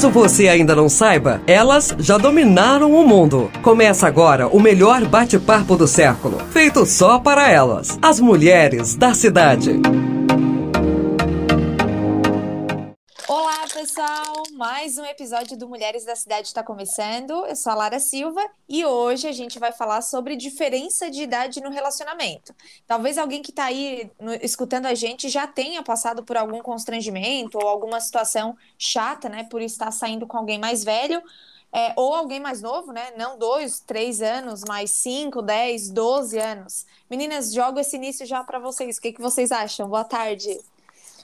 Caso 0.00 0.10
você 0.14 0.48
ainda 0.48 0.74
não 0.74 0.88
saiba, 0.88 1.42
elas 1.46 1.94
já 1.98 2.16
dominaram 2.16 2.90
o 2.90 3.06
mundo. 3.06 3.50
Começa 3.60 4.06
agora 4.06 4.48
o 4.48 4.58
melhor 4.58 5.04
bate-papo 5.04 5.76
do 5.76 5.86
século, 5.86 6.38
feito 6.52 6.86
só 6.86 7.18
para 7.18 7.50
elas, 7.50 7.98
as 8.00 8.18
mulheres 8.18 8.94
da 8.94 9.12
cidade. 9.12 9.78
Pessoal! 13.80 14.42
Mais 14.52 14.98
um 14.98 15.06
episódio 15.06 15.56
do 15.56 15.66
Mulheres 15.66 16.04
da 16.04 16.14
Cidade 16.14 16.48
está 16.48 16.62
começando. 16.62 17.46
Eu 17.46 17.56
sou 17.56 17.72
a 17.72 17.74
Lara 17.74 17.98
Silva 17.98 18.46
e 18.68 18.84
hoje 18.84 19.26
a 19.26 19.32
gente 19.32 19.58
vai 19.58 19.72
falar 19.72 20.02
sobre 20.02 20.36
diferença 20.36 21.10
de 21.10 21.22
idade 21.22 21.62
no 21.62 21.70
relacionamento. 21.70 22.54
Talvez 22.86 23.16
alguém 23.16 23.40
que 23.40 23.48
está 23.48 23.64
aí 23.64 24.10
no, 24.20 24.34
escutando 24.34 24.84
a 24.84 24.92
gente 24.92 25.30
já 25.30 25.46
tenha 25.46 25.82
passado 25.82 26.22
por 26.22 26.36
algum 26.36 26.60
constrangimento 26.60 27.56
ou 27.56 27.66
alguma 27.66 27.98
situação 28.00 28.54
chata, 28.78 29.30
né, 29.30 29.44
por 29.44 29.62
estar 29.62 29.90
saindo 29.92 30.26
com 30.26 30.36
alguém 30.36 30.58
mais 30.58 30.84
velho. 30.84 31.22
É, 31.72 31.94
ou 31.96 32.14
alguém 32.14 32.40
mais 32.40 32.60
novo, 32.60 32.92
né? 32.92 33.12
Não 33.16 33.38
dois, 33.38 33.78
três 33.78 34.20
anos, 34.20 34.62
mas 34.66 34.90
cinco, 34.90 35.40
dez, 35.40 35.88
doze 35.88 36.36
anos. 36.36 36.84
Meninas, 37.08 37.52
jogo 37.52 37.78
esse 37.78 37.94
início 37.94 38.26
já 38.26 38.42
para 38.42 38.58
vocês. 38.58 38.98
O 38.98 39.00
que, 39.00 39.12
que 39.12 39.22
vocês 39.22 39.52
acham? 39.52 39.88
Boa 39.88 40.04
tarde. 40.04 40.60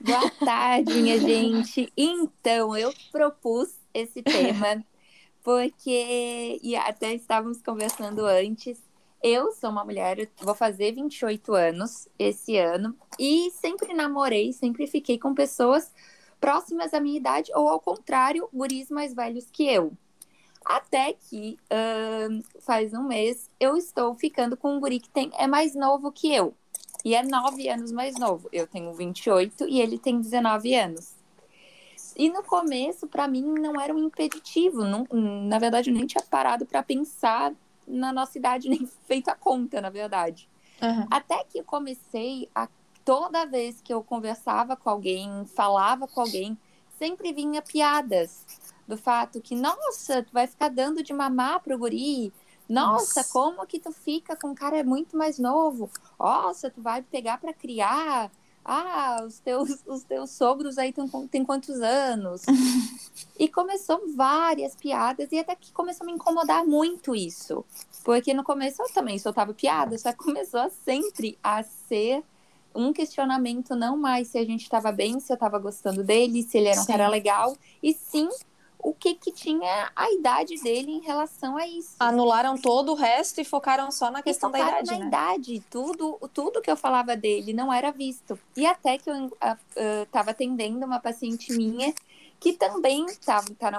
Boa 0.01 0.31
tarde, 0.45 0.93
minha 0.95 1.19
gente. 1.19 1.91
Então, 1.97 2.77
eu 2.77 2.93
propus 3.11 3.69
esse 3.95 4.23
tema 4.23 4.85
porque, 5.43 6.59
e 6.63 6.75
até 6.75 7.15
estávamos 7.15 7.63
conversando 7.63 8.25
antes, 8.27 8.79
eu 9.23 9.53
sou 9.53 9.71
uma 9.71 9.85
mulher, 9.85 10.29
vou 10.41 10.55
fazer 10.55 10.93
28 10.93 11.55
anos 11.55 12.09
esse 12.19 12.59
ano, 12.59 12.97
e 13.19 13.51
sempre 13.53 13.95
namorei, 13.95 14.53
sempre 14.53 14.87
fiquei 14.87 15.19
com 15.19 15.35
pessoas 15.35 15.93
próximas 16.41 16.93
à 16.93 17.01
minha 17.01 17.17
idade, 17.17 17.51
ou 17.55 17.69
ao 17.69 17.81
contrário, 17.81 18.49
guris 18.53 18.91
mais 18.91 19.15
velhos 19.15 19.49
que 19.51 19.67
eu. 19.67 19.93
Até 20.65 21.13
que 21.13 21.57
uh, 21.73 22.61
faz 22.61 22.93
um 22.93 23.05
mês 23.05 23.49
eu 23.61 23.77
estou 23.77 24.15
ficando 24.17 24.57
com 24.57 24.77
um 24.77 24.81
guri 24.81 24.99
que 24.99 25.09
tem, 25.09 25.31
é 25.39 25.47
mais 25.47 25.77
novo 25.77 26.11
que 26.11 26.35
eu. 26.35 26.55
E 27.07 27.15
é 27.15 27.23
nove 27.23 27.69
anos 27.69 27.93
mais 27.93 28.19
novo. 28.19 28.49
Eu 28.53 28.67
tenho 28.67 28.93
28 28.93 29.69
e 29.69 29.81
ele 29.81 29.97
tem 29.97 30.21
19 30.21 30.75
anos. 30.75 31.15
E 32.17 32.29
no 32.29 32.43
começo, 32.43 33.07
para 33.07 33.29
mim, 33.29 33.45
não 33.45 33.81
era 33.81 33.95
um 33.95 33.99
impeditivo. 34.07 34.83
Não, 34.83 35.07
na 35.13 35.57
verdade, 35.61 35.89
eu 35.89 35.95
nem 35.95 36.05
tinha 36.05 36.25
parado 36.25 36.67
para 36.67 36.83
pensar 36.83 37.55
na 37.87 38.13
nossa 38.13 38.37
idade, 38.37 38.67
nem 38.69 38.85
feito 39.07 39.29
a 39.29 39.37
conta, 39.37 39.81
na 39.81 39.89
verdade. 39.89 40.49
Uhum. 40.83 41.07
Até 41.09 41.45
que 41.45 41.61
eu 41.61 41.65
comecei 41.65 42.51
a. 42.53 42.69
Toda 43.05 43.47
vez 43.47 43.81
que 43.81 43.95
eu 43.95 44.03
conversava 44.03 44.75
com 44.75 44.91
alguém, 44.91 45.47
falava 45.55 46.09
com 46.09 46.21
alguém, 46.21 46.59
sempre 46.99 47.33
vinha 47.33 47.63
piadas 47.63 48.45
do 48.85 48.97
fato 48.97 49.41
que, 49.41 49.55
nossa, 49.55 50.25
tu 50.25 50.33
vai 50.33 50.49
ficar 50.49 50.71
dando 50.71 51.05
de 51.05 51.13
mamar 51.13 51.61
pro 51.61 51.79
guri, 51.79 52.33
nossa, 52.69 53.21
Nossa, 53.21 53.33
como 53.33 53.67
que 53.67 53.79
tu 53.79 53.93
fica 53.93 54.37
com 54.37 54.49
um 54.49 54.55
cara 54.55 54.83
muito 54.83 55.17
mais 55.17 55.39
novo? 55.39 55.89
Nossa, 56.19 56.71
tu 56.71 56.83
vai 56.83 57.03
pegar 57.03 57.39
para 57.39 57.53
criar. 57.53 58.31
Ah, 58.65 59.23
os 59.25 59.39
teus, 59.39 59.79
os 59.87 60.03
teus 60.03 60.31
sogros 60.31 60.77
aí 60.77 60.93
têm 61.31 61.45
quantos 61.45 61.81
anos? 61.81 62.43
e 63.39 63.49
começou 63.49 64.03
várias 64.15 64.75
piadas, 64.75 65.31
e 65.31 65.39
até 65.39 65.55
que 65.55 65.73
começou 65.73 66.05
a 66.05 66.07
me 66.07 66.13
incomodar 66.13 66.65
muito 66.67 67.15
isso. 67.15 67.65
Porque 68.05 68.35
no 68.35 68.43
começo 68.43 68.83
eu 68.83 68.93
também 68.93 69.19
soltava 69.19 69.55
piadas, 69.55 70.03
só 70.03 70.13
começou 70.13 70.61
a 70.61 70.71
sempre 70.71 71.39
a 71.43 71.63
ser 71.63 72.25
um 72.75 72.93
questionamento, 72.93 73.75
não 73.75 73.97
mais 73.97 74.29
se 74.29 74.39
a 74.39 74.45
gente 74.45 74.63
estava 74.63 74.93
bem, 74.93 75.19
se 75.21 75.33
eu 75.33 75.35
estava 75.35 75.59
gostando 75.59 76.03
dele, 76.03 76.43
se 76.43 76.59
ele 76.59 76.69
era 76.69 76.81
um 76.81 76.85
sim. 76.85 76.93
cara 76.93 77.09
legal, 77.09 77.57
e 77.83 77.95
sim 77.95 78.29
o 78.87 78.95
que, 78.95 79.15
que 79.15 79.33
tinha 79.33 79.91
a 79.97 80.13
idade 80.13 80.63
dele 80.63 80.93
em 80.93 81.01
relação 81.01 81.57
a 81.57 81.67
isso. 81.67 81.97
Anularam 81.99 82.57
todo 82.57 82.93
o 82.93 82.95
resto 82.95 83.41
e 83.41 83.45
focaram 83.45 83.91
só 83.91 84.13
na 84.13 84.23
questão 84.23 84.49
da 84.49 84.61
idade. 84.61 84.93
na 84.93 84.99
né? 85.01 85.07
idade. 85.07 85.61
Tudo, 85.69 86.17
tudo 86.33 86.63
que 86.63 86.71
eu 86.71 86.77
falava 86.77 87.17
dele 87.17 87.53
não 87.53 87.73
era 87.73 87.91
visto. 87.91 88.39
E 88.57 88.65
até 88.65 88.97
que 88.97 89.11
eu 89.11 89.27
estava 90.07 90.29
uh, 90.29 90.31
atendendo 90.31 90.87
uma 90.87 91.01
paciente 91.01 91.53
minha 91.53 91.93
que 92.39 92.53
também 92.53 93.07
estava 93.07 93.53
tá, 93.59 93.73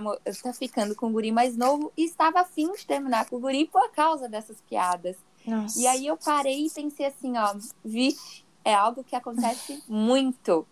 tá 0.43 0.53
ficando 0.53 0.93
com 0.93 1.07
o 1.07 1.11
guri 1.11 1.31
mais 1.31 1.55
novo 1.55 1.89
e 1.95 2.03
estava 2.03 2.41
afim 2.41 2.69
de 2.73 2.85
terminar 2.85 3.29
com 3.29 3.37
o 3.37 3.39
guri 3.39 3.65
por 3.65 3.89
causa 3.91 4.27
dessas 4.27 4.59
piadas. 4.69 5.15
Nossa. 5.45 5.79
E 5.79 5.87
aí 5.87 6.05
eu 6.05 6.17
parei 6.17 6.65
e 6.65 6.69
pensei 6.69 7.05
assim, 7.05 7.37
ó, 7.37 7.55
vixe, 7.85 8.43
é 8.65 8.73
algo 8.73 9.05
que 9.05 9.15
acontece 9.15 9.81
muito. 9.87 10.67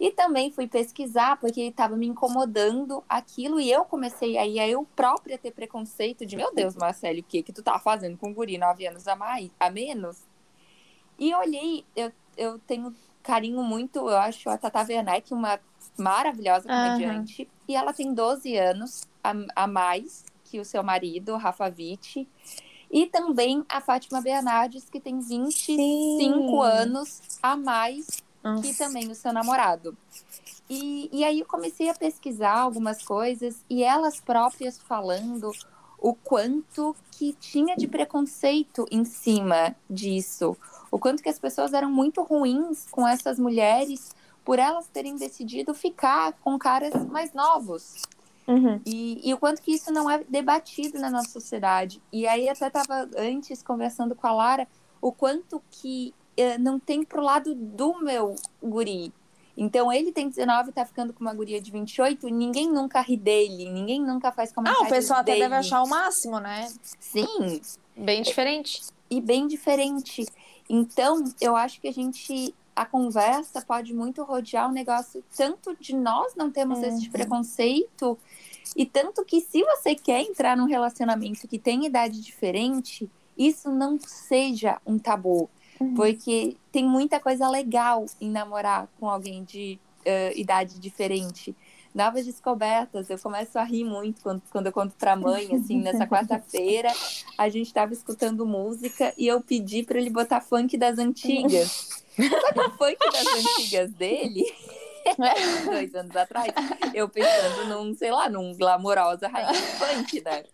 E 0.00 0.10
também 0.10 0.50
fui 0.50 0.66
pesquisar, 0.66 1.36
porque 1.38 1.60
estava 1.60 1.94
me 1.94 2.06
incomodando 2.06 3.04
aquilo, 3.06 3.60
e 3.60 3.70
eu 3.70 3.84
comecei 3.84 4.38
aí 4.38 4.58
a 4.58 4.66
eu 4.66 4.86
própria 4.96 5.36
ter 5.36 5.50
preconceito 5.50 6.24
de, 6.24 6.36
meu 6.36 6.54
Deus, 6.54 6.74
Marcelo, 6.74 7.18
o 7.18 7.22
que 7.22 7.42
que 7.42 7.52
tu 7.52 7.62
tá 7.62 7.78
fazendo 7.78 8.16
com 8.16 8.30
um 8.30 8.34
guri 8.34 8.56
nove 8.56 8.86
anos 8.86 9.06
a, 9.06 9.14
mais, 9.14 9.50
a 9.60 9.68
menos? 9.68 10.24
E 11.18 11.34
olhei, 11.34 11.84
eu, 11.94 12.10
eu 12.34 12.58
tenho 12.60 12.94
carinho 13.22 13.62
muito, 13.62 13.98
eu 13.98 14.16
acho 14.16 14.48
a 14.48 14.56
Tata 14.56 14.86
Werneck 14.88 15.34
uma 15.34 15.60
maravilhosa 15.98 16.66
comediante, 16.66 17.42
uhum. 17.42 17.48
e 17.68 17.76
ela 17.76 17.92
tem 17.92 18.14
12 18.14 18.56
anos 18.56 19.02
a, 19.22 19.34
a 19.54 19.66
mais 19.66 20.24
que 20.44 20.58
o 20.58 20.64
seu 20.64 20.82
marido, 20.82 21.36
Rafa 21.36 21.66
Witt, 21.66 22.26
e 22.90 23.06
também 23.06 23.62
a 23.68 23.82
Fátima 23.82 24.22
Bernardes, 24.22 24.88
que 24.88 24.98
tem 24.98 25.20
25 25.20 25.76
Sim. 25.76 26.58
anos 26.62 27.20
a 27.42 27.54
mais 27.54 28.22
nossa. 28.42 28.62
que 28.62 28.74
também 28.74 29.10
o 29.10 29.14
seu 29.14 29.32
namorado. 29.32 29.96
E, 30.68 31.08
e 31.12 31.24
aí 31.24 31.40
eu 31.40 31.46
comecei 31.46 31.88
a 31.88 31.94
pesquisar 31.94 32.58
algumas 32.58 33.02
coisas 33.02 33.64
e 33.68 33.82
elas 33.82 34.20
próprias 34.20 34.78
falando 34.78 35.52
o 35.98 36.14
quanto 36.14 36.96
que 37.10 37.34
tinha 37.34 37.76
de 37.76 37.86
preconceito 37.86 38.86
em 38.90 39.04
cima 39.04 39.76
disso, 39.88 40.56
o 40.90 40.98
quanto 40.98 41.22
que 41.22 41.28
as 41.28 41.38
pessoas 41.38 41.72
eram 41.72 41.90
muito 41.90 42.22
ruins 42.22 42.86
com 42.90 43.06
essas 43.06 43.38
mulheres 43.38 44.14
por 44.44 44.58
elas 44.58 44.86
terem 44.88 45.16
decidido 45.16 45.74
ficar 45.74 46.32
com 46.34 46.58
caras 46.58 46.94
mais 47.06 47.34
novos. 47.34 48.02
Uhum. 48.48 48.80
E, 48.84 49.20
e, 49.28 49.32
o 49.32 49.38
quanto 49.38 49.62
que 49.62 49.72
isso 49.72 49.92
não 49.92 50.10
é 50.10 50.24
debatido 50.28 50.98
na 50.98 51.10
nossa 51.10 51.28
sociedade. 51.28 52.02
E 52.12 52.26
aí 52.26 52.48
até 52.48 52.66
estava 52.66 53.08
antes 53.16 53.62
conversando 53.62 54.14
com 54.16 54.26
a 54.26 54.32
Lara 54.32 54.68
o 55.00 55.12
quanto 55.12 55.62
que 55.70 56.12
não 56.58 56.78
tem 56.78 57.04
pro 57.04 57.22
lado 57.22 57.54
do 57.54 58.00
meu 58.00 58.36
guri. 58.62 59.12
Então 59.56 59.92
ele 59.92 60.10
tem 60.12 60.28
19 60.28 60.70
e 60.70 60.72
tá 60.72 60.86
ficando 60.86 61.12
com 61.12 61.20
uma 61.20 61.34
guria 61.34 61.60
de 61.60 61.70
28, 61.70 62.28
ninguém 62.28 62.70
nunca 62.70 63.00
ri 63.00 63.16
dele, 63.16 63.68
ninguém 63.68 64.00
nunca 64.00 64.32
faz 64.32 64.52
comentário. 64.52 64.84
Ah, 64.84 64.86
o 64.86 64.90
pessoal 64.90 65.22
dele. 65.22 65.42
até 65.42 65.48
deve 65.48 65.60
achar 65.60 65.82
o 65.82 65.88
máximo, 65.88 66.40
né? 66.40 66.72
Sim. 66.98 67.60
Bem 67.96 68.22
diferente. 68.22 68.80
E 69.10 69.20
bem 69.20 69.46
diferente. 69.46 70.24
Então, 70.68 71.22
eu 71.40 71.56
acho 71.56 71.80
que 71.80 71.88
a 71.88 71.92
gente 71.92 72.54
a 72.74 72.86
conversa 72.86 73.60
pode 73.60 73.92
muito 73.92 74.22
rodear 74.22 74.70
o 74.70 74.72
negócio 74.72 75.22
tanto 75.36 75.76
de 75.78 75.94
nós 75.94 76.34
não 76.34 76.50
temos 76.50 76.78
uhum. 76.78 76.84
esse 76.84 77.10
preconceito 77.10 78.16
e 78.76 78.86
tanto 78.86 79.24
que 79.24 79.40
se 79.40 79.62
você 79.62 79.94
quer 79.94 80.22
entrar 80.22 80.56
num 80.56 80.66
relacionamento 80.66 81.46
que 81.48 81.58
tem 81.58 81.84
idade 81.84 82.20
diferente, 82.20 83.10
isso 83.36 83.70
não 83.70 83.98
seja 83.98 84.80
um 84.86 84.98
tabu. 84.98 85.50
Uhum. 85.80 85.94
Porque 85.94 86.56
tem 86.70 86.84
muita 86.84 87.18
coisa 87.18 87.48
legal 87.48 88.04
em 88.20 88.30
namorar 88.30 88.86
com 88.98 89.08
alguém 89.08 89.42
de 89.42 89.78
uh, 90.00 90.38
idade 90.38 90.78
diferente. 90.78 91.56
Novas 91.92 92.24
descobertas, 92.24 93.10
eu 93.10 93.18
começo 93.18 93.58
a 93.58 93.64
rir 93.64 93.82
muito 93.82 94.22
quando, 94.22 94.40
quando 94.52 94.66
eu 94.66 94.72
conto 94.72 94.94
pra 94.96 95.16
mãe, 95.16 95.48
assim, 95.52 95.80
nessa 95.80 96.06
quarta-feira, 96.06 96.92
a 97.36 97.48
gente 97.48 97.66
estava 97.66 97.92
escutando 97.92 98.46
música 98.46 99.12
e 99.18 99.26
eu 99.26 99.40
pedi 99.40 99.82
para 99.82 99.98
ele 99.98 100.10
botar 100.10 100.40
funk 100.40 100.76
das 100.76 100.98
antigas. 100.98 102.04
Só 102.16 102.52
que 102.52 102.60
o 102.60 102.70
funk 102.72 102.98
das 103.12 103.26
antigas 103.26 103.90
dele 103.92 104.44
dois 105.64 105.94
anos 105.94 106.14
atrás, 106.14 106.52
eu 106.94 107.08
pensando 107.08 107.68
num, 107.68 107.94
sei 107.94 108.10
lá, 108.10 108.28
num 108.28 108.54
glamourosa 108.54 109.28
rainha 109.28 109.54
funk, 109.54 110.20
né? 110.22 110.44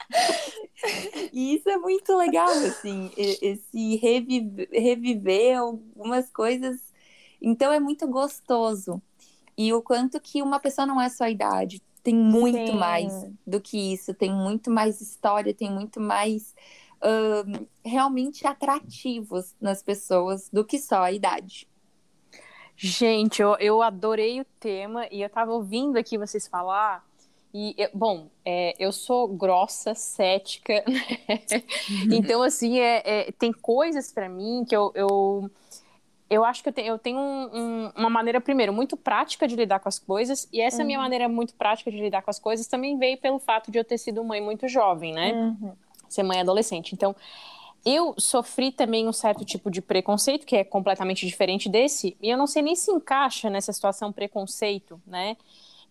E 1.33 1.55
isso 1.55 1.69
é 1.69 1.77
muito 1.77 2.17
legal, 2.17 2.49
assim, 2.49 3.11
esse 3.17 3.97
reviver, 3.97 4.69
reviver 4.73 5.59
algumas 5.59 6.31
coisas. 6.31 6.81
Então 7.41 7.73
é 7.73 7.81
muito 7.81 8.07
gostoso. 8.07 9.01
E 9.57 9.73
o 9.73 9.81
quanto 9.83 10.21
que 10.21 10.43
uma 10.43 10.61
pessoa 10.61 10.87
não 10.87 11.01
é 11.01 11.09
só 11.09 11.25
a 11.25 11.31
idade, 11.31 11.83
tem 12.03 12.15
muito 12.15 12.73
Sim. 12.73 12.79
mais 12.79 13.13
do 13.47 13.61
que 13.61 13.93
isso, 13.93 14.15
tem 14.15 14.33
muito 14.33 14.71
mais 14.71 15.01
história, 15.01 15.53
tem 15.53 15.71
muito 15.71 16.01
mais 16.01 16.55
uh, 17.03 17.67
realmente 17.85 18.47
atrativos 18.47 19.55
nas 19.61 19.83
pessoas 19.83 20.49
do 20.53 20.65
que 20.65 20.79
só 20.79 21.03
a 21.03 21.13
idade. 21.13 21.67
Gente, 22.77 23.41
eu, 23.41 23.57
eu 23.59 23.83
adorei 23.83 24.41
o 24.41 24.47
tema 24.61 25.07
e 25.11 25.23
eu 25.23 25.31
tava 25.31 25.53
ouvindo 25.53 25.97
aqui 25.97 26.19
vocês 26.19 26.47
falar. 26.47 27.05
E, 27.55 27.75
eu, 27.79 27.89
bom, 27.95 28.29
é, 28.45 28.75
eu 28.79 28.93
sou 28.93 29.27
grossa, 29.29 29.95
cética, 29.95 30.85
né? 30.87 31.63
então, 32.13 32.43
assim, 32.43 32.79
é, 32.79 33.03
é 33.29 33.33
tem 33.33 33.51
coisas 33.51 34.13
para 34.13 34.29
mim 34.29 34.65
que 34.69 34.77
eu, 34.77 34.93
eu 34.95 35.51
eu 36.29 36.45
acho 36.45 36.63
que 36.63 36.69
eu 36.69 36.73
tenho, 36.73 36.89
eu 36.89 36.99
tenho 36.99 37.19
um, 37.19 37.51
um, 37.55 37.93
uma 37.97 38.11
maneira, 38.11 38.41
primeiro, 38.41 38.73
muito 38.73 38.97
prática 38.97 39.47
de 39.47 39.55
lidar 39.55 39.79
com 39.79 39.89
as 39.89 39.99
coisas, 39.99 40.49
e 40.53 40.61
essa 40.61 40.81
uhum. 40.81 40.87
minha 40.87 40.99
maneira 40.99 41.29
muito 41.29 41.55
prática 41.55 41.91
de 41.91 41.99
lidar 41.99 42.23
com 42.23 42.31
as 42.31 42.39
coisas 42.39 42.67
também 42.67 42.99
veio 42.99 43.17
pelo 43.19 43.39
fato 43.39 43.71
de 43.71 43.79
eu 43.79 43.85
ter 43.85 43.97
sido 43.97 44.25
mãe 44.25 44.41
muito 44.41 44.67
jovem, 44.67 45.13
né? 45.13 45.33
Uhum. 45.33 45.73
Ser 46.09 46.25
mãe 46.25 46.41
adolescente. 46.41 46.95
Então, 46.95 47.15
eu 47.87 48.15
sofri 48.19 48.73
também 48.73 49.07
um 49.07 49.13
certo 49.13 49.45
tipo 49.45 49.71
de 49.71 49.81
preconceito, 49.81 50.45
que 50.45 50.57
é 50.57 50.65
completamente 50.65 51.25
diferente 51.25 51.69
desse, 51.69 52.17
e 52.21 52.29
eu 52.29 52.37
não 52.37 52.49
sei 52.49 52.61
nem 52.61 52.75
se 52.75 52.91
encaixa 52.91 53.49
nessa 53.49 53.73
situação 53.73 54.13
preconceito, 54.13 55.01
né? 55.07 55.37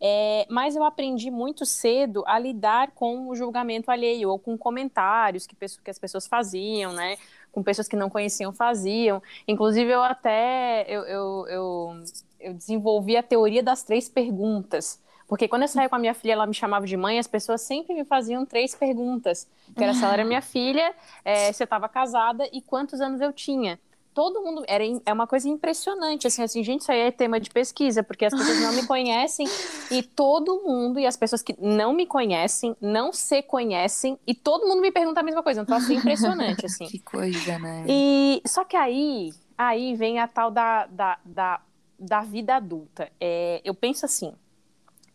É, 0.01 0.45
mas 0.49 0.75
eu 0.75 0.83
aprendi 0.83 1.31
muito 1.31 1.65
cedo 1.65 2.21
a 2.27 2.37
lidar 2.37 2.91
com 2.91 3.29
o 3.29 3.35
julgamento 3.35 3.89
alheio 3.89 4.29
ou 4.29 4.37
com 4.37 4.57
comentários 4.57 5.47
que, 5.47 5.55
que 5.55 5.89
as 5.89 5.97
pessoas 5.97 6.27
faziam, 6.27 6.91
né? 6.91 7.15
Com 7.49 7.63
pessoas 7.63 7.87
que 7.87 7.95
não 7.95 8.09
conheciam 8.09 8.51
faziam. 8.51 9.23
Inclusive, 9.47 9.89
eu 9.89 10.03
até 10.03 10.85
eu, 10.89 11.01
eu, 11.03 11.47
eu, 11.47 12.03
eu 12.41 12.53
desenvolvi 12.53 13.15
a 13.15 13.23
teoria 13.23 13.63
das 13.63 13.83
três 13.83 14.09
perguntas. 14.09 15.01
Porque 15.27 15.47
quando 15.47 15.63
eu 15.63 15.67
saía 15.67 15.89
com 15.89 15.95
a 15.95 15.99
minha 15.99 16.13
filha, 16.13 16.33
ela 16.33 16.45
me 16.45 16.53
chamava 16.53 16.85
de 16.85 16.95
mãe, 16.95 17.17
as 17.17 17.27
pessoas 17.27 17.61
sempre 17.61 17.93
me 17.93 18.05
faziam 18.05 18.45
três 18.45 18.75
perguntas. 18.75 19.47
Que 19.75 19.83
era 19.83 19.93
se 19.93 20.03
ela 20.03 20.13
era 20.13 20.25
minha 20.25 20.41
filha, 20.43 20.93
é, 21.23 21.51
se 21.51 21.63
eu 21.63 21.65
estava 21.65 21.89
casada 21.89 22.47
e 22.53 22.61
quantos 22.61 23.01
anos 23.01 23.21
eu 23.21 23.33
tinha 23.33 23.79
todo 24.15 24.41
mundo. 24.41 24.63
Era, 24.67 24.83
é 25.05 25.13
uma 25.13 25.27
coisa 25.27 25.47
impressionante. 25.47 26.25
Assim, 26.25 26.41
assim, 26.41 26.63
gente, 26.63 26.81
isso 26.81 26.91
aí 26.91 27.01
é 27.01 27.11
tema 27.11 27.39
de 27.39 27.51
pesquisa, 27.51 28.01
porque 28.01 28.25
as 28.25 28.33
pessoas 28.33 28.61
não 28.61 28.73
me 28.73 28.87
conhecem 28.87 29.45
e 29.91 30.01
todo 30.01 30.63
mundo, 30.65 30.97
e 30.97 31.05
as 31.05 31.17
pessoas 31.17 31.43
que 31.43 31.55
não 31.59 31.93
me 31.93 32.07
conhecem, 32.07 32.75
não 32.81 33.11
se 33.11 33.43
conhecem, 33.43 34.17
e 34.25 34.33
todo 34.33 34.65
mundo 34.65 34.81
me 34.81 34.91
pergunta 34.91 35.19
a 35.19 35.23
mesma 35.23 35.43
coisa. 35.43 35.61
Então, 35.61 35.77
assim, 35.77 35.95
impressionante, 35.95 36.65
assim. 36.65 36.87
que 36.87 36.99
coisa, 36.99 37.59
né? 37.59 37.85
E 37.87 38.41
só 38.47 38.63
que 38.63 38.77
aí, 38.77 39.33
aí 39.57 39.93
vem 39.95 40.19
a 40.19 40.27
tal 40.27 40.49
da, 40.49 40.85
da, 40.87 41.19
da, 41.25 41.61
da 41.99 42.21
vida 42.21 42.55
adulta. 42.55 43.11
É, 43.19 43.61
eu 43.65 43.75
penso 43.75 44.05
assim. 44.05 44.33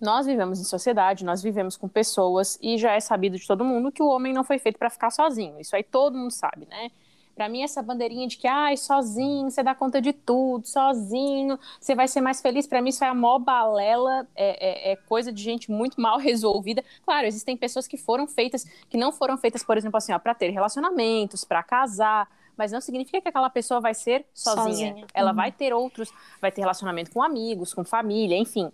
Nós 0.00 0.26
vivemos 0.26 0.58
em 0.58 0.64
sociedade, 0.64 1.24
nós 1.24 1.42
vivemos 1.42 1.76
com 1.76 1.86
pessoas 1.86 2.58
e 2.62 2.78
já 2.78 2.92
é 2.92 3.00
sabido 3.00 3.36
de 3.38 3.46
todo 3.46 3.64
mundo 3.64 3.92
que 3.92 4.02
o 4.02 4.08
homem 4.08 4.32
não 4.32 4.42
foi 4.42 4.58
feito 4.58 4.78
para 4.78 4.88
ficar 4.88 5.10
sozinho. 5.10 5.60
Isso 5.60 5.76
aí 5.76 5.82
todo 5.82 6.16
mundo 6.16 6.30
sabe, 6.30 6.66
né? 6.70 6.90
Para 7.34 7.48
mim, 7.48 7.62
essa 7.62 7.82
bandeirinha 7.82 8.28
de 8.28 8.36
que, 8.36 8.46
ai, 8.46 8.76
sozinho, 8.76 9.50
você 9.50 9.62
dá 9.62 9.74
conta 9.74 10.00
de 10.00 10.12
tudo, 10.12 10.66
sozinho, 10.66 11.58
você 11.80 11.94
vai 11.94 12.06
ser 12.06 12.20
mais 12.20 12.40
feliz, 12.42 12.66
para 12.66 12.82
mim 12.82 12.90
isso 12.90 13.02
é 13.02 13.08
a 13.08 13.14
mó 13.14 13.38
balela, 13.38 14.28
é, 14.36 14.90
é, 14.90 14.92
é, 14.92 14.96
coisa 14.96 15.32
de 15.32 15.42
gente 15.42 15.70
muito 15.70 15.98
mal 16.00 16.18
resolvida. 16.20 16.84
Claro, 17.02 17.26
existem 17.26 17.56
pessoas 17.56 17.86
que 17.86 17.96
foram 17.96 18.26
feitas, 18.26 18.64
que 18.90 18.98
não 18.98 19.10
foram 19.10 19.38
feitas, 19.38 19.62
por 19.62 19.78
exemplo, 19.78 19.96
assim, 19.96 20.12
ó, 20.12 20.18
para 20.18 20.34
ter 20.34 20.50
relacionamentos, 20.50 21.44
para 21.44 21.62
casar, 21.62 22.28
mas 22.58 22.72
não 22.72 22.80
significa 22.80 23.22
que 23.22 23.28
aquela 23.28 23.48
pessoa 23.48 23.80
vai 23.80 23.94
ser 23.94 24.26
sozinha. 24.34 24.90
sozinha. 24.90 25.06
Ela 25.14 25.30
uhum. 25.30 25.36
vai 25.36 25.50
ter 25.50 25.72
outros, 25.72 26.12
vai 26.42 26.52
ter 26.52 26.60
relacionamento 26.60 27.10
com 27.10 27.22
amigos, 27.22 27.72
com 27.72 27.84
família, 27.84 28.36
enfim. 28.36 28.70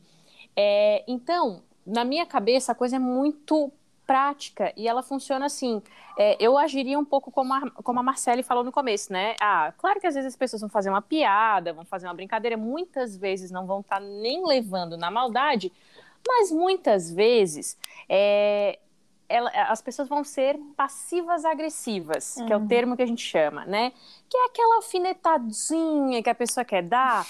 É, 0.57 1.05
então, 1.07 1.63
na 1.87 2.05
minha 2.05 2.27
cabeça, 2.27 2.73
a 2.73 2.75
coisa 2.75 2.97
é 2.97 2.99
muito 2.99 3.71
prática 4.07 4.73
e 4.77 4.87
ela 4.89 5.03
funciona 5.03 5.47
assim. 5.47 5.83
É, 6.19 6.37
eu 6.41 6.57
agiria 6.57 6.99
um 6.99 7.05
pouco 7.05 7.31
como 7.31 7.53
a, 7.53 7.71
como 7.83 7.99
a 7.99 8.03
Marcele 8.03 8.43
falou 8.43 8.65
no 8.65 8.73
começo, 8.73 9.13
né? 9.13 9.35
Ah, 9.41 9.73
claro 9.77 10.01
que 10.01 10.07
às 10.07 10.15
vezes 10.15 10.33
as 10.33 10.37
pessoas 10.37 10.61
vão 10.61 10.71
fazer 10.71 10.89
uma 10.89 11.03
piada, 11.03 11.73
vão 11.73 11.85
fazer 11.85 12.07
uma 12.07 12.15
brincadeira, 12.15 12.57
muitas 12.57 13.17
vezes 13.17 13.51
não 13.51 13.67
vão 13.67 13.81
estar 13.81 13.97
tá 13.97 14.01
nem 14.01 14.47
levando 14.47 14.97
na 14.97 15.11
maldade, 15.11 15.73
mas 16.27 16.51
muitas 16.51 17.13
vezes 17.13 17.77
é, 18.09 18.79
ela, 19.29 19.51
as 19.51 19.83
pessoas 19.83 20.09
vão 20.09 20.23
ser 20.25 20.59
passivas 20.77 21.45
agressivas, 21.45 22.37
uhum. 22.37 22.47
que 22.47 22.53
é 22.53 22.57
o 22.57 22.61
uhum. 22.61 22.69
termo 22.69 22.97
que 22.97 23.03
a 23.03 23.07
gente 23.07 23.25
chama, 23.25 23.65
né? 23.65 23.93
Que 24.29 24.37
é 24.37 24.47
aquela 24.47 24.77
alfinetadinha 24.77 26.23
que 26.23 26.31
a 26.31 26.35
pessoa 26.35 26.65
quer 26.65 26.83
dar. 26.83 27.27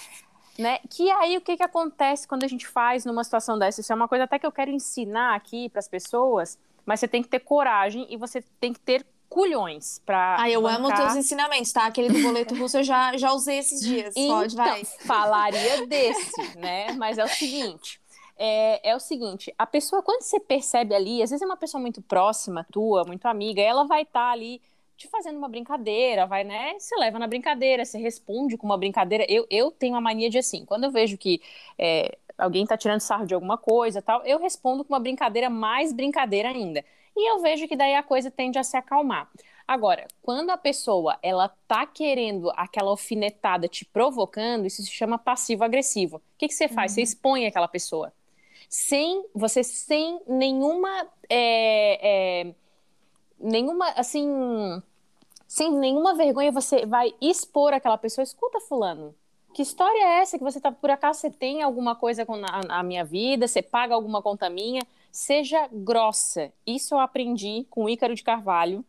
Né? 0.59 0.79
Que 0.91 1.11
aí 1.11 1.37
o 1.37 1.41
que, 1.41 1.57
que 1.57 1.63
acontece 1.63 2.27
quando 2.27 2.45
a 2.45 2.49
gente 2.49 2.67
faz 2.67 3.05
numa 3.05 3.23
situação 3.23 3.59
dessa? 3.59 3.81
Isso 3.81 3.93
é 3.93 3.97
uma 3.97 4.09
coisa 4.09 4.25
até 4.25 4.39
que 4.39 4.47
eu 4.47 4.53
quero 4.53 4.71
ensinar 4.71 5.35
aqui 5.35 5.69
para 5.69 5.81
as 5.81 5.89
pessoas, 5.89 6.59
mas 6.85 7.01
você 7.01 7.09
tem 7.09 7.23
que 7.23 7.29
ter 7.29 7.41
coragem 7.41 8.07
e 8.09 8.17
você 8.17 8.43
tem 8.61 8.73
que 8.73 8.81
ter 8.81 9.05
culhões 9.29 10.01
para. 10.05 10.37
Ah, 10.41 10.51
eu 10.51 10.63
bancar. 10.63 10.79
amo 10.79 10.95
teus 10.95 11.17
ensinamentos, 11.17 11.73
tá? 11.73 11.87
Aquele 11.87 12.09
do 12.09 12.23
boleto 12.23 12.55
russo 12.57 12.79
eu 12.79 12.85
já, 12.85 13.17
já 13.17 13.33
usei 13.33 13.59
esses 13.59 13.81
dias. 13.81 14.15
Então, 14.17 14.39
Pode, 14.39 14.57
vai. 14.57 14.85
Falaria 14.85 15.87
desse, 15.87 16.59
né? 16.59 16.93
Mas 16.93 17.19
é 17.19 17.25
o 17.25 17.29
seguinte. 17.29 18.01
É, 18.39 18.91
é, 18.91 18.95
o 18.95 19.01
seguinte, 19.01 19.55
a 19.59 19.67
pessoa, 19.67 20.03
quando 20.03 20.23
você 20.23 20.39
percebe 20.39 20.95
ali, 20.95 21.23
às 21.23 21.31
vezes 21.31 21.43
é 21.43 21.47
uma 21.47 21.57
pessoa 21.57 21.81
muito 21.81 22.03
próxima, 22.03 22.67
tua, 22.71 23.03
muito 23.05 23.25
amiga, 23.25 23.63
ela 23.63 23.85
vai 23.85 24.03
estar 24.03 24.27
tá 24.27 24.31
ali 24.31 24.61
te 24.97 25.09
fazendo 25.09 25.37
uma 25.37 25.49
brincadeira, 25.49 26.27
vai, 26.27 26.45
né? 26.45 26.79
Se 26.79 26.97
leva 26.97 27.19
na 27.19 27.27
brincadeira, 27.27 27.85
você 27.85 27.99
responde 27.99 28.57
com 28.57 28.67
uma 28.67 28.79
brincadeira. 28.79 29.27
Eu, 29.29 29.47
eu 29.51 29.71
tenho 29.71 29.95
a 29.97 30.01
mania 30.01 30.31
de 30.31 30.39
assim, 30.39 30.65
quando 30.65 30.85
eu 30.85 30.91
vejo 30.91 31.19
que 31.19 31.41
é, 31.79 32.17
alguém 32.39 32.67
tá 32.67 32.77
tirando 32.77 33.01
sarro 33.01 33.27
de 33.27 33.35
alguma 33.35 33.59
coisa 33.59 34.03
tal, 34.03 34.25
eu 34.25 34.39
respondo 34.39 34.85
com 34.85 34.93
uma 34.93 35.01
brincadeira 35.01 35.51
mais 35.51 35.93
brincadeira 35.93 36.49
ainda. 36.49 36.85
E 37.17 37.31
eu 37.31 37.41
vejo 37.41 37.67
que 37.67 37.77
daí 37.77 37.95
a 37.95 38.03
coisa 38.03 38.31
tende 38.31 38.59
a 38.59 38.63
se 38.63 38.77
acalmar. 38.77 39.31
Agora, 39.67 40.07
quando 40.23 40.51
a 40.51 40.57
pessoa 40.57 41.19
ela 41.23 41.49
tá 41.67 41.87
querendo 41.87 42.51
aquela 42.55 42.91
alfinetada 42.91 43.67
te 43.67 43.85
provocando, 43.85 44.67
isso 44.67 44.83
se 44.83 44.91
chama 44.91 45.19
passivo-agressivo. 45.19 46.19
O 46.19 46.23
que, 46.39 46.47
que 46.47 46.55
você 46.55 46.69
faz? 46.69 46.93
Uhum. 46.93 46.95
Você 46.97 47.03
expõe 47.03 47.47
aquela 47.47 47.67
pessoa. 47.67 48.13
Sem 48.69 49.25
você 49.35 49.65
sem 49.65 50.21
nenhuma. 50.27 51.09
É, 51.29 52.45
é, 52.51 52.55
nenhuma, 53.39 53.91
assim. 53.91 54.83
Sem 55.47 55.73
nenhuma 55.73 56.15
vergonha, 56.15 56.51
você 56.51 56.85
vai 56.85 57.15
expor 57.21 57.73
aquela 57.73 57.97
pessoa. 57.97 58.25
Escuta, 58.25 58.61
Fulano 58.61 59.15
que 59.57 59.63
história 59.63 59.99
é 59.99 60.21
essa 60.21 60.37
que 60.37 60.45
você 60.45 60.61
tá 60.61 60.71
por 60.71 60.91
acaso 60.91 61.19
você 61.19 61.31
tem 61.31 61.63
alguma 61.63 61.97
coisa 61.97 62.27
com 62.27 62.35
a, 62.35 62.61
a 62.69 62.83
minha 62.83 63.03
vida, 63.03 63.49
você 63.49 63.63
paga 63.63 63.95
alguma 63.95 64.21
conta 64.21 64.51
minha? 64.51 64.83
Seja 65.11 65.67
grossa. 65.73 66.53
Isso 66.67 66.95
eu 66.95 66.99
aprendi 66.99 67.67
com 67.71 67.85
o 67.85 67.89
Ícaro 67.89 68.15
de 68.15 68.23
Carvalho. 68.23 68.85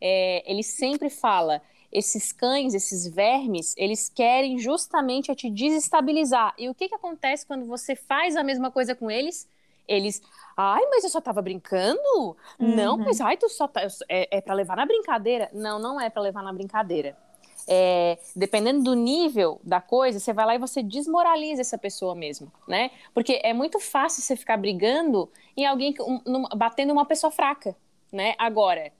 É, 0.00 0.48
ele 0.48 0.62
sempre 0.62 1.10
fala: 1.10 1.60
esses 1.90 2.30
cães, 2.30 2.74
esses 2.74 3.08
vermes, 3.08 3.74
eles 3.76 4.08
querem 4.08 4.56
justamente 4.56 5.34
te 5.34 5.50
desestabilizar. 5.50 6.54
E 6.56 6.68
o 6.68 6.74
que, 6.76 6.88
que 6.88 6.94
acontece 6.94 7.44
quando 7.44 7.66
você 7.66 7.96
faz 7.96 8.36
a 8.36 8.44
mesma 8.44 8.70
coisa 8.70 8.94
com 8.94 9.10
eles? 9.10 9.48
Eles, 9.86 10.22
ai, 10.56 10.82
mas 10.90 11.04
eu 11.04 11.10
só 11.10 11.20
tava 11.20 11.42
brincando? 11.42 12.36
Uhum. 12.58 12.76
Não, 12.76 12.96
mas 12.96 13.20
ai, 13.20 13.36
tu 13.36 13.48
só 13.48 13.68
tá, 13.68 13.82
é, 14.08 14.38
é 14.38 14.40
para 14.40 14.54
levar 14.54 14.76
na 14.76 14.86
brincadeira? 14.86 15.50
Não, 15.52 15.78
não 15.78 16.00
é 16.00 16.08
para 16.08 16.22
levar 16.22 16.42
na 16.42 16.52
brincadeira 16.52 17.16
é, 17.66 18.18
dependendo 18.34 18.82
do 18.82 18.94
nível 18.94 19.60
da 19.64 19.80
coisa, 19.80 20.18
você 20.18 20.32
vai 20.32 20.46
lá 20.46 20.54
e 20.54 20.58
você 20.58 20.82
desmoraliza 20.82 21.60
essa 21.60 21.78
pessoa 21.78 22.14
mesmo, 22.14 22.52
né? 22.68 22.90
Porque 23.12 23.40
é 23.42 23.52
muito 23.52 23.80
fácil 23.80 24.22
você 24.22 24.36
ficar 24.36 24.56
brigando 24.56 25.30
em 25.56 25.64
alguém, 25.64 25.94
um, 26.00 26.42
batendo 26.56 26.92
uma 26.92 27.06
pessoa 27.06 27.30
fraca, 27.30 27.74
né? 28.12 28.34
Agora, 28.38 28.92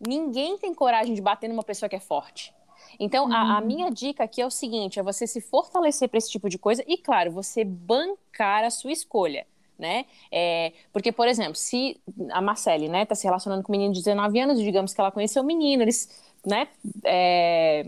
ninguém 0.00 0.56
tem 0.58 0.74
coragem 0.74 1.14
de 1.14 1.20
bater 1.20 1.48
numa 1.48 1.64
pessoa 1.64 1.88
que 1.88 1.96
é 1.96 2.00
forte. 2.00 2.54
Então, 3.00 3.32
a, 3.32 3.56
a, 3.56 3.58
uhum. 3.58 3.66
minha 3.66 3.90
dica 3.90 4.24
aqui 4.24 4.40
é 4.40 4.46
o 4.46 4.50
seguinte: 4.50 5.00
é 5.00 5.02
você 5.02 5.26
se 5.26 5.40
fortalecer 5.40 6.08
para 6.08 6.18
esse 6.18 6.30
tipo 6.30 6.48
de 6.48 6.58
coisa 6.58 6.84
e, 6.86 6.96
claro, 6.96 7.32
você 7.32 7.64
bancar 7.64 8.62
a 8.64 8.70
sua 8.70 8.92
escolha. 8.92 9.46
Né? 9.78 10.06
É, 10.30 10.72
porque, 10.92 11.10
por 11.10 11.26
exemplo, 11.26 11.56
se 11.56 12.00
a 12.30 12.40
Marcele, 12.40 12.88
né, 12.88 13.04
tá 13.04 13.14
se 13.14 13.24
relacionando 13.24 13.62
com 13.62 13.72
um 13.72 13.76
menino 13.76 13.92
de 13.92 14.00
19 14.00 14.38
anos, 14.38 14.60
digamos 14.60 14.94
que 14.94 15.00
ela 15.00 15.10
conheceu 15.10 15.42
o 15.42 15.46
menino, 15.46 15.82
eles, 15.82 16.08
né, 16.46 16.68
é, 17.04 17.86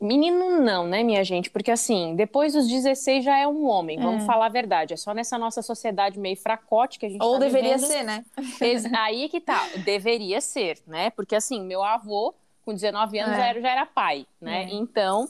Menino 0.00 0.58
não, 0.62 0.86
né, 0.86 1.02
minha 1.02 1.22
gente? 1.22 1.50
Porque 1.50 1.70
assim, 1.70 2.16
depois 2.16 2.54
dos 2.54 2.66
16 2.66 3.22
já 3.22 3.38
é 3.38 3.46
um 3.46 3.66
homem, 3.66 3.98
é. 3.98 4.02
vamos 4.02 4.24
falar 4.24 4.46
a 4.46 4.48
verdade. 4.48 4.94
É 4.94 4.96
só 4.96 5.12
nessa 5.12 5.36
nossa 5.36 5.60
sociedade 5.60 6.18
meio 6.18 6.38
fracote 6.38 6.98
que 6.98 7.04
a 7.04 7.08
gente 7.10 7.22
Ou 7.22 7.34
tá 7.34 7.40
deveria 7.40 7.76
vivendo. 7.76 7.90
ser, 7.90 8.02
né? 8.02 8.24
Aí 8.98 9.28
que 9.28 9.42
tá, 9.42 9.68
deveria 9.84 10.40
ser, 10.40 10.78
né? 10.86 11.10
Porque 11.10 11.36
assim, 11.36 11.60
meu 11.60 11.84
avô, 11.84 12.34
com 12.64 12.72
19 12.72 13.18
anos, 13.18 13.34
é. 13.34 13.36
já, 13.36 13.46
era, 13.46 13.60
já, 13.60 13.70
era, 13.70 13.86
pai, 13.86 14.26
né? 14.40 14.62
É. 14.62 14.74
Então, 14.74 15.28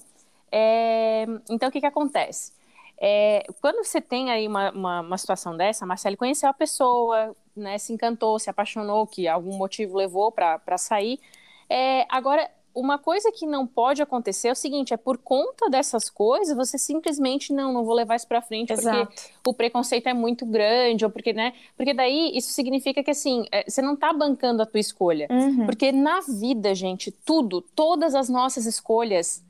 é... 0.52 1.26
então 1.50 1.68
o 1.68 1.72
que 1.72 1.80
que 1.80 1.87
acontece? 1.87 2.52
É, 3.02 3.45
quando 3.62 3.83
você 3.83 3.99
tem 3.99 4.30
aí 4.30 4.47
uma, 4.47 4.71
uma, 4.73 5.00
uma, 5.00 5.19
situação 5.19 5.57
dessa, 5.57 5.87
a 5.87 5.88
Marcele 5.88 6.19
conheceu 6.19 6.50
a 6.50 6.52
pessoa, 6.52 7.35
né, 7.57 7.78
se 7.78 7.95
encantou, 7.95 8.38
se 8.38 8.50
apaixonou, 8.50 9.07
que 9.07 9.26
algum 9.26 9.57
motivo 9.57 9.97
levou 9.97 10.30
para 10.30 10.76
sair. 10.76 11.19
É, 11.69 12.07
agora, 12.11 12.50
uma 12.75 12.99
coisa 12.99 13.33
que 13.33 13.47
não 13.47 13.66
pode 13.66 14.02
acontecer 14.02 14.49
é 14.49 14.52
o 14.52 14.57
seguinte: 14.57 14.95
é 14.95 14.97
por 14.97 15.19
conta 15.19 15.69
dessas 15.69 16.09
coisas, 16.11 16.57
você 16.57 16.76
simplesmente 16.76 17.52
não, 17.52 17.73
não 17.73 17.85
vou 17.85 17.95
levar 17.95 18.16
isso 18.16 18.28
para 18.28 18.42
frente 18.42 18.73
Exato. 18.73 19.07
porque 19.07 19.33
o 19.47 19.54
preconceito 19.54 20.07
é 20.07 20.14
muito 20.14 20.45
grande, 20.45 21.04
ou 21.04 21.11
porque, 21.11 21.33
né? 21.33 21.52
Porque 21.76 21.95
daí 21.95 22.37
isso 22.37 22.52
significa 22.52 23.02
que 23.02 23.11
assim, 23.11 23.47
é, 23.50 23.69
você 23.69 23.80
não 23.83 23.97
tá 23.97 24.12
bancando 24.12 24.62
a 24.62 24.66
tua 24.66 24.80
escolha. 24.80 25.26
Uhum. 25.30 25.66
Porque 25.66 25.90
na 25.90 26.21
vida, 26.21 26.75
gente, 26.75 27.11
tudo, 27.11 27.61
todas 27.61 28.14
as 28.14 28.28
nossas 28.28 28.66
escolhas. 28.66 29.42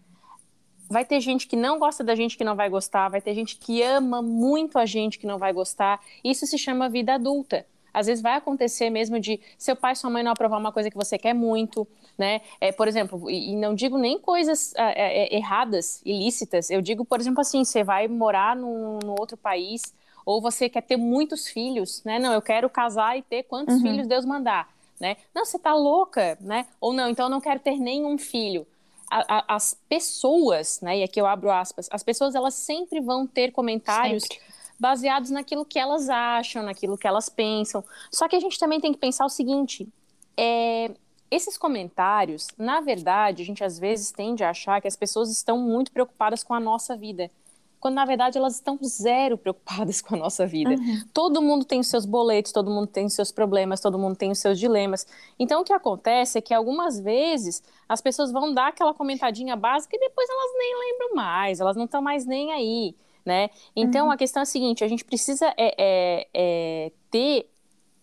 Vai 0.90 1.04
ter 1.04 1.20
gente 1.20 1.46
que 1.46 1.54
não 1.54 1.78
gosta 1.78 2.02
da 2.02 2.16
gente 2.16 2.36
que 2.36 2.42
não 2.42 2.56
vai 2.56 2.68
gostar, 2.68 3.08
vai 3.08 3.20
ter 3.20 3.32
gente 3.32 3.56
que 3.56 3.80
ama 3.80 4.20
muito 4.20 4.76
a 4.76 4.84
gente 4.84 5.20
que 5.20 5.26
não 5.26 5.38
vai 5.38 5.52
gostar. 5.52 6.00
Isso 6.24 6.44
se 6.46 6.58
chama 6.58 6.88
vida 6.88 7.14
adulta. 7.14 7.64
Às 7.94 8.08
vezes 8.08 8.20
vai 8.20 8.34
acontecer 8.34 8.90
mesmo 8.90 9.18
de 9.20 9.40
seu 9.56 9.76
pai 9.76 9.94
sua 9.94 10.10
mãe 10.10 10.22
não 10.22 10.32
aprovar 10.32 10.58
uma 10.58 10.72
coisa 10.72 10.90
que 10.90 10.96
você 10.96 11.16
quer 11.16 11.32
muito, 11.32 11.86
né? 12.18 12.40
É, 12.60 12.72
por 12.72 12.88
exemplo, 12.88 13.30
e, 13.30 13.52
e 13.52 13.56
não 13.56 13.72
digo 13.72 13.98
nem 13.98 14.18
coisas 14.18 14.74
é, 14.76 15.26
é, 15.32 15.36
erradas, 15.36 16.02
ilícitas. 16.04 16.70
Eu 16.70 16.82
digo, 16.82 17.04
por 17.04 17.20
exemplo, 17.20 17.40
assim, 17.40 17.64
você 17.64 17.84
vai 17.84 18.08
morar 18.08 18.56
num, 18.56 18.98
num, 19.04 19.14
outro 19.18 19.36
país 19.36 19.94
ou 20.26 20.40
você 20.40 20.68
quer 20.68 20.82
ter 20.82 20.96
muitos 20.96 21.46
filhos, 21.46 22.02
né? 22.04 22.18
Não, 22.18 22.32
eu 22.32 22.42
quero 22.42 22.68
casar 22.68 23.16
e 23.16 23.22
ter 23.22 23.44
quantos 23.44 23.76
uhum. 23.76 23.82
filhos 23.82 24.08
Deus 24.08 24.24
mandar, 24.24 24.68
né? 25.00 25.16
Não, 25.32 25.44
você 25.44 25.58
tá 25.58 25.72
louca, 25.74 26.36
né? 26.40 26.66
Ou 26.80 26.92
não, 26.92 27.08
então 27.08 27.26
eu 27.26 27.30
não 27.30 27.40
quero 27.40 27.60
ter 27.60 27.78
nenhum 27.78 28.18
filho. 28.18 28.66
A, 29.10 29.38
a, 29.38 29.56
as 29.56 29.76
pessoas, 29.88 30.80
né? 30.80 30.98
E 30.98 31.02
aqui 31.02 31.20
eu 31.20 31.26
abro 31.26 31.50
aspas. 31.50 31.88
As 31.90 32.02
pessoas 32.02 32.34
elas 32.34 32.54
sempre 32.54 33.00
vão 33.00 33.26
ter 33.26 33.50
comentários. 33.50 34.22
Sempre 34.22 34.50
baseados 34.80 35.30
naquilo 35.30 35.64
que 35.64 35.78
elas 35.78 36.08
acham, 36.08 36.62
naquilo 36.62 36.96
que 36.96 37.06
elas 37.06 37.28
pensam. 37.28 37.84
Só 38.10 38.26
que 38.26 38.34
a 38.34 38.40
gente 38.40 38.58
também 38.58 38.80
tem 38.80 38.92
que 38.92 38.98
pensar 38.98 39.26
o 39.26 39.28
seguinte: 39.28 39.86
é, 40.36 40.90
esses 41.30 41.58
comentários, 41.58 42.48
na 42.56 42.80
verdade, 42.80 43.42
a 43.42 43.46
gente 43.46 43.62
às 43.62 43.78
vezes 43.78 44.10
tende 44.10 44.42
a 44.42 44.50
achar 44.50 44.80
que 44.80 44.88
as 44.88 44.96
pessoas 44.96 45.30
estão 45.30 45.58
muito 45.58 45.92
preocupadas 45.92 46.42
com 46.42 46.54
a 46.54 46.60
nossa 46.60 46.96
vida. 46.96 47.30
Quando 47.80 47.94
na 47.94 48.04
verdade 48.04 48.38
elas 48.38 48.54
estão 48.54 48.78
zero 48.84 49.38
preocupadas 49.38 50.00
com 50.02 50.14
a 50.14 50.18
nossa 50.18 50.46
vida. 50.46 50.70
Uhum. 50.70 51.02
Todo 51.12 51.42
mundo 51.42 51.64
tem 51.64 51.80
os 51.80 51.88
seus 51.88 52.04
boletos, 52.04 52.52
todo 52.52 52.70
mundo 52.70 52.86
tem 52.86 53.06
os 53.06 53.14
seus 53.14 53.32
problemas, 53.32 53.80
todo 53.80 53.98
mundo 53.98 54.16
tem 54.16 54.30
os 54.30 54.38
seus 54.38 54.58
dilemas. 54.58 55.06
Então 55.38 55.62
o 55.62 55.64
que 55.64 55.72
acontece 55.72 56.38
é 56.38 56.40
que 56.40 56.54
algumas 56.54 57.00
vezes 57.00 57.62
as 57.88 58.00
pessoas 58.00 58.30
vão 58.30 58.52
dar 58.54 58.68
aquela 58.68 58.94
comentadinha 58.94 59.56
básica 59.56 59.96
e 59.96 59.98
depois 59.98 60.28
elas 60.28 60.52
nem 60.58 60.78
lembram 60.78 61.14
mais, 61.14 61.60
elas 61.60 61.76
não 61.76 61.86
estão 61.86 62.02
mais 62.02 62.26
nem 62.26 62.52
aí 62.52 62.94
né? 63.24 63.50
Então 63.76 64.06
uhum. 64.06 64.12
a 64.12 64.16
questão 64.16 64.40
é 64.40 64.44
a 64.44 64.46
seguinte: 64.46 64.84
a 64.84 64.88
gente 64.88 65.04
precisa 65.04 65.52
é, 65.56 65.74
é, 65.78 66.28
é 66.34 66.92
ter 67.10 67.50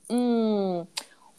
um, 0.10 0.86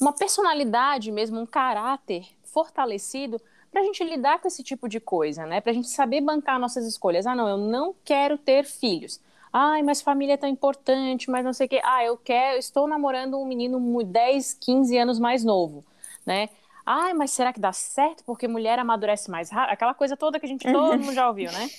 uma 0.00 0.12
personalidade 0.12 1.10
mesmo, 1.10 1.40
um 1.40 1.46
caráter 1.46 2.26
fortalecido 2.44 3.40
para 3.78 3.82
a 3.82 3.86
gente 3.86 4.02
lidar 4.02 4.40
com 4.40 4.48
esse 4.48 4.62
tipo 4.64 4.88
de 4.88 4.98
coisa, 4.98 5.46
né? 5.46 5.60
Para 5.60 5.70
a 5.70 5.74
gente 5.74 5.88
saber 5.88 6.20
bancar 6.20 6.58
nossas 6.58 6.84
escolhas. 6.84 7.26
Ah, 7.26 7.34
não, 7.34 7.48
eu 7.48 7.56
não 7.56 7.94
quero 8.04 8.36
ter 8.36 8.64
filhos. 8.64 9.20
Ai, 9.52 9.82
mas 9.82 10.02
família 10.02 10.34
é 10.34 10.36
tão 10.36 10.48
importante, 10.48 11.30
mas 11.30 11.44
não 11.44 11.52
sei 11.52 11.66
o 11.66 11.70
quê. 11.70 11.80
Ah, 11.84 12.04
eu 12.04 12.16
quero, 12.16 12.58
estou 12.58 12.88
namorando 12.88 13.38
um 13.38 13.46
menino 13.46 14.02
10, 14.02 14.54
15 14.54 14.98
anos 14.98 15.20
mais 15.20 15.44
novo, 15.44 15.84
né? 16.26 16.48
Ai, 16.84 17.14
mas 17.14 17.30
será 17.30 17.52
que 17.52 17.60
dá 17.60 17.72
certo? 17.72 18.24
Porque 18.24 18.48
mulher 18.48 18.80
amadurece 18.80 19.30
mais 19.30 19.48
rápido. 19.48 19.74
Aquela 19.74 19.94
coisa 19.94 20.16
toda 20.16 20.40
que 20.40 20.46
a 20.46 20.48
gente 20.48 20.70
todo 20.70 20.98
mundo 20.98 21.12
já 21.12 21.28
ouviu, 21.28 21.52
né? 21.52 21.70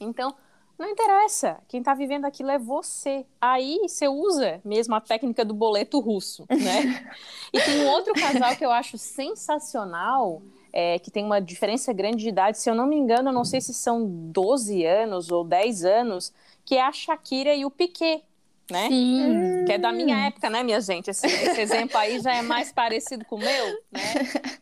Então, 0.00 0.34
não 0.76 0.88
interessa. 0.88 1.60
Quem 1.68 1.78
está 1.78 1.94
vivendo 1.94 2.24
aquilo 2.24 2.50
é 2.50 2.58
você. 2.58 3.24
Aí 3.40 3.78
você 3.82 4.08
usa 4.08 4.60
mesmo 4.64 4.92
a 4.96 5.00
técnica 5.00 5.44
do 5.44 5.54
boleto 5.54 6.00
russo, 6.00 6.46
né? 6.50 7.08
e 7.52 7.60
tem 7.60 7.82
um 7.82 7.88
outro 7.90 8.12
casal 8.14 8.56
que 8.56 8.64
eu 8.64 8.72
acho 8.72 8.98
sensacional, 8.98 10.42
é, 10.72 10.98
que 10.98 11.10
tem 11.10 11.24
uma 11.24 11.40
diferença 11.40 11.92
grande 11.92 12.18
de 12.18 12.28
idade. 12.28 12.58
Se 12.58 12.70
eu 12.70 12.74
não 12.74 12.86
me 12.86 12.96
engano, 12.96 13.30
eu 13.30 13.32
não 13.32 13.44
sei 13.44 13.60
se 13.60 13.72
são 13.74 14.06
12 14.06 14.84
anos 14.84 15.30
ou 15.30 15.44
10 15.44 15.84
anos, 15.84 16.32
que 16.64 16.76
é 16.76 16.82
a 16.82 16.92
Shakira 16.92 17.54
e 17.54 17.64
o 17.64 17.70
Piquet 17.70 18.22
né? 18.70 18.88
Sim. 18.88 19.64
Que 19.64 19.72
é 19.72 19.78
da 19.78 19.90
minha 19.90 20.26
época, 20.26 20.50
né, 20.50 20.62
minha 20.62 20.80
gente? 20.80 21.08
Esse, 21.08 21.26
esse, 21.26 21.60
exemplo 21.60 21.96
aí 21.96 22.20
já 22.20 22.34
é 22.34 22.42
mais 22.42 22.70
parecido 22.70 23.24
com 23.24 23.36
o 23.36 23.38
meu, 23.38 23.66
né? 23.90 24.00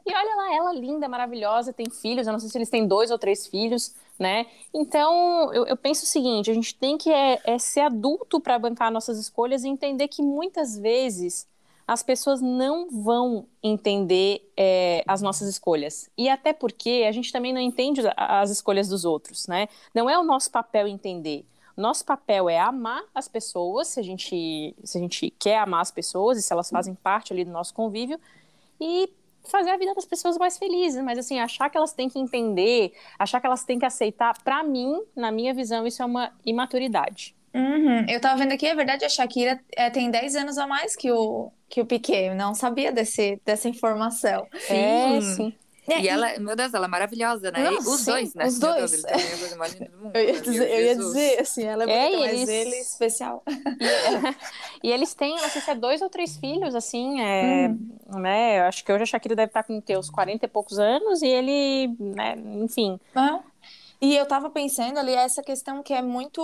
E 0.07 0.15
olha 0.15 0.37
lá, 0.37 0.55
ela 0.55 0.73
linda, 0.73 1.09
maravilhosa, 1.09 1.73
tem 1.73 1.91
filhos, 1.91 2.27
eu 2.27 2.33
não 2.33 2.39
sei 2.39 2.49
se 2.49 2.57
eles 2.57 2.71
têm 2.71 2.87
dois 2.87 3.11
ou 3.11 3.19
três 3.19 3.47
filhos, 3.47 3.95
né? 4.19 4.47
Então, 4.73 5.53
eu, 5.53 5.67
eu 5.67 5.77
penso 5.77 6.05
o 6.05 6.07
seguinte, 6.07 6.51
a 6.51 6.55
gente 6.55 6.75
tem 6.75 6.97
que 6.97 7.11
é, 7.11 7.41
é 7.45 7.59
ser 7.59 7.81
adulto 7.81 8.41
para 8.41 8.59
bancar 8.59 8.93
nossas 8.93 9.19
escolhas 9.19 9.65
e 9.65 9.69
entender 9.69 10.07
que 10.07 10.23
muitas 10.23 10.79
vezes 10.79 11.47
as 11.87 12.03
pessoas 12.03 12.41
não 12.41 12.91
vão 12.91 13.47
entender 13.63 14.51
é, 14.57 15.05
as 15.07 15.23
nossas 15.23 15.49
escolhas. 15.49 16.11
E 16.19 16.29
até 16.29 16.53
porque 16.53 17.05
a 17.09 17.13
gente 17.13 17.31
também 17.31 17.53
não 17.53 17.61
entende 17.61 18.01
as 18.17 18.51
escolhas 18.51 18.89
dos 18.89 19.05
outros, 19.05 19.47
né? 19.47 19.69
Não 19.95 20.11
é 20.11 20.19
o 20.19 20.25
nosso 20.25 20.51
papel 20.51 20.89
entender. 20.89 21.45
Nosso 21.77 22.05
papel 22.05 22.49
é 22.49 22.59
amar 22.59 23.05
as 23.15 23.29
pessoas, 23.29 23.89
se 23.89 24.01
a 24.01 24.03
gente, 24.03 24.75
se 24.83 24.99
a 24.99 25.01
gente 25.01 25.31
quer 25.39 25.59
amar 25.59 25.83
as 25.83 25.91
pessoas 25.91 26.39
e 26.39 26.43
se 26.43 26.53
elas 26.53 26.71
fazem 26.71 26.95
parte 26.95 27.33
ali 27.33 27.45
do 27.45 27.51
nosso 27.53 27.73
convívio, 27.75 28.19
e 28.81 29.09
fazer 29.45 29.71
a 29.71 29.77
vida 29.77 29.95
das 29.95 30.07
pessoas 30.07 30.37
mais 30.39 30.59
felizes, 30.59 31.01
mas 31.05 31.19
assim, 31.19 31.39
achar 31.39 31.71
que 31.71 31.77
elas 31.77 31.93
têm 31.93 32.09
que 32.09 32.19
entender, 32.19 32.93
achar 33.19 33.41
que 33.41 33.47
elas 33.47 33.63
têm 33.63 33.79
que 33.79 33.87
aceitar, 33.87 34.43
para 34.43 34.65
mim, 34.65 35.01
na 35.15 35.31
minha 35.31 35.55
visão, 35.55 35.87
isso 35.87 36.03
é 36.03 36.05
uma 36.05 36.33
imaturidade. 36.45 37.36
Uhum. 37.57 38.05
Eu 38.07 38.21
tava 38.21 38.37
vendo 38.37 38.53
aqui, 38.53 38.67
é 38.67 38.75
verdade, 38.75 39.05
a 39.05 39.09
Shakira 39.09 39.59
é, 39.75 39.89
tem 39.89 40.11
10 40.11 40.37
anos 40.37 40.59
a 40.59 40.67
mais 40.67 40.95
que 40.95 41.11
o, 41.11 41.51
que 41.69 41.81
o 41.81 41.87
Piquet. 41.87 42.27
Eu 42.27 42.35
não 42.35 42.55
sabia 42.55 42.93
desse, 42.93 43.41
dessa 43.45 43.69
informação. 43.69 44.47
Sim, 44.53 44.75
é, 44.75 45.21
sim. 45.23 45.55
É, 45.89 46.01
e, 46.01 46.03
e, 46.03 46.09
ela, 46.09 46.39
meu 46.39 46.57
Deus, 46.57 46.75
ela 46.75 46.87
é 46.87 46.89
maravilhosa, 46.89 47.51
né? 47.51 47.71
Não, 47.71 47.79
os 47.79 48.01
sim, 48.01 48.11
dois, 48.11 48.35
né? 48.35 48.47
Os 48.47 48.59
dois. 48.59 48.91
Deus, 48.91 49.05
é 49.05 49.89
mundo. 49.97 50.17
Eu 50.17 50.25
ia 50.25 50.41
dizer, 50.41 50.71
eu 50.71 50.81
ia 50.81 50.97
dizer 50.97 51.41
assim, 51.41 51.63
ela 51.63 51.85
é, 51.85 51.91
é 51.91 52.11
bonita, 52.11 52.29
mas 52.29 52.49
ele 52.49 52.77
especial. 52.77 53.43
E, 54.83 54.89
e, 54.89 54.93
eles 54.93 55.15
têm, 55.15 55.37
não 55.37 55.49
sei 55.49 55.63
se 55.63 55.71
é 55.71 55.75
dois 55.75 56.03
ou 56.03 56.11
três 56.11 56.37
filhos, 56.37 56.75
assim, 56.75 57.23
é, 57.23 57.69
hum. 57.69 58.21
né? 58.21 58.59
Eu 58.59 58.65
acho 58.65 58.85
que 58.85 58.93
hoje 58.93 59.05
a 59.05 59.07
Shakira 59.07 59.37
deve 59.37 59.51
estar 59.51 59.63
com 59.63 59.81
que, 59.81 59.97
uns 59.97 60.11
40 60.11 60.45
e 60.45 60.49
poucos 60.49 60.79
anos 60.79 61.23
e 61.23 61.29
ele, 61.29 61.95
né, 62.01 62.37
enfim. 62.37 62.99
Ah. 63.15 63.41
E 64.07 64.17
eu 64.17 64.25
tava 64.25 64.49
pensando 64.49 64.99
ali 64.99 65.13
essa 65.13 65.43
questão 65.43 65.83
que 65.83 65.93
é 65.93 66.01
muito. 66.01 66.41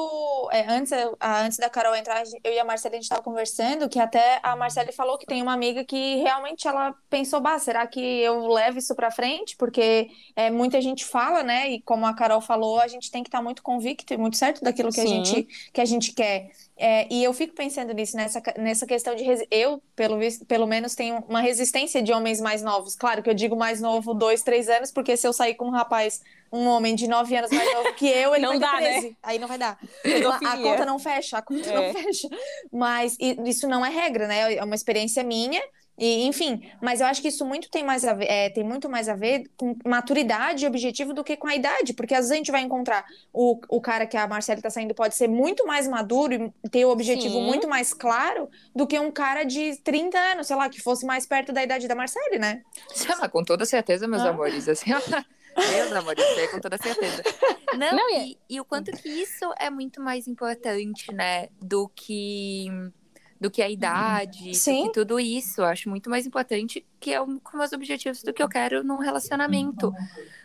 É, 0.50 0.66
antes, 0.68 0.90
antes 1.20 1.58
da 1.58 1.70
Carol 1.70 1.94
entrar, 1.94 2.24
eu 2.42 2.52
e 2.52 2.58
a 2.58 2.64
Marcela 2.64 2.96
a 2.96 2.98
gente 2.98 3.08
tava 3.08 3.22
conversando, 3.22 3.88
que 3.88 4.00
até 4.00 4.40
a 4.42 4.56
Marcela 4.56 4.90
falou 4.90 5.16
que 5.16 5.24
tem 5.24 5.40
uma 5.40 5.52
amiga 5.52 5.84
que 5.84 6.16
realmente 6.16 6.66
ela 6.66 6.92
pensou, 7.08 7.40
bah, 7.40 7.60
será 7.60 7.86
que 7.86 8.00
eu 8.00 8.48
levo 8.48 8.78
isso 8.78 8.96
pra 8.96 9.12
frente? 9.12 9.56
Porque 9.56 10.10
é, 10.34 10.50
muita 10.50 10.80
gente 10.80 11.04
fala, 11.04 11.44
né? 11.44 11.70
E 11.70 11.80
como 11.82 12.04
a 12.04 12.12
Carol 12.12 12.40
falou, 12.40 12.80
a 12.80 12.88
gente 12.88 13.12
tem 13.12 13.22
que 13.22 13.28
estar 13.28 13.38
tá 13.38 13.44
muito 13.44 13.62
convicto 13.62 14.12
e 14.12 14.16
muito 14.16 14.36
certo 14.36 14.60
daquilo 14.64 14.90
que 14.90 15.00
a, 15.00 15.06
gente, 15.06 15.46
que 15.72 15.80
a 15.80 15.84
gente 15.84 16.12
quer. 16.14 16.50
É, 16.76 17.06
e 17.14 17.22
eu 17.22 17.32
fico 17.32 17.54
pensando 17.54 17.94
nisso, 17.94 18.16
nessa, 18.16 18.42
nessa 18.58 18.86
questão 18.86 19.14
de. 19.14 19.22
Eu, 19.52 19.80
pelo, 19.94 20.18
pelo 20.48 20.66
menos, 20.66 20.96
tenho 20.96 21.22
uma 21.28 21.40
resistência 21.40 22.02
de 22.02 22.12
homens 22.12 22.40
mais 22.40 22.60
novos. 22.60 22.96
Claro 22.96 23.22
que 23.22 23.30
eu 23.30 23.34
digo 23.34 23.54
mais 23.54 23.80
novo, 23.80 24.12
dois, 24.14 24.42
três 24.42 24.68
anos, 24.68 24.90
porque 24.90 25.16
se 25.16 25.28
eu 25.28 25.32
sair 25.32 25.54
com 25.54 25.66
um 25.66 25.70
rapaz, 25.70 26.20
um 26.52 26.66
homem 26.68 26.94
de 26.94 27.08
nove 27.08 27.34
anos 27.34 27.50
mais 27.50 27.72
novo 27.72 27.94
que 27.94 28.06
eu, 28.06 28.34
ele 28.34 28.44
não 28.44 28.58
vai 28.58 28.60
dá, 28.60 28.78
ter 28.78 28.84
13. 28.84 29.08
Né? 29.08 29.16
Aí 29.22 29.38
não 29.38 29.48
vai 29.48 29.58
dar. 29.58 29.78
A, 30.44 30.52
a, 30.52 30.56
conta 30.58 30.84
não 30.84 30.98
fecha, 30.98 31.38
a 31.38 31.42
conta 31.42 31.70
é. 31.70 31.74
não 31.74 31.94
fecha. 31.94 32.28
Mas 32.70 33.16
isso 33.18 33.66
não 33.66 33.84
é 33.84 33.88
regra, 33.88 34.26
né? 34.28 34.54
É 34.54 34.62
uma 34.62 34.74
experiência 34.74 35.24
minha. 35.24 35.62
E, 35.98 36.26
enfim, 36.26 36.68
mas 36.80 37.00
eu 37.00 37.06
acho 37.06 37.20
que 37.20 37.28
isso 37.28 37.44
muito 37.44 37.70
tem 37.70 37.84
mais 37.84 38.04
a 38.04 38.14
ver, 38.14 38.24
é, 38.24 38.48
tem 38.48 38.64
muito 38.64 38.88
mais 38.88 39.08
a 39.08 39.14
ver 39.14 39.44
com 39.56 39.76
maturidade 39.84 40.64
e 40.64 40.68
objetivo 40.68 41.12
do 41.12 41.22
que 41.22 41.36
com 41.36 41.46
a 41.46 41.54
idade, 41.54 41.92
porque 41.92 42.14
às 42.14 42.20
vezes 42.20 42.32
a 42.32 42.36
gente 42.36 42.50
vai 42.50 42.62
encontrar 42.62 43.04
o, 43.32 43.60
o 43.68 43.80
cara 43.80 44.06
que 44.06 44.16
a 44.16 44.26
Marcela 44.26 44.58
está 44.58 44.70
saindo 44.70 44.94
pode 44.94 45.14
ser 45.14 45.28
muito 45.28 45.66
mais 45.66 45.86
maduro 45.86 46.52
e 46.64 46.68
ter 46.68 46.84
o 46.86 46.90
objetivo 46.90 47.34
Sim. 47.34 47.44
muito 47.44 47.68
mais 47.68 47.92
claro 47.92 48.48
do 48.74 48.86
que 48.86 48.98
um 48.98 49.12
cara 49.12 49.44
de 49.44 49.76
30 49.82 50.18
anos, 50.18 50.46
sei 50.46 50.56
lá, 50.56 50.68
que 50.68 50.80
fosse 50.80 51.04
mais 51.04 51.26
perto 51.26 51.52
da 51.52 51.62
idade 51.62 51.86
da 51.86 51.94
Marcele, 51.94 52.38
né? 52.38 52.62
Ah, 53.20 53.28
com 53.28 53.44
toda 53.44 53.66
certeza, 53.66 54.08
meus 54.08 54.22
ah. 54.22 54.30
amores, 54.30 54.68
assim, 54.68 54.90
meus 55.56 55.92
amores, 55.92 56.24
é 56.38 56.48
com 56.48 56.60
toda 56.60 56.78
certeza. 56.78 57.22
Não, 57.76 57.96
Não 57.96 58.10
e, 58.10 58.38
e 58.48 58.60
o 58.60 58.64
quanto 58.64 58.92
que 58.92 59.08
isso 59.08 59.52
é 59.58 59.70
muito 59.70 60.00
mais 60.00 60.28
importante, 60.28 61.12
né, 61.12 61.48
do 61.60 61.88
que 61.88 62.66
do 63.40 63.50
que 63.50 63.60
a 63.60 63.68
idade, 63.68 64.54
Sim. 64.54 64.84
do 64.84 64.86
que 64.86 64.92
tudo 64.92 65.18
isso. 65.18 65.62
Eu 65.62 65.64
acho 65.64 65.90
muito 65.90 66.08
mais 66.08 66.24
importante 66.24 66.86
que 67.00 67.12
é 67.12 67.20
um 67.20 67.40
com 67.40 67.56
meus 67.56 67.72
objetivos 67.72 68.22
do 68.22 68.32
que 68.32 68.40
eu 68.40 68.48
quero 68.48 68.84
num 68.84 68.98
relacionamento. 68.98 69.92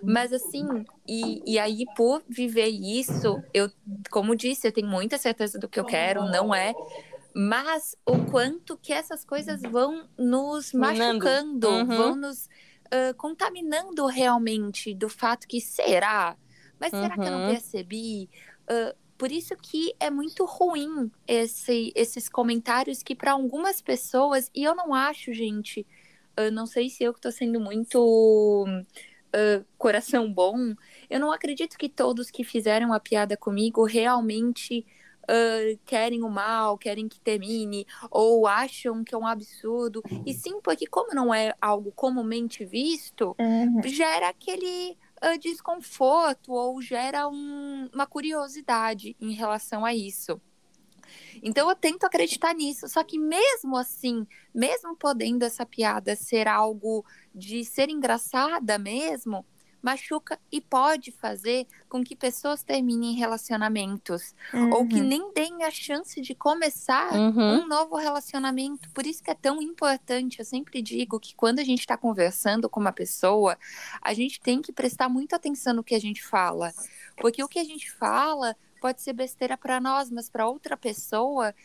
Mas 0.02 0.34
assim, 0.34 0.66
e, 1.08 1.44
e 1.46 1.60
aí 1.60 1.86
por 1.96 2.24
viver 2.28 2.70
isso, 2.70 3.40
eu, 3.54 3.70
como 4.10 4.36
disse, 4.36 4.68
eu 4.68 4.72
tenho 4.72 4.88
muita 4.88 5.20
certeza 5.20 5.60
do 5.60 5.70
que 5.70 5.80
eu 5.80 5.86
quero, 5.86 6.26
não 6.26 6.56
é 6.56 6.74
mas 7.40 7.96
o 8.04 8.18
quanto 8.32 8.76
que 8.76 8.92
essas 8.92 9.24
coisas 9.24 9.62
vão 9.62 10.10
nos 10.18 10.74
machucando, 10.74 11.70
uhum. 11.70 11.86
vão 11.86 12.16
nos 12.16 12.50
uh, 12.88 13.13
contaminando 13.15 14.06
realmente 14.06 14.94
do 14.94 15.10
fato 15.10 15.48
que 15.48 15.62
será? 15.62 16.36
Mas 16.79 16.91
será 16.91 17.15
uhum. 17.15 17.22
que 17.22 17.27
eu 17.27 17.32
não 17.32 17.46
uhum. 17.46 17.51
percebi? 17.51 18.29
Uh, 18.63 18.96
por 19.17 19.32
isso 19.32 19.56
que 19.56 19.94
é 20.00 20.10
muito 20.10 20.46
ruim 20.46 21.12
esse, 21.27 21.91
esses 21.96 22.29
comentários 22.29 23.01
que 23.01 23.15
para 23.15 23.32
algumas 23.32 23.82
pessoas, 23.82 24.51
e 24.53 24.63
eu 24.63 24.75
não 24.75 24.94
acho, 24.94 25.34
gente, 25.34 25.86
eu 26.36 26.51
não 26.51 26.67
sei 26.67 26.89
se 26.89 27.03
eu 27.03 27.13
que 27.13 27.20
tô 27.20 27.32
sendo 27.32 27.60
muito 27.60 28.65
uh, 28.67 29.65
coração 29.77 30.32
bom, 30.32 30.75
eu 31.10 31.20
não 31.20 31.32
acredito 31.32 31.77
que 31.77 31.89
todos 31.89 32.29
que 32.29 32.44
fizeram 32.44 32.94
a 32.94 33.00
piada 33.00 33.36
comigo 33.36 33.84
realmente 33.86 34.86
uh, 35.28 35.80
querem 35.86 36.24
o 36.24 36.30
mal, 36.30 36.78
querem 36.78 37.08
que 37.08 37.20
termine, 37.20 37.86
ou 38.10 38.48
acham 38.48 39.04
que 39.04 39.14
é 39.14 39.18
um 39.18 39.28
absurdo. 39.28 40.02
E 40.26 40.34
sim, 40.34 40.60
porque 40.62 40.88
como 40.88 41.14
não 41.14 41.34
é 41.34 41.54
algo 41.62 41.92
comumente 41.92 42.66
visto, 42.66 43.36
uhum. 43.40 43.82
gera 43.86 44.30
aquele 44.30 44.98
uh, 45.24 45.38
desconforto 45.40 46.52
ou 46.54 46.82
gera 46.82 47.28
um, 47.28 47.90
uma 47.94 48.06
curiosidade 48.06 49.16
em 49.20 49.34
relação 49.34 49.86
a 49.86 49.94
isso. 49.94 50.40
Então 51.42 51.70
eu 51.70 51.76
tento 51.76 52.06
acreditar 52.06 52.54
nisso. 52.54 52.88
Só 52.88 53.04
que 53.04 53.18
mesmo 53.18 53.78
assim, 53.78 54.26
mesmo 54.54 54.96
podendo 54.96 55.44
essa 55.44 55.66
piada 55.66 56.16
ser 56.16 56.48
algo 56.48 57.06
de 57.34 57.64
ser 57.64 57.90
engraçada 57.90 58.78
mesmo, 58.78 59.46
machuca 59.88 60.38
e 60.51 60.60
pode 60.60 61.12
fazer 61.12 61.65
com 61.88 62.03
que 62.03 62.13
pessoas 62.13 62.62
terminem 62.62 63.15
relacionamentos 63.15 64.36
uhum. 64.53 64.72
ou 64.74 64.88
que 64.88 65.00
uhum. 65.00 65.08
nem 65.08 65.34
deem 65.34 65.63
a 65.63 65.72
chance 65.72 66.20
de 66.20 66.36
começar 66.36 67.13
uhum. 67.13 67.62
um 67.62 67.67
novo 67.67 67.96
relacionamento. 67.96 68.89
Por 68.89 69.08
isso 69.08 69.24
que 69.24 69.32
é 69.32 69.34
tão 69.34 69.62
importante. 69.62 70.39
Eu 70.39 70.46
sempre 70.46 70.82
digo 70.82 71.20
que 71.22 71.34
quando 71.34 71.60
a 71.60 71.63
gente 71.63 71.79
está 71.79 71.96
conversando 71.96 72.70
com 72.70 72.82
uma 72.82 72.91
pessoa, 72.91 73.58
a 74.01 74.13
gente 74.13 74.41
tem 74.41 74.62
que 74.62 74.74
prestar 74.74 75.08
muita 75.08 75.38
atenção 75.38 75.74
no 75.74 75.84
que 75.84 75.96
a 75.96 76.01
gente 76.01 76.22
fala, 76.22 76.74
porque 77.15 77.41
o 77.41 77.48
que 77.48 77.60
a 77.60 77.63
gente 77.63 77.89
fala 77.89 78.56
pode 78.82 79.01
ser 79.01 79.13
besteira 79.13 79.58
para 79.58 79.79
nós, 79.79 80.12
mas 80.12 80.29
para 80.29 80.48
outra 80.48 80.75
pessoa 80.75 81.56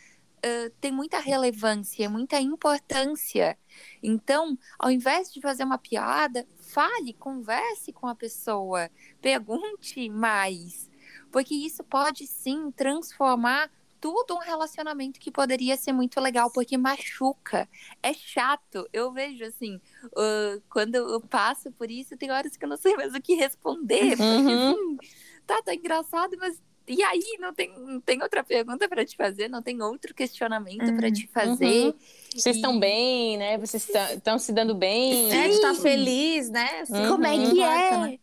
uh, 0.45 0.71
tem 0.81 0.93
muita 0.93 1.19
relevância, 1.19 2.11
muita 2.11 2.41
importância. 2.41 3.59
Então, 4.03 4.59
ao 4.79 4.91
invés 4.91 5.33
de 5.33 5.41
fazer 5.41 5.65
uma 5.65 5.79
piada, 5.79 6.47
fale, 6.57 7.13
converse 7.15 7.93
com 7.93 8.07
a 8.07 8.15
pessoa, 8.15 8.91
pergunte 9.21 10.09
mais, 10.11 10.91
porque 11.31 11.55
isso 11.55 11.83
pode 11.85 12.27
sim 12.27 12.71
transformar 12.73 13.71
tudo 14.03 14.35
um 14.35 14.41
relacionamento 14.41 15.21
que 15.21 15.31
poderia 15.31 15.77
ser 15.77 15.93
muito 15.93 16.21
legal, 16.21 16.51
porque 16.51 16.77
machuca, 16.77 17.69
é 18.03 18.13
chato. 18.13 18.85
Eu 18.93 19.13
vejo 19.13 19.45
assim, 19.45 19.77
uh, 20.07 20.61
quando 20.69 20.97
eu 20.97 21.21
passo 21.21 21.71
por 21.71 21.89
isso, 21.89 22.17
tem 22.17 22.33
horas 22.33 22.57
que 22.57 22.65
eu 22.65 22.69
não 22.69 22.77
sei 22.77 22.97
mais 22.97 23.15
o 23.15 23.21
que 23.21 23.35
responder, 23.35 24.17
porque 24.17 24.23
uhum. 24.23 24.73
assim, 24.73 24.97
tá, 25.47 25.63
tá 25.63 25.73
engraçado, 25.73 26.37
mas 26.37 26.61
e 26.87 27.03
aí, 27.03 27.37
não 27.39 27.53
tem, 27.53 27.73
não 27.79 28.01
tem 28.01 28.23
outra 28.23 28.43
pergunta 28.43 28.89
para 28.89 29.05
te 29.05 29.17
fazer, 29.17 29.49
não 29.49 29.63
tem 29.63 29.81
outro 29.83 30.15
questionamento 30.15 30.89
uhum. 30.89 30.97
para 30.97 31.11
te 31.11 31.27
fazer. 31.29 31.87
Uhum. 31.87 31.95
Vocês 32.35 32.57
estão 32.57 32.79
bem, 32.79 33.37
né? 33.37 33.59
Vocês 33.59 33.89
estão 33.89 34.39
se 34.39 34.53
dando 34.53 34.75
bem. 34.75 35.31
Sim. 35.31 35.37
É, 35.37 35.49
de 35.49 35.55
estar 35.55 35.75
tá 35.75 35.81
feliz, 35.81 36.51
né? 36.51 36.81
Assim, 36.81 36.97
uhum. 36.97 37.09
Como 37.09 37.27
é 37.27 37.37
que 37.37 37.63
é? 37.63 37.97
Né? 37.99 38.19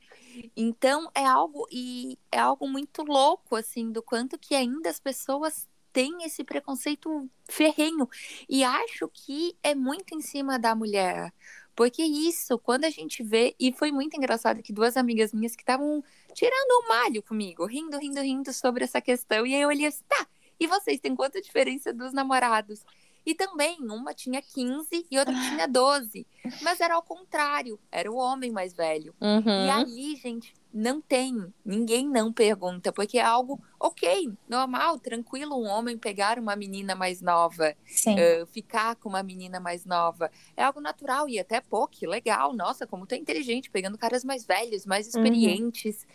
Então, 0.55 1.09
é 1.15 1.25
algo, 1.25 1.67
e 1.71 2.17
é 2.31 2.39
algo 2.39 2.67
muito 2.67 3.03
louco, 3.03 3.55
assim, 3.55 3.91
do 3.91 4.01
quanto 4.01 4.37
que 4.37 4.55
ainda 4.55 4.89
as 4.89 4.99
pessoas 4.99 5.67
têm 5.91 6.23
esse 6.23 6.43
preconceito 6.43 7.29
ferrenho. 7.49 8.07
E 8.47 8.63
acho 8.63 9.09
que 9.13 9.55
é 9.63 9.73
muito 9.73 10.15
em 10.15 10.21
cima 10.21 10.59
da 10.59 10.75
mulher. 10.75 11.33
Porque 11.79 12.03
isso, 12.03 12.59
quando 12.59 12.83
a 12.83 12.89
gente 12.89 13.23
vê, 13.23 13.55
e 13.57 13.71
foi 13.71 13.89
muito 13.89 14.13
engraçado 14.17 14.61
que 14.61 14.73
duas 14.73 14.97
amigas 14.97 15.31
minhas 15.31 15.55
que 15.55 15.61
estavam 15.61 16.03
tirando 16.33 16.83
um 16.83 16.89
malho 16.89 17.23
comigo, 17.23 17.65
rindo, 17.65 17.97
rindo, 17.97 18.19
rindo 18.19 18.51
sobre 18.51 18.83
essa 18.83 18.99
questão, 18.99 19.47
e 19.47 19.55
aí 19.55 19.61
eu 19.61 19.69
olhei 19.69 19.85
assim, 19.85 20.03
tá, 20.05 20.27
e 20.59 20.67
vocês 20.67 20.99
têm 20.99 21.15
quanta 21.15 21.41
diferença 21.41 21.93
dos 21.93 22.11
namorados? 22.11 22.83
E 23.29 23.35
também, 23.35 23.77
uma 23.81 24.11
tinha 24.11 24.41
15 24.41 25.05
e 25.11 25.19
outra 25.19 25.31
tinha 25.35 25.67
12. 25.67 26.25
Mas 26.63 26.81
era 26.81 26.95
ao 26.95 27.03
contrário, 27.03 27.79
era 27.91 28.11
o 28.11 28.15
homem 28.15 28.51
mais 28.51 28.73
velho. 28.73 29.13
Uhum. 29.21 29.67
E 29.67 29.69
ali, 29.69 30.15
gente, 30.15 30.51
não 30.73 30.99
tem, 30.99 31.53
ninguém 31.63 32.07
não 32.09 32.33
pergunta, 32.33 32.91
porque 32.91 33.19
é 33.19 33.23
algo 33.23 33.61
ok, 33.79 34.31
normal, 34.47 34.99
tranquilo 34.99 35.55
um 35.55 35.67
homem 35.67 35.97
pegar 35.97 36.37
uma 36.37 36.55
menina 36.55 36.95
mais 36.95 37.21
nova, 37.21 37.73
uh, 37.73 38.45
ficar 38.47 38.95
com 38.95 39.09
uma 39.09 39.23
menina 39.23 39.59
mais 39.59 39.85
nova. 39.85 40.31
É 40.57 40.63
algo 40.63 40.81
natural 40.81 41.29
e 41.29 41.39
até 41.39 41.61
pô, 41.61 41.87
que 41.87 42.05
legal, 42.05 42.51
nossa, 42.53 42.85
como 42.85 43.05
tu 43.05 43.13
é 43.13 43.17
inteligente, 43.17 43.69
pegando 43.69 43.97
caras 43.97 44.23
mais 44.23 44.43
velhos, 44.43 44.85
mais 44.85 45.05
uhum. 45.05 45.23
experientes. 45.23 46.01
Uhum. 46.03 46.09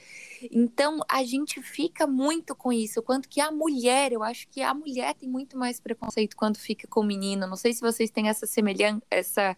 Então 0.52 1.00
a 1.08 1.24
gente 1.24 1.62
fica 1.62 2.06
muito 2.06 2.54
com 2.54 2.72
isso, 2.72 3.02
quanto 3.02 3.28
que 3.28 3.40
a 3.40 3.50
mulher, 3.50 4.12
eu 4.12 4.22
acho 4.22 4.48
que 4.48 4.62
a 4.62 4.74
mulher 4.74 5.14
tem 5.14 5.28
muito 5.28 5.56
mais 5.56 5.80
preconceito 5.80 6.36
quando 6.36 6.56
fica 6.56 6.86
com 6.88 7.00
o 7.00 7.04
menino. 7.04 7.46
Não 7.46 7.56
sei 7.56 7.72
se 7.72 7.80
vocês 7.80 8.10
têm 8.10 8.28
essa 8.28 8.46
semelhança, 8.46 9.02
essa 9.10 9.56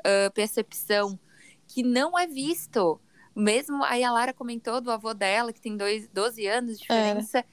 uh, 0.00 0.32
percepção 0.32 1.18
que 1.66 1.82
não 1.82 2.18
é 2.18 2.26
visto 2.26 3.00
mesmo 3.36 3.84
aí 3.84 4.02
a 4.02 4.10
Lara 4.10 4.32
comentou 4.32 4.80
do 4.80 4.90
avô 4.90 5.12
dela, 5.12 5.52
que 5.52 5.60
tem 5.60 5.76
dois, 5.76 6.08
12 6.08 6.46
anos 6.46 6.78
de 6.78 6.82
diferença. 6.82 7.40
É. 7.40 7.44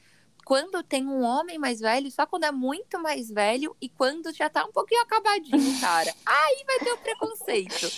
Quando 0.46 0.84
tem 0.84 1.08
um 1.08 1.22
homem 1.24 1.58
mais 1.58 1.80
velho, 1.80 2.12
só 2.12 2.26
quando 2.26 2.44
é 2.44 2.52
muito 2.52 3.00
mais 3.02 3.30
velho 3.30 3.76
e 3.82 3.88
quando 3.88 4.34
já 4.34 4.50
tá 4.50 4.66
um 4.66 4.72
pouquinho 4.72 5.02
acabadinho, 5.02 5.80
cara. 5.80 6.14
aí 6.26 6.64
vai 6.66 6.80
ter 6.80 6.92
o 6.92 6.98
preconceito. 6.98 7.92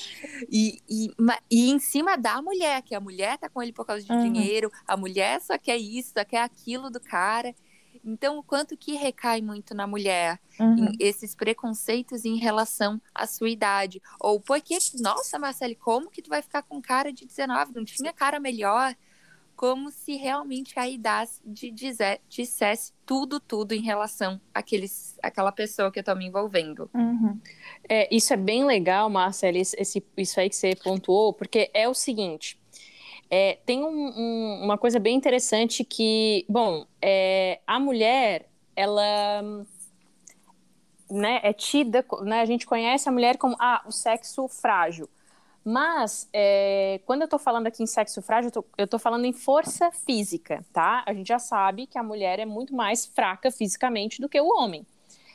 E, 0.49 0.81
e, 0.87 1.11
e 1.49 1.71
em 1.71 1.79
cima 1.79 2.17
da 2.17 2.41
mulher, 2.41 2.81
que 2.83 2.93
a 2.93 2.99
mulher 2.99 3.37
tá 3.37 3.49
com 3.49 3.61
ele 3.61 3.73
por 3.73 3.85
causa 3.85 4.03
de 4.03 4.11
uhum. 4.11 4.31
dinheiro, 4.31 4.71
a 4.87 4.95
mulher 4.95 5.41
só 5.41 5.57
quer 5.57 5.77
isso, 5.77 6.13
só 6.15 6.23
quer 6.23 6.41
aquilo 6.41 6.89
do 6.89 6.99
cara. 6.99 7.55
Então, 8.05 8.37
o 8.37 8.43
quanto 8.43 8.77
que 8.77 8.93
recai 8.93 9.41
muito 9.41 9.73
na 9.73 9.87
mulher 9.87 10.39
uhum. 10.59 10.91
esses 10.99 11.33
preconceitos 11.33 12.23
em 12.23 12.37
relação 12.37 13.01
à 13.13 13.25
sua 13.25 13.49
idade? 13.49 13.99
Ou 14.19 14.39
porque, 14.39 14.77
nossa, 14.99 15.39
Marcele, 15.39 15.75
como 15.75 16.11
que 16.11 16.21
tu 16.21 16.29
vai 16.29 16.43
ficar 16.43 16.61
com 16.61 16.79
cara 16.79 17.11
de 17.11 17.25
19? 17.25 17.73
Não 17.73 17.83
tinha 17.83 18.13
cara 18.13 18.39
melhor? 18.39 18.95
Como 19.55 19.89
se 19.89 20.15
realmente 20.15 20.77
a 20.77 20.85
de 21.45 21.71
dizer, 21.71 22.19
dissesse 22.27 22.91
tudo, 23.05 23.39
tudo 23.39 23.73
em 23.73 23.81
relação 23.81 24.39
àqueles, 24.53 25.17
àquela 25.23 25.51
pessoa 25.51 25.91
que 25.91 25.99
eu 25.99 26.03
tô 26.03 26.13
me 26.13 26.25
envolvendo. 26.25 26.89
Uhum. 26.93 27.39
É, 27.87 28.13
isso 28.13 28.33
é 28.33 28.37
bem 28.37 28.65
legal, 28.65 29.09
Marcele, 29.09 29.59
esse, 29.59 30.03
isso 30.17 30.39
aí 30.39 30.49
que 30.49 30.55
você 30.55 30.75
pontuou, 30.75 31.31
porque 31.31 31.71
é 31.73 31.87
o 31.87 31.93
seguinte 31.93 32.59
é, 33.29 33.57
tem 33.65 33.83
um, 33.83 34.13
um, 34.17 34.63
uma 34.63 34.77
coisa 34.77 34.99
bem 34.99 35.15
interessante 35.15 35.83
que, 35.83 36.45
bom, 36.47 36.85
é, 37.01 37.59
a 37.65 37.79
mulher, 37.79 38.49
ela 38.75 39.41
né, 41.09 41.39
é 41.43 41.53
tida, 41.53 42.05
né, 42.21 42.41
a 42.41 42.45
gente 42.45 42.65
conhece 42.65 43.09
a 43.09 43.11
mulher 43.11 43.37
como 43.37 43.55
ah, 43.59 43.83
o 43.85 43.91
sexo 43.91 44.47
frágil. 44.47 45.09
Mas, 45.67 46.29
é, 46.31 47.01
quando 47.07 47.23
eu 47.23 47.27
tô 47.27 47.39
falando 47.39 47.65
aqui 47.65 47.81
em 47.81 47.87
sexo 47.87 48.21
frágil, 48.21 48.51
eu 48.77 48.87
tô, 48.87 48.99
falando 48.99 49.25
em 49.25 49.33
força 49.33 49.91
física, 49.91 50.63
tá? 50.71 51.03
A 51.07 51.11
gente 51.11 51.27
já 51.27 51.39
sabe 51.39 51.87
que 51.87 51.97
a 51.97 52.03
mulher 52.03 52.37
é 52.37 52.45
muito 52.45 52.75
mais 52.75 53.07
fraca 53.07 53.49
fisicamente 53.49 54.21
do 54.21 54.29
que 54.29 54.39
o 54.39 54.47
homem. 54.47 54.85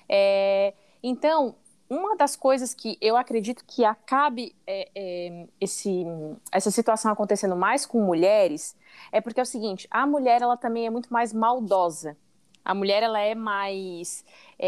É, 0.09 0.73
então, 1.03 1.57
uma 1.89 2.17
das 2.17 2.37
coisas 2.37 2.73
que 2.73 2.97
eu 3.01 3.17
acredito 3.17 3.65
que 3.67 3.85
acabe 3.85 4.55
é, 4.69 5.49
esse, 5.61 6.05
essa 6.53 6.71
situação 6.71 7.11
acontecendo 7.11 7.57
mais 7.57 7.85
com 7.85 8.01
mulheres 8.01 8.77
é 9.11 9.21
porque 9.21 9.41
é 9.41 9.43
o 9.43 9.47
seguinte: 9.47 9.89
a 9.91 10.07
mulher 10.07 10.43
ela 10.43 10.57
também 10.57 10.87
é 10.87 10.91
muito 10.91 11.13
mais 11.13 11.33
maldosa. 11.33 12.17
A 12.65 12.73
mulher 12.73 13.03
ela 13.03 13.19
é 13.19 13.35
mais, 13.35 14.25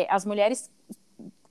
as 0.09 0.25
mulheres 0.25 0.69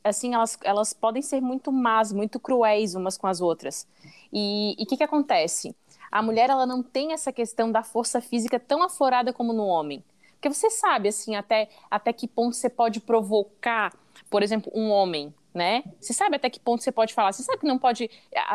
assim 0.04 0.34
elas, 0.34 0.58
elas 0.64 0.94
podem 0.94 1.22
ser 1.22 1.42
muito 1.42 1.72
más, 1.72 2.12
muito 2.12 2.40
cruéis 2.40 2.96
umas 2.96 3.18
com 3.18 3.28
as 3.28 3.42
outras. 3.42 3.88
E 4.32 4.76
o 4.80 4.86
que 4.86 4.98
que 4.98 5.04
acontece? 5.04 5.76
A 6.12 6.22
mulher 6.22 6.50
ela 6.50 6.66
não 6.66 6.84
tem 6.84 7.14
essa 7.14 7.32
questão 7.32 7.72
da 7.72 7.84
força 7.84 8.22
física 8.22 8.60
tão 8.60 8.84
aflorada 8.84 9.32
como 9.32 9.54
no 9.54 9.66
homem. 9.66 10.04
Porque 10.34 10.50
você 10.50 10.70
sabe 10.70 11.10
assim 11.10 11.36
até 11.36 11.70
até 11.90 12.12
que 12.12 12.28
ponto 12.28 12.56
você 12.56 12.70
pode 12.70 13.00
provocar, 13.00 13.94
por 14.30 14.42
exemplo, 14.42 14.72
um 14.76 14.90
homem 14.90 15.34
né? 15.54 15.84
Você 16.00 16.14
sabe 16.14 16.38
até 16.38 16.50
que 16.50 16.60
ponto 16.60 16.84
você 16.84 16.92
pode 16.92 17.14
falar. 17.14 17.34
Você 17.34 17.44
sabe 17.44 17.60
que 17.60 17.68
não 17.68 17.78
pode, 17.78 18.10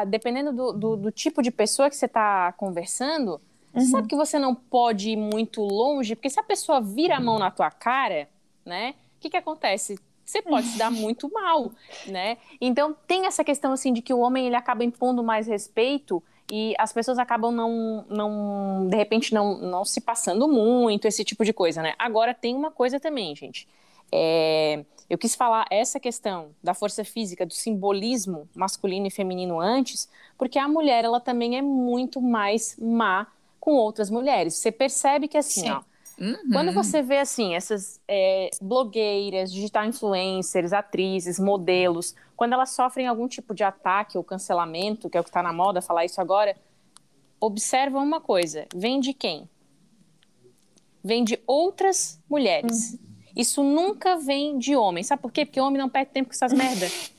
dependendo 0.08 0.52
do, 0.52 0.72
do, 0.72 0.96
do 0.96 1.12
tipo 1.12 1.42
de 1.42 1.50
pessoa 1.50 1.90
que 1.90 1.96
você 1.96 2.06
está 2.06 2.52
conversando, 2.52 3.32
uhum. 3.74 3.80
você 3.80 3.86
sabe 3.88 4.08
que 4.08 4.16
você 4.16 4.38
não 4.38 4.54
pode 4.54 5.10
ir 5.10 5.16
muito 5.16 5.62
longe, 5.62 6.16
porque 6.16 6.30
se 6.30 6.40
a 6.40 6.42
pessoa 6.42 6.80
vira 6.80 7.16
a 7.16 7.20
mão 7.20 7.38
na 7.38 7.50
tua 7.50 7.70
cara, 7.70 8.28
né? 8.64 8.94
O 9.16 9.20
que, 9.20 9.30
que 9.30 9.36
acontece? 9.36 9.98
Você 10.26 10.42
pode 10.42 10.66
se 10.66 10.76
dar 10.76 10.90
muito 10.90 11.32
mal, 11.32 11.70
né? 12.08 12.36
Então 12.60 12.96
tem 13.06 13.26
essa 13.26 13.44
questão 13.44 13.72
assim 13.72 13.92
de 13.92 14.02
que 14.02 14.12
o 14.12 14.18
homem 14.18 14.46
ele 14.46 14.56
acaba 14.56 14.84
impondo 14.84 15.22
mais 15.22 15.46
respeito 15.46 16.20
e 16.50 16.74
as 16.78 16.92
pessoas 16.92 17.16
acabam 17.16 17.52
não, 17.54 18.04
não 18.08 18.88
de 18.88 18.96
repente 18.96 19.32
não, 19.32 19.56
não 19.58 19.84
se 19.84 20.00
passando 20.00 20.48
muito 20.48 21.06
esse 21.06 21.24
tipo 21.24 21.44
de 21.44 21.52
coisa, 21.52 21.80
né? 21.80 21.94
Agora 21.96 22.34
tem 22.34 22.56
uma 22.56 22.72
coisa 22.72 22.98
também, 22.98 23.36
gente. 23.36 23.68
É, 24.10 24.84
eu 25.08 25.16
quis 25.16 25.36
falar 25.36 25.64
essa 25.70 26.00
questão 26.00 26.50
da 26.60 26.74
força 26.74 27.04
física, 27.04 27.46
do 27.46 27.54
simbolismo 27.54 28.48
masculino 28.52 29.06
e 29.06 29.10
feminino 29.10 29.60
antes, 29.60 30.08
porque 30.36 30.58
a 30.58 30.66
mulher 30.66 31.04
ela 31.04 31.20
também 31.20 31.56
é 31.56 31.62
muito 31.62 32.20
mais 32.20 32.76
má 32.80 33.28
com 33.60 33.74
outras 33.74 34.10
mulheres. 34.10 34.54
Você 34.54 34.72
percebe 34.72 35.28
que 35.28 35.38
assim, 35.38 35.62
Sim. 35.62 35.70
ó, 35.70 35.82
Uhum. 36.18 36.50
Quando 36.50 36.72
você 36.72 37.02
vê 37.02 37.18
assim 37.18 37.54
essas 37.54 38.00
é, 38.08 38.50
blogueiras, 38.60 39.52
digital 39.52 39.84
influencers, 39.84 40.72
atrizes, 40.72 41.38
modelos, 41.38 42.14
quando 42.34 42.54
elas 42.54 42.70
sofrem 42.70 43.06
algum 43.06 43.28
tipo 43.28 43.54
de 43.54 43.62
ataque 43.62 44.16
ou 44.16 44.24
cancelamento, 44.24 45.10
que 45.10 45.16
é 45.16 45.20
o 45.20 45.24
que 45.24 45.28
está 45.28 45.42
na 45.42 45.52
moda 45.52 45.82
falar 45.82 46.04
isso 46.04 46.20
agora, 46.20 46.56
observa 47.40 47.98
uma 47.98 48.20
coisa: 48.20 48.66
vem 48.74 48.98
de 48.98 49.12
quem? 49.12 49.48
Vem 51.04 51.22
de 51.22 51.38
outras 51.46 52.20
mulheres. 52.28 52.92
Uhum. 52.92 52.98
Isso 53.36 53.62
nunca 53.62 54.16
vem 54.16 54.58
de 54.58 54.74
homem. 54.74 55.04
Sabe 55.04 55.20
por 55.20 55.30
quê? 55.30 55.44
Porque 55.44 55.60
homem 55.60 55.80
não 55.80 55.90
perde 55.90 56.10
tempo 56.12 56.30
com 56.30 56.34
essas 56.34 56.52
merdas. 56.52 57.12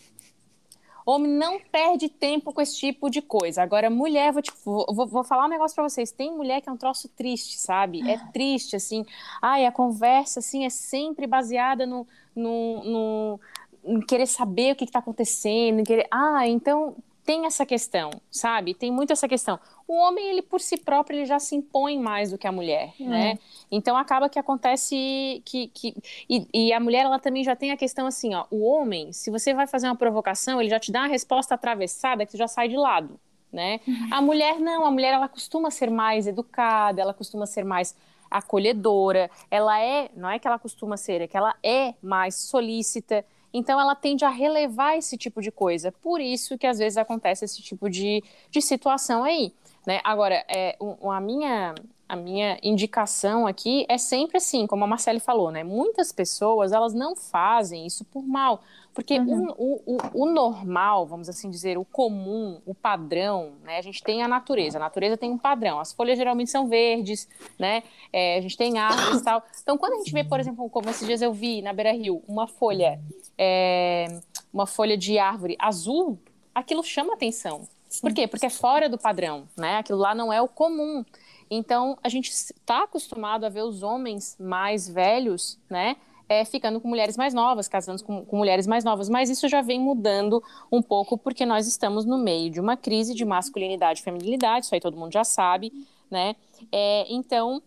Homem 1.10 1.32
não 1.32 1.58
perde 1.58 2.10
tempo 2.10 2.52
com 2.52 2.60
esse 2.60 2.76
tipo 2.76 3.10
de 3.10 3.22
coisa. 3.22 3.64
Agora, 3.64 3.90
mulher, 3.90 4.34
vou, 4.34 4.42
te, 4.42 4.52
vou, 4.66 5.08
vou 5.08 5.24
falar 5.24 5.46
um 5.46 5.50
negócio 5.50 5.74
para 5.74 5.88
vocês. 5.88 6.12
Tem 6.12 6.36
mulher 6.36 6.60
que 6.60 6.68
é 6.68 6.72
um 6.72 6.76
troço 6.76 7.08
triste, 7.08 7.58
sabe? 7.58 8.02
É 8.12 8.18
triste, 8.34 8.76
assim. 8.76 9.06
Ai, 9.42 9.66
a 9.66 9.72
conversa, 9.72 10.40
assim, 10.40 10.66
é 10.66 10.70
sempre 10.70 11.26
baseada 11.26 11.86
no, 11.86 12.06
no, 12.36 12.84
no 12.84 13.40
em 13.86 14.02
querer 14.02 14.28
saber 14.28 14.74
o 14.74 14.76
que 14.76 14.84
está 14.84 15.00
acontecendo, 15.00 15.80
em 15.80 15.84
querer. 15.86 16.08
Ah, 16.12 16.46
então 16.46 16.98
tem 17.24 17.46
essa 17.46 17.66
questão, 17.66 18.12
sabe? 18.30 18.74
Tem 18.74 18.92
muito 18.92 19.14
essa 19.14 19.30
questão. 19.30 19.58
O 19.88 19.96
homem, 19.96 20.28
ele 20.28 20.42
por 20.42 20.60
si 20.60 20.76
próprio, 20.76 21.20
ele 21.20 21.26
já 21.26 21.40
se 21.40 21.56
impõe 21.56 21.98
mais 21.98 22.32
do 22.32 22.38
que 22.38 22.46
a 22.46 22.52
mulher, 22.52 22.94
é. 23.00 23.04
né? 23.04 23.40
Então 23.72 23.96
acaba 23.96 24.28
que 24.28 24.38
acontece 24.38 25.42
que. 25.46 25.68
que 25.74 25.96
e, 26.30 26.46
e, 26.54 26.74
a 26.74 26.80
mulher, 26.80 27.06
ela 27.06 27.18
também 27.20 27.44
já 27.44 27.56
tem 27.56 27.72
a 27.72 27.78
questão 27.78 28.06
assim, 28.06 28.36
ó. 28.36 28.46
O 28.52 28.66
homem, 28.66 29.14
se 29.14 29.32
você 29.32 29.54
vai 29.54 29.66
fazer 29.66 29.88
uma 29.88 29.96
provocação, 29.96 30.60
ele 30.60 30.70
já 30.70 30.80
te 30.80 30.92
dá 30.92 31.02
uma 31.02 31.08
resposta 31.08 31.56
atravessada 31.56 32.26
que 32.26 32.34
você 32.34 32.38
já 32.38 32.50
sai 32.50 32.68
de 32.68 32.76
lado, 32.76 33.18
né? 33.52 33.80
Uhum. 33.88 34.08
A 34.12 34.22
mulher 34.22 34.60
não, 34.60 34.86
a 34.86 34.92
mulher, 34.92 35.14
ela 35.14 35.30
costuma 35.30 35.72
ser 35.72 35.90
mais 35.90 36.28
educada, 36.28 37.02
ela 37.02 37.14
costuma 37.14 37.46
ser 37.46 37.64
mais 37.64 37.96
acolhedora, 38.30 39.32
ela 39.50 39.80
é, 39.80 40.10
não 40.16 40.30
é 40.30 40.38
que 40.38 40.46
ela 40.46 40.60
costuma 40.60 40.98
ser, 40.98 41.22
é 41.22 41.28
que 41.28 41.38
ela 41.38 41.56
é 41.64 41.94
mais 42.02 42.36
solícita. 42.36 43.26
Então 43.54 43.80
ela 43.80 43.96
tende 43.96 44.26
a 44.26 44.30
relevar 44.30 44.98
esse 44.98 45.18
tipo 45.18 45.42
de 45.42 45.50
coisa. 45.50 45.92
Por 45.92 46.20
isso 46.20 46.58
que 46.58 46.68
às 46.68 46.78
vezes 46.78 46.98
acontece 46.98 47.46
esse 47.46 47.62
tipo 47.62 47.90
de, 47.90 48.22
de 48.52 48.62
situação 48.62 49.24
aí. 49.24 49.54
Né? 49.88 50.02
Agora, 50.04 50.44
é, 50.50 50.76
um, 50.82 51.10
a, 51.10 51.22
minha, 51.22 51.74
a 52.10 52.16
minha 52.18 52.60
indicação 52.62 53.48
aqui 53.48 53.86
é 53.88 53.98
sempre 53.98 54.36
assim, 54.36 54.68
como 54.68 54.84
a 54.84 54.88
Marcele 54.88 55.22
falou, 55.22 55.50
né? 55.50 55.64
Muitas 55.64 56.12
pessoas 56.12 56.74
elas 56.74 56.94
não 56.94 57.16
fazem 57.16 57.88
isso 57.88 58.04
por 58.04 58.22
mal. 58.22 58.62
Porque 58.94 59.18
uhum. 59.18 59.48
o, 59.58 59.82
o, 59.86 59.98
o, 60.14 60.26
normal, 60.26 61.06
vamos 61.06 61.30
assim 61.30 61.50
dizer, 61.50 61.78
o 61.78 61.86
comum, 61.86 62.60
o 62.66 62.76
padrão, 62.76 63.54
né? 63.64 63.78
A 63.78 63.82
gente 63.82 64.04
tem 64.04 64.22
a 64.22 64.28
natureza. 64.28 64.78
A 64.78 64.82
natureza 64.82 65.16
tem 65.16 65.32
um 65.32 65.38
padrão. 65.38 65.80
As 65.80 65.94
folhas 65.94 66.18
geralmente 66.18 66.52
são 66.52 66.68
verdes, 66.68 67.30
né? 67.58 67.82
É, 68.12 68.40
a 68.40 68.42
gente 68.42 68.58
tem 68.58 68.78
árvores 68.80 69.22
e 69.22 69.24
tal. 69.24 69.42
Então, 69.64 69.78
quando 69.78 69.94
a 69.94 69.98
gente 70.00 70.12
vê, 70.12 70.22
por 70.22 70.38
exemplo, 70.38 70.70
como 70.70 70.90
esses 70.90 71.08
dias 71.08 71.22
eu 71.22 71.32
vi 71.32 71.62
na 71.62 71.72
Beira 71.72 71.94
Rio, 71.94 72.22
uma 72.28 72.46
folha, 72.46 73.00
é, 73.38 74.20
uma 74.52 74.66
folha 74.66 74.98
de 74.98 75.18
árvore 75.18 75.56
azul, 75.58 76.20
aquilo 76.54 76.84
chama 76.84 77.14
atenção. 77.14 77.66
Por 78.02 78.14
quê? 78.14 78.28
Porque 78.28 78.46
é 78.46 78.50
fora 78.50 78.90
do 78.90 78.98
padrão, 78.98 79.48
né? 79.58 79.78
Aquilo 79.78 80.00
lá 80.00 80.14
não 80.14 80.32
é 80.32 80.42
o 80.42 80.48
comum. 80.48 81.06
Então, 81.50 81.98
a 82.04 82.10
gente 82.10 82.30
está 82.30 82.84
acostumado 82.84 83.46
a 83.46 83.50
ver 83.50 83.64
os 83.64 83.82
homens 83.84 84.36
mais 84.40 84.90
velhos, 84.90 85.58
né? 85.70 85.96
é, 86.30 86.44
ficando 86.44 86.80
com 86.80 86.88
mulheres 86.88 87.16
mais 87.16 87.34
novas, 87.34 87.68
casando 87.68 88.04
com, 88.04 88.26
com, 88.26 88.38
mulheres 88.38 88.68
mais 88.68 88.84
novas, 88.84 89.08
mas 89.10 89.30
isso 89.30 89.48
já 89.48 89.62
vem 89.62 89.80
mudando 89.80 90.44
um 90.72 90.82
pouco 90.82 91.18
porque 91.18 91.46
nós 91.46 91.68
estamos 91.68 92.06
no 92.06 92.18
meio 92.18 92.50
de 92.50 92.60
uma 92.60 92.76
crise 92.76 93.14
de 93.14 93.24
masculinidade 93.24 94.02
e 94.02 94.04
feminilidade, 94.04 94.66
isso 94.66 94.76
aí 94.76 94.82
todo 94.82 94.98
mundo 94.98 95.14
já 95.14 95.24
sabe, 95.24 95.72
né? 96.12 96.36
É, 96.72 97.06
então, 97.10 97.62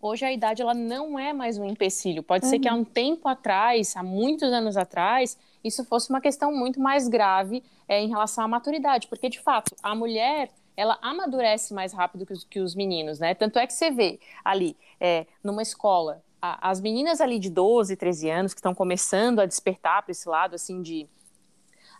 hoje 0.00 0.24
a 0.24 0.32
idade 0.32 0.62
ela 0.62 0.74
não 0.74 1.18
é 1.18 1.32
mais 1.32 1.58
um 1.58 1.64
empecilho. 1.64 2.22
Pode 2.22 2.44
uhum. 2.44 2.50
ser 2.50 2.58
que 2.58 2.68
há 2.68 2.74
um 2.74 2.84
tempo 2.84 3.28
atrás, 3.28 3.94
há 3.96 4.02
muitos 4.02 4.50
anos 4.50 4.76
atrás, 4.76 5.36
isso 5.62 5.84
fosse 5.84 6.10
uma 6.10 6.20
questão 6.20 6.54
muito 6.54 6.80
mais 6.80 7.08
grave 7.08 7.62
é, 7.88 8.00
em 8.00 8.08
relação 8.08 8.44
à 8.44 8.48
maturidade, 8.48 9.08
porque 9.08 9.28
de 9.28 9.40
fato 9.40 9.74
a 9.82 9.94
mulher 9.94 10.50
ela 10.76 10.98
amadurece 11.02 11.74
mais 11.74 11.92
rápido 11.92 12.24
que 12.24 12.32
os, 12.32 12.44
que 12.44 12.60
os 12.60 12.74
meninos, 12.74 13.18
né? 13.18 13.34
Tanto 13.34 13.58
é 13.58 13.66
que 13.66 13.72
você 13.72 13.90
vê 13.90 14.18
ali 14.44 14.76
é, 14.98 15.26
numa 15.44 15.62
escola 15.62 16.22
as 16.40 16.80
meninas 16.80 17.20
ali 17.20 17.38
de 17.38 17.50
12, 17.50 17.94
13 17.96 18.30
anos 18.30 18.54
que 18.54 18.60
estão 18.60 18.74
começando 18.74 19.40
a 19.40 19.46
despertar 19.46 20.02
para 20.02 20.12
esse 20.12 20.26
lado 20.26 20.54
assim 20.54 20.80
de 20.80 21.06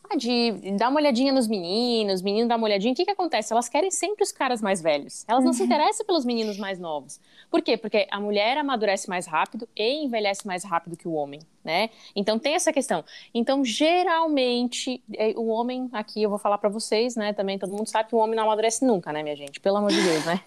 ah, 0.09 0.17
de 0.17 0.53
dar 0.77 0.89
uma 0.89 0.99
olhadinha 0.99 1.33
nos 1.33 1.47
meninos, 1.47 2.23
menino 2.23 2.49
dá 2.49 2.57
uma 2.57 2.65
olhadinha, 2.65 2.93
o 2.93 2.97
que, 2.97 3.05
que 3.05 3.11
acontece? 3.11 3.53
Elas 3.53 3.69
querem 3.69 3.91
sempre 3.91 4.25
os 4.25 4.33
caras 4.33 4.61
mais 4.61 4.81
velhos. 4.81 5.25
Elas 5.29 5.45
não 5.45 5.51
uhum. 5.51 5.57
se 5.57 5.63
interessam 5.63 6.05
pelos 6.05 6.25
meninos 6.25 6.59
mais 6.59 6.81
novos. 6.81 7.21
Por 7.49 7.63
quê? 7.63 7.77
Porque 7.77 8.09
a 8.11 8.19
mulher 8.19 8.57
amadurece 8.57 9.09
mais 9.09 9.27
rápido 9.27 9.69
e 9.77 10.05
envelhece 10.05 10.45
mais 10.47 10.65
rápido 10.65 10.97
que 10.97 11.07
o 11.07 11.13
homem, 11.13 11.39
né? 11.65 11.91
Então 12.15 12.39
tem 12.39 12.55
essa 12.55 12.73
questão. 12.73 13.05
Então, 13.35 13.65
geralmente, 13.65 15.03
é, 15.15 15.33
o 15.37 15.49
homem, 15.49 15.89
aqui 15.93 16.23
eu 16.23 16.31
vou 16.31 16.39
falar 16.39 16.59
para 16.59 16.69
vocês, 16.69 17.17
né? 17.17 17.33
Também 17.33 17.59
todo 17.59 17.73
mundo 17.73 17.87
sabe 17.87 18.09
que 18.09 18.15
o 18.15 18.19
homem 18.19 18.37
não 18.37 18.45
amadurece 18.45 18.85
nunca, 18.85 19.13
né, 19.13 19.23
minha 19.23 19.37
gente? 19.37 19.61
Pelo 19.61 19.77
amor 19.77 19.91
de 19.91 20.03
Deus, 20.03 20.25
né? 20.25 20.41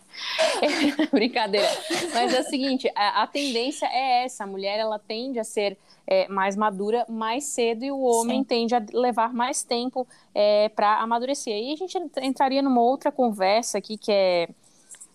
Brincadeira. 1.12 1.68
Mas 2.14 2.34
é 2.34 2.40
o 2.40 2.44
seguinte, 2.44 2.92
a, 2.96 3.24
a 3.24 3.28
tendência 3.28 3.86
é 3.86 4.26
essa. 4.26 4.44
A 4.44 4.48
mulher, 4.48 4.80
ela 4.80 4.98
tende 5.00 5.40
a 5.40 5.44
ser 5.44 5.78
é, 6.06 6.28
mais 6.28 6.56
madura 6.56 7.06
mais 7.10 7.46
cedo 7.46 7.86
e 7.86 7.92
o 7.92 8.02
homem 8.02 8.40
Sim. 8.40 8.44
tende 8.44 8.76
a 8.76 8.84
levar 8.94 9.34
mais 9.34 9.64
tempo 9.64 10.08
é, 10.34 10.70
para 10.70 11.00
amadurecer. 11.00 11.54
Aí 11.54 11.74
a 11.74 11.76
gente 11.76 11.98
entraria 12.22 12.62
numa 12.62 12.82
outra 12.82 13.12
conversa 13.12 13.78
aqui 13.78 13.98
que 13.98 14.12
é, 14.12 14.50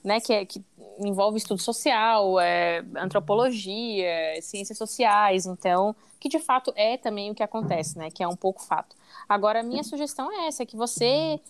né, 0.02 0.20
que, 0.20 0.32
é, 0.32 0.44
que 0.44 0.64
envolve 0.98 1.38
estudo 1.38 1.60
social, 1.60 2.40
é, 2.40 2.84
antropologia, 2.96 4.40
ciências 4.40 4.78
sociais, 4.78 5.46
então, 5.46 5.94
que 6.18 6.28
de 6.28 6.38
fato 6.38 6.72
é 6.76 6.96
também 6.96 7.30
o 7.30 7.34
que 7.34 7.42
acontece, 7.42 7.98
né, 7.98 8.10
que 8.10 8.22
é 8.22 8.28
um 8.28 8.36
pouco 8.36 8.62
fato. 8.62 8.96
Agora, 9.28 9.60
a 9.60 9.62
minha 9.62 9.84
sugestão 9.84 10.30
é 10.32 10.48
essa, 10.48 10.64
que 10.64 10.76
você 10.76 11.40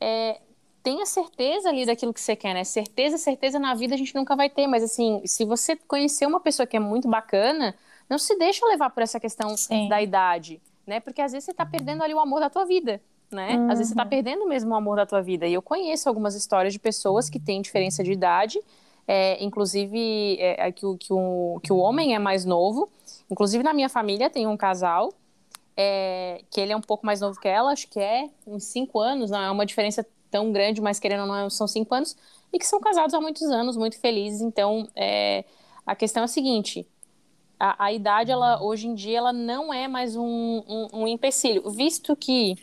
é, 0.00 0.40
tenha 0.82 1.04
certeza 1.04 1.68
ali 1.68 1.84
daquilo 1.84 2.14
que 2.14 2.20
você 2.20 2.34
quer, 2.34 2.54
né? 2.54 2.64
Certeza, 2.64 3.18
certeza 3.18 3.58
na 3.58 3.74
vida 3.74 3.94
a 3.94 3.98
gente 3.98 4.14
nunca 4.14 4.34
vai 4.34 4.48
ter, 4.48 4.66
mas 4.66 4.82
assim, 4.82 5.20
se 5.26 5.44
você 5.44 5.76
conhecer 5.76 6.26
uma 6.26 6.40
pessoa 6.40 6.66
que 6.66 6.76
é 6.76 6.80
muito 6.80 7.08
bacana, 7.08 7.74
não 8.08 8.18
se 8.18 8.36
deixa 8.38 8.64
levar 8.66 8.90
por 8.90 9.02
essa 9.02 9.20
questão 9.20 9.54
Sim. 9.56 9.88
da 9.88 10.00
idade, 10.00 10.60
né? 10.86 10.98
Porque 11.00 11.20
às 11.20 11.32
vezes 11.32 11.44
você 11.44 11.50
está 11.50 11.66
perdendo 11.66 12.02
ali 12.02 12.14
o 12.14 12.20
amor 12.20 12.40
da 12.40 12.48
tua 12.48 12.64
vida, 12.64 13.02
né? 13.30 13.56
Uhum. 13.56 13.70
Às 13.70 13.78
vezes 13.78 13.88
você 13.88 13.92
está 13.94 14.04
uhum. 14.04 14.08
perdendo 14.08 14.46
mesmo 14.48 14.70
o 14.72 14.74
amor 14.74 14.96
da 14.96 15.06
tua 15.06 15.22
vida. 15.22 15.46
E 15.46 15.54
eu 15.54 15.62
conheço 15.62 16.08
algumas 16.08 16.34
histórias 16.34 16.72
de 16.72 16.78
pessoas 16.78 17.28
que 17.28 17.38
têm 17.38 17.60
diferença 17.60 18.02
de 18.02 18.12
idade, 18.12 18.60
é, 19.06 19.42
inclusive 19.42 20.36
é, 20.38 20.68
é 20.68 20.72
que, 20.72 20.84
o, 20.84 20.96
que, 20.96 21.12
o, 21.12 21.60
que 21.62 21.72
o 21.72 21.78
homem 21.78 22.14
é 22.14 22.18
mais 22.18 22.44
novo. 22.44 22.88
Inclusive 23.30 23.62
na 23.62 23.72
minha 23.72 23.88
família 23.88 24.28
tem 24.28 24.46
um 24.46 24.56
casal 24.56 25.12
é, 25.80 26.42
que 26.50 26.60
ele 26.60 26.72
é 26.72 26.76
um 26.76 26.80
pouco 26.80 27.06
mais 27.06 27.20
novo 27.20 27.38
que 27.38 27.46
ela, 27.46 27.70
acho 27.70 27.88
que 27.88 28.00
é 28.00 28.28
uns 28.44 28.64
cinco 28.64 28.98
anos, 28.98 29.30
não 29.30 29.40
é 29.40 29.48
uma 29.48 29.64
diferença 29.64 30.04
tão 30.28 30.52
grande, 30.52 30.80
mas 30.80 30.98
querendo 30.98 31.20
ou 31.20 31.26
não, 31.28 31.48
são 31.48 31.68
cinco 31.68 31.94
anos, 31.94 32.16
e 32.52 32.58
que 32.58 32.66
são 32.66 32.80
casados 32.80 33.14
há 33.14 33.20
muitos 33.20 33.42
anos, 33.42 33.76
muito 33.76 33.98
felizes. 34.00 34.40
Então, 34.40 34.88
é, 34.96 35.44
a 35.86 35.94
questão 35.94 36.22
é 36.22 36.24
a 36.24 36.28
seguinte: 36.28 36.84
a, 37.60 37.86
a, 37.86 37.92
idade, 37.92 38.32
ela, 38.32 38.60
hoje 38.60 38.88
em 38.88 38.94
dia, 38.94 39.18
ela 39.18 39.32
não 39.32 39.72
é 39.72 39.86
mais 39.86 40.16
um, 40.16 40.62
um, 40.66 40.88
um, 40.92 41.08
empecilho, 41.08 41.70
visto 41.70 42.16
que 42.16 42.56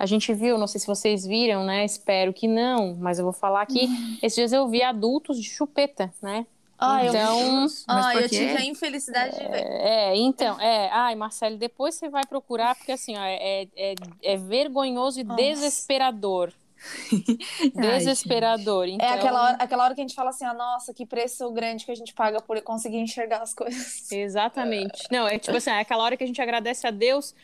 a 0.00 0.06
gente 0.06 0.32
viu, 0.32 0.56
não 0.56 0.66
sei 0.66 0.80
se 0.80 0.86
vocês 0.86 1.26
viram, 1.26 1.62
né? 1.62 1.84
Espero 1.84 2.32
que 2.32 2.48
não, 2.48 2.96
mas 2.98 3.18
eu 3.18 3.24
vou 3.24 3.34
falar 3.34 3.60
aqui. 3.60 3.86
Esses 4.22 4.34
dias 4.34 4.50
eu 4.50 4.66
vi 4.66 4.82
adultos 4.82 5.38
de 5.38 5.46
chupeta, 5.46 6.10
né? 6.22 6.46
Ah, 6.78 7.04
então, 7.04 7.64
eu, 7.64 7.68
ah, 7.86 8.14
eu 8.14 8.26
tive 8.26 8.56
a 8.56 8.64
infelicidade 8.64 9.36
é, 9.36 9.42
de 9.42 9.48
ver. 9.50 9.66
É, 9.66 10.16
então, 10.16 10.58
é. 10.58 10.88
Ai, 10.90 11.14
Marcelo, 11.14 11.58
depois 11.58 11.96
você 11.96 12.08
vai 12.08 12.24
procurar, 12.24 12.74
porque 12.74 12.92
assim, 12.92 13.14
ó, 13.14 13.22
é, 13.22 13.68
é, 13.76 13.94
é 14.22 14.36
vergonhoso 14.38 15.20
e 15.20 15.24
Nossa. 15.24 15.42
desesperador 15.42 16.50
Desesperador. 17.74 18.88
Então... 18.88 19.06
É 19.06 19.12
aquela 19.12 19.42
hora, 19.44 19.56
aquela 19.58 19.84
hora 19.84 19.94
que 19.94 20.00
a 20.00 20.04
gente 20.04 20.14
fala 20.14 20.30
assim, 20.30 20.44
ah, 20.44 20.54
nossa, 20.54 20.94
que 20.94 21.04
preço 21.04 21.50
grande 21.50 21.84
que 21.84 21.92
a 21.92 21.94
gente 21.94 22.14
paga 22.14 22.40
por 22.40 22.60
conseguir 22.62 22.98
enxergar 22.98 23.42
as 23.42 23.54
coisas. 23.54 24.10
Exatamente. 24.12 25.02
Não, 25.10 25.26
é 25.26 25.38
tipo 25.38 25.56
assim, 25.56 25.70
é 25.70 25.80
aquela 25.80 26.02
hora 26.04 26.16
que 26.16 26.24
a 26.24 26.26
gente 26.26 26.40
agradece 26.40 26.86
a 26.86 26.90
Deus 26.90 27.34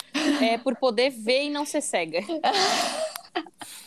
é, 0.40 0.58
por 0.58 0.76
poder 0.76 1.10
ver 1.10 1.44
e 1.44 1.50
não 1.50 1.64
ser 1.64 1.80
cega. 1.80 2.20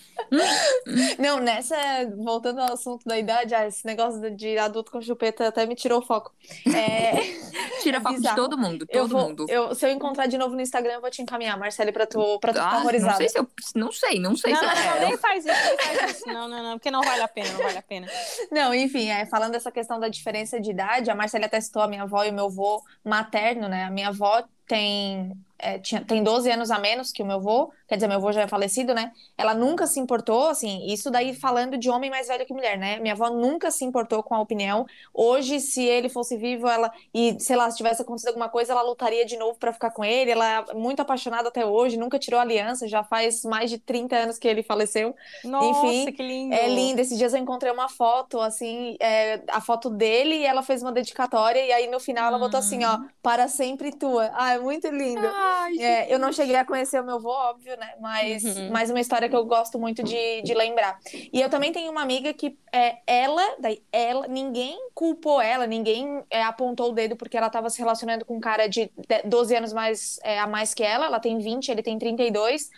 Não, 1.18 1.40
nessa, 1.40 1.76
voltando 2.18 2.60
ao 2.60 2.74
assunto 2.74 3.04
da 3.06 3.18
idade, 3.18 3.54
ah, 3.56 3.68
esse 3.68 3.86
negócio 3.86 4.30
de 4.36 4.58
adulto 4.58 4.92
com 4.92 5.02
chupeta 5.02 5.48
até 5.48 5.66
me 5.66 5.76
tirou 5.76 6.00
o 6.00 6.06
foco. 6.06 6.34
É... 6.68 7.14
Tira 7.82 8.02
foco 8.02 8.20
de 8.20 8.36
todo 8.36 8.58
mundo, 8.58 8.86
todo 8.86 8.98
eu 8.98 9.08
vou, 9.08 9.30
mundo. 9.30 9.46
Eu, 9.48 9.74
se 9.74 9.86
eu 9.86 9.92
encontrar 9.92 10.28
de 10.28 10.38
novo 10.38 10.54
no 10.56 10.62
Instagram, 10.62 10.94
eu 10.94 11.02
vou 11.02 11.10
te 11.10 11.22
encaminhar, 11.22 11.58
Marcele, 11.58 11.92
pra 11.92 12.06
tu, 12.06 12.40
pra 12.40 12.54
tu 12.54 12.60
ah, 12.60 12.82
ficar 12.82 13.00
Não 13.00 13.16
sei 13.16 13.30
se 13.30 13.40
eu. 13.40 13.48
Não 13.76 13.92
sei, 13.92 14.20
não 14.20 14.36
sei 14.36 14.52
não, 14.52 14.60
se 14.60 14.66
eu 14.66 14.72
quero. 14.72 15.00
Não, 15.00 15.08
nem 15.08 15.18
faz 15.18 15.46
isso, 15.46 15.56
nem 15.66 15.78
faz 15.78 16.12
isso. 16.12 16.28
Não, 16.28 16.48
não, 16.48 16.64
não, 16.64 16.72
porque 16.78 16.92
não 16.92 17.02
vale 17.02 17.22
a 17.22 17.28
pena, 17.28 17.52
não 17.52 17.64
vale 17.64 17.78
a 17.78 17.82
pena. 17.82 18.08
Não, 18.52 18.74
enfim, 18.74 19.10
é, 19.10 19.26
falando 19.26 19.52
dessa 19.52 19.72
questão 19.72 20.00
da 20.00 20.08
diferença 20.08 20.60
de 20.60 20.72
idade, 20.72 21.10
a 21.10 21.16
Marcele 21.16 21.46
até 21.46 21.62
citou 21.62 21.82
a 21.82 21.88
minha 21.88 22.04
avó 22.04 22.24
e 22.24 22.30
o 22.30 22.34
meu 22.34 22.46
avô 22.46 22.84
materno, 23.04 23.68
né? 23.68 23.86
A 23.86 23.92
minha 23.92 24.10
avó 24.10 24.44
tem 24.70 25.36
é, 25.60 25.78
tinha, 25.78 26.04
tem 26.04 26.24
12 26.24 26.50
anos 26.50 26.72
a 26.72 26.80
menos 26.80 27.12
que 27.12 27.22
o 27.22 27.26
meu 27.26 27.36
avô, 27.36 27.72
quer 27.88 27.96
dizer, 27.96 28.08
meu 28.08 28.18
avô 28.18 28.32
já 28.32 28.42
é 28.42 28.48
falecido, 28.48 28.94
né? 28.94 29.12
Ela 29.38 29.54
nunca 29.54 29.86
se 29.86 30.00
importou, 30.00 30.48
assim, 30.48 30.88
isso 30.88 31.12
daí 31.12 31.34
falando 31.36 31.78
de 31.78 31.90
homem 31.90 32.10
mais 32.10 32.28
velho 32.30 32.46
que 32.46 32.54
mulher, 32.54 32.78
né? 32.78 32.98
Minha 33.00 33.14
avó 33.14 33.30
nunca 33.30 33.70
se 33.70 33.84
importou 33.84 34.24
com 34.24 34.34
a 34.34 34.40
opinião. 34.40 34.86
Hoje, 35.14 35.60
se 35.60 35.84
ele 35.84 36.08
fosse 36.08 36.38
vivo, 36.38 36.68
ela, 36.68 36.90
e 37.14 37.36
sei 37.40 37.58
lá, 37.58 37.70
se 37.70 37.78
tivesse 37.78 38.02
acontecido 38.02 38.30
alguma 38.30 38.48
coisa, 38.48 38.72
ela 38.72 38.82
lutaria 38.82 39.26
de 39.26 39.38
novo 39.38 39.60
para 39.60 39.74
ficar 39.74 39.92
com 39.92 40.04
ele. 40.04 40.32
Ela 40.32 40.66
é 40.70 40.74
muito 40.74 41.02
apaixonada 41.02 41.50
até 41.50 41.66
hoje, 41.66 41.98
nunca 41.98 42.18
tirou 42.18 42.40
aliança, 42.40 42.88
já 42.88 43.04
faz 43.04 43.44
mais 43.44 43.70
de 43.70 43.78
30 43.78 44.16
anos 44.16 44.40
que 44.40 44.48
ele 44.48 44.64
faleceu. 44.64 45.14
Nossa, 45.44 45.88
Enfim, 45.88 46.12
que 46.14 46.24
lindo! 46.24 46.56
É 46.56 46.70
lindo. 46.70 47.02
Esses 47.02 47.18
dias 47.18 47.34
eu 47.34 47.40
encontrei 47.40 47.72
uma 47.72 47.90
foto, 47.90 48.40
assim, 48.40 48.96
é, 49.00 49.42
a 49.50 49.60
foto 49.60 49.90
dele 49.90 50.36
e 50.36 50.46
ela 50.46 50.64
fez 50.64 50.82
uma 50.82 50.92
dedicatória, 50.92 51.66
e 51.66 51.72
aí 51.74 51.88
no 51.88 52.00
final 52.00 52.28
ela 52.28 52.40
botou 52.40 52.60
assim, 52.60 52.86
ó, 52.86 52.96
hum. 52.96 53.10
para 53.22 53.50
sempre 53.50 53.92
tua. 53.92 54.32
Ah, 54.34 54.58
é 54.60 54.64
muito 54.64 54.88
lindo. 54.90 55.26
Ai, 55.26 55.78
É, 55.80 56.14
eu 56.14 56.20
não 56.20 56.32
cheguei 56.32 56.56
a 56.56 56.66
conhecer 56.66 57.02
o 57.02 57.06
meu 57.06 57.16
avô, 57.16 57.30
óbvio, 57.30 57.76
né? 57.78 57.94
Mas, 58.00 58.44
Uhum. 58.44 58.70
mas 58.72 58.90
uma 58.90 59.00
história 59.00 59.28
que 59.30 59.36
eu 59.36 59.46
gosto 59.46 59.80
muito 59.80 60.04
de, 60.04 60.42
de 60.42 60.54
lembrar. 60.54 61.00
E 61.34 61.42
eu 61.42 61.50
também 61.50 61.72
tenho 61.72 61.92
uma 61.92 62.02
amiga 62.02 62.34
que 62.34 62.58
é 62.72 62.98
ela, 63.08 63.56
daí 63.60 63.82
ela, 63.92 64.28
ninguém 64.28 64.78
culpou 64.94 65.42
ela, 65.42 65.66
ninguém 65.68 66.24
é, 66.30 66.44
apontou 66.44 66.90
o 66.90 66.94
dedo 66.94 67.16
porque 67.16 67.38
ela 67.38 67.48
estava 67.48 67.70
se 67.70 67.80
relacionando 67.80 68.26
com 68.26 68.38
um 68.38 68.40
cara 68.40 68.68
de 68.68 68.92
de- 68.96 69.22
12 69.26 69.56
anos 69.56 69.74
mais, 69.74 70.20
é, 70.24 70.40
a 70.40 70.48
mais 70.48 70.74
que 70.74 70.84
ela, 70.84 71.06
ela 71.06 71.20
tem 71.20 71.38
20, 71.40 71.70
ele 71.70 71.82
tem 71.84 71.98
32. 71.98 72.70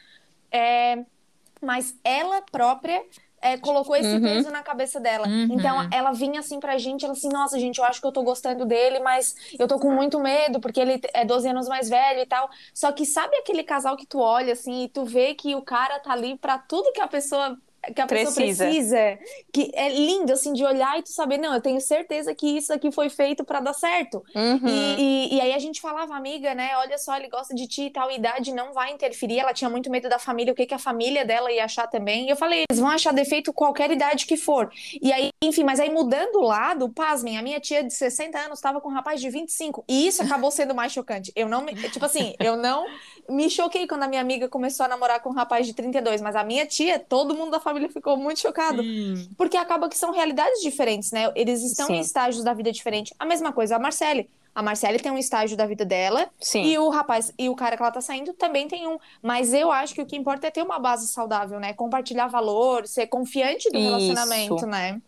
É, 0.52 1.00
mas 1.62 1.96
ela 2.04 2.42
própria 2.52 3.04
é, 3.42 3.58
colocou 3.58 3.96
esse 3.96 4.08
Uhum. 4.16 4.22
peso 4.22 4.52
na 4.52 4.62
cabeça 4.62 5.00
dela. 5.00 5.28
Uhum. 5.28 5.48
Então 5.52 5.88
ela 5.92 6.12
vinha 6.12 6.40
assim 6.40 6.60
pra 6.60 6.78
gente, 6.78 7.04
ela 7.06 7.14
assim, 7.14 7.30
nossa, 7.30 7.60
gente, 7.60 7.80
eu 7.80 7.86
acho 7.86 8.00
que 8.00 8.08
eu 8.08 8.12
tô 8.12 8.24
gostando 8.24 8.66
dele, 8.66 9.00
mas 9.00 9.36
eu 9.58 9.68
tô 9.68 9.80
com 9.80 9.92
muito 9.92 10.20
medo, 10.20 10.60
porque 10.60 10.80
ele 10.80 11.02
é 11.14 11.26
12 11.26 11.48
anos 11.50 11.68
mais 11.68 11.90
velho 11.90 12.20
e 12.22 12.26
tal. 12.26 12.50
Só 12.74 12.92
que 12.92 13.06
sabe 13.06 13.36
aquele 13.38 13.64
casal 13.64 13.98
que 13.98 14.06
tu 14.06 14.20
olha 14.20 14.54
assim 14.54 14.84
e 14.84 14.90
tu 14.90 15.04
vê 15.06 15.34
que 15.34 15.56
o 15.56 15.62
cara 15.62 16.00
tá 16.00 16.12
ali 16.12 16.38
pra 16.38 16.58
tudo 16.58 16.92
que 16.94 17.02
a 17.02 17.08
pessoa 17.08 17.58
que 17.94 18.02
a 18.02 18.06
pessoa 18.06 18.36
Precisa. 18.36 18.66
precisa, 18.66 19.20
que 19.52 19.72
é 19.74 19.90
lindo 19.90 20.32
assim 20.32 20.54
de 20.54 20.64
olhar 20.64 21.00
e 21.00 21.04
tu 21.04 21.10
saber, 21.10 21.38
não, 21.38 21.54
eu 21.54 21.62
tenho 21.62 21.82
certeza 21.82 22.34
que 22.36 22.46
isso 22.46 22.72
aqui 22.72 22.92
foi 22.92 23.10
feito 23.10 23.44
pra 23.44 23.60
dar 23.60 23.74
certo. 23.74 24.24
Uhum. 24.36 24.68
E, 24.68 25.32
e, 25.32 25.36
e 25.36 25.42
aí 25.42 25.54
a 25.54 25.60
gente 25.60 25.82
falava, 25.82 26.16
amiga, 26.16 26.54
né? 26.54 26.72
Olha 26.78 26.98
só, 26.98 27.16
ele 27.18 27.28
gosta 27.28 27.56
de 27.56 27.68
ti 27.68 27.86
e 27.86 27.90
tal, 27.90 28.12
idade 28.12 28.54
não 28.54 28.72
vai 28.72 28.92
interferir. 28.92 29.40
Ela 29.40 29.54
tinha 29.54 29.70
muito 29.70 29.90
medo 29.90 30.08
da 30.08 30.20
família, 30.20 30.54
o 30.54 30.56
que, 30.56 30.66
que 30.66 30.74
a 30.74 30.80
família 30.80 31.26
dela 31.26 31.52
ia 31.52 31.66
achar 31.66 31.88
também. 31.88 32.28
E 32.28 32.30
eu 32.30 32.36
falei, 32.36 32.66
eles 32.70 32.80
vão 32.80 32.90
achar 32.90 33.14
defeito 33.14 33.52
qualquer 33.52 33.90
idade 33.90 34.28
que 34.28 34.38
for. 34.38 34.72
E 35.02 35.12
aí, 35.12 35.30
enfim, 35.44 35.64
mas 35.64 35.80
aí 35.80 35.90
mudando 35.90 36.36
o 36.36 36.44
lado, 36.44 36.90
pasmem, 36.90 37.38
a 37.38 37.42
minha 37.42 37.60
tia 37.60 37.84
de 37.84 37.94
60 37.94 38.38
anos 38.38 38.60
estava 38.60 38.80
com 38.80 38.90
um 38.90 38.94
rapaz 38.94 39.20
de 39.20 39.30
25. 39.30 39.84
E 39.88 40.08
isso 40.08 40.22
acabou 40.22 40.52
sendo 40.52 40.76
mais 40.76 40.92
chocante. 40.92 41.32
Eu 41.36 41.50
não 41.50 41.64
me. 41.64 41.74
Tipo 41.74 42.06
assim, 42.06 42.36
eu 42.40 42.56
não 42.56 42.86
me 43.30 43.50
choquei 43.50 43.88
quando 43.88 44.04
a 44.04 44.08
minha 44.08 44.22
amiga 44.22 44.48
começou 44.48 44.86
a 44.86 44.90
namorar 44.90 45.22
com 45.22 45.30
um 45.30 45.34
rapaz 45.34 45.66
de 45.66 45.74
32, 45.74 46.22
mas 46.22 46.36
a 46.36 46.44
minha 46.44 46.66
tia, 46.66 47.00
todo 47.00 47.34
mundo 47.34 47.52
da 47.52 47.60
família 47.60 47.71
ficou 47.90 48.18
muito 48.18 48.40
chocado. 48.40 48.82
Porque 49.38 49.58
acaba 49.58 49.90
que 49.90 49.98
são 49.98 50.12
realidades 50.12 50.62
diferentes, 50.62 51.12
né? 51.12 51.32
Eles 51.36 51.62
estão 51.64 51.88
Sim. 51.88 51.96
em 51.96 52.00
estágios 52.00 52.44
da 52.44 52.54
vida 52.54 52.72
diferentes. 52.72 53.14
A 53.18 53.26
mesma 53.26 53.52
coisa 53.52 53.76
a 53.76 53.80
Marcele. 53.80 54.30
A 54.54 54.62
Marcele 54.62 55.00
tem 55.00 55.12
um 55.12 55.18
estágio 55.18 55.56
da 55.56 55.66
vida 55.66 55.86
dela 55.86 56.30
Sim. 56.40 56.64
e 56.64 56.78
o 56.78 56.90
rapaz 56.90 57.34
e 57.40 57.48
o 57.48 57.56
cara 57.56 57.78
que 57.78 57.82
ela 57.82 57.92
tá 57.92 58.02
saindo 58.02 58.34
também 58.34 58.68
tem 58.68 58.86
um. 58.86 58.98
Mas 59.22 59.54
eu 59.54 59.72
acho 59.72 59.94
que 59.94 60.02
o 60.02 60.06
que 60.06 60.18
importa 60.18 60.48
é 60.48 60.52
ter 60.52 60.62
uma 60.62 60.78
base 60.78 61.08
saudável, 61.08 61.58
né? 61.60 61.74
Compartilhar 61.74 62.28
valor, 62.28 62.86
ser 62.86 63.08
confiante 63.08 63.70
do 63.70 63.78
Isso. 63.78 63.88
relacionamento, 63.88 64.66
né? 64.66 65.02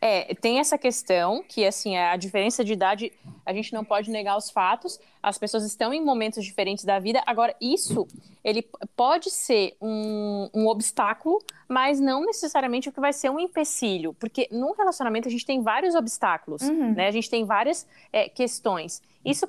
É, 0.00 0.34
tem 0.36 0.58
essa 0.58 0.78
questão 0.78 1.44
que, 1.46 1.64
assim, 1.64 1.96
a 1.96 2.16
diferença 2.16 2.64
de 2.64 2.72
idade, 2.72 3.12
a 3.44 3.52
gente 3.52 3.72
não 3.72 3.84
pode 3.84 4.10
negar 4.10 4.36
os 4.36 4.50
fatos, 4.50 4.98
as 5.22 5.38
pessoas 5.38 5.64
estão 5.64 5.92
em 5.92 6.04
momentos 6.04 6.44
diferentes 6.44 6.84
da 6.84 6.98
vida. 6.98 7.22
Agora, 7.26 7.54
isso, 7.60 8.06
ele 8.44 8.62
pode 8.96 9.30
ser 9.30 9.76
um, 9.80 10.48
um 10.54 10.66
obstáculo, 10.68 11.42
mas 11.68 11.98
não 11.98 12.24
necessariamente 12.24 12.88
o 12.88 12.92
que 12.92 13.00
vai 13.00 13.12
ser 13.12 13.30
um 13.30 13.40
empecilho, 13.40 14.14
porque 14.14 14.48
num 14.52 14.72
relacionamento 14.72 15.28
a 15.28 15.30
gente 15.30 15.44
tem 15.44 15.62
vários 15.62 15.94
obstáculos, 15.94 16.62
Uhum. 16.62 16.94
né? 16.94 17.08
A 17.08 17.10
gente 17.10 17.28
tem 17.28 17.44
várias 17.44 17.86
é, 18.12 18.28
questões. 18.28 19.02
Isso, 19.24 19.48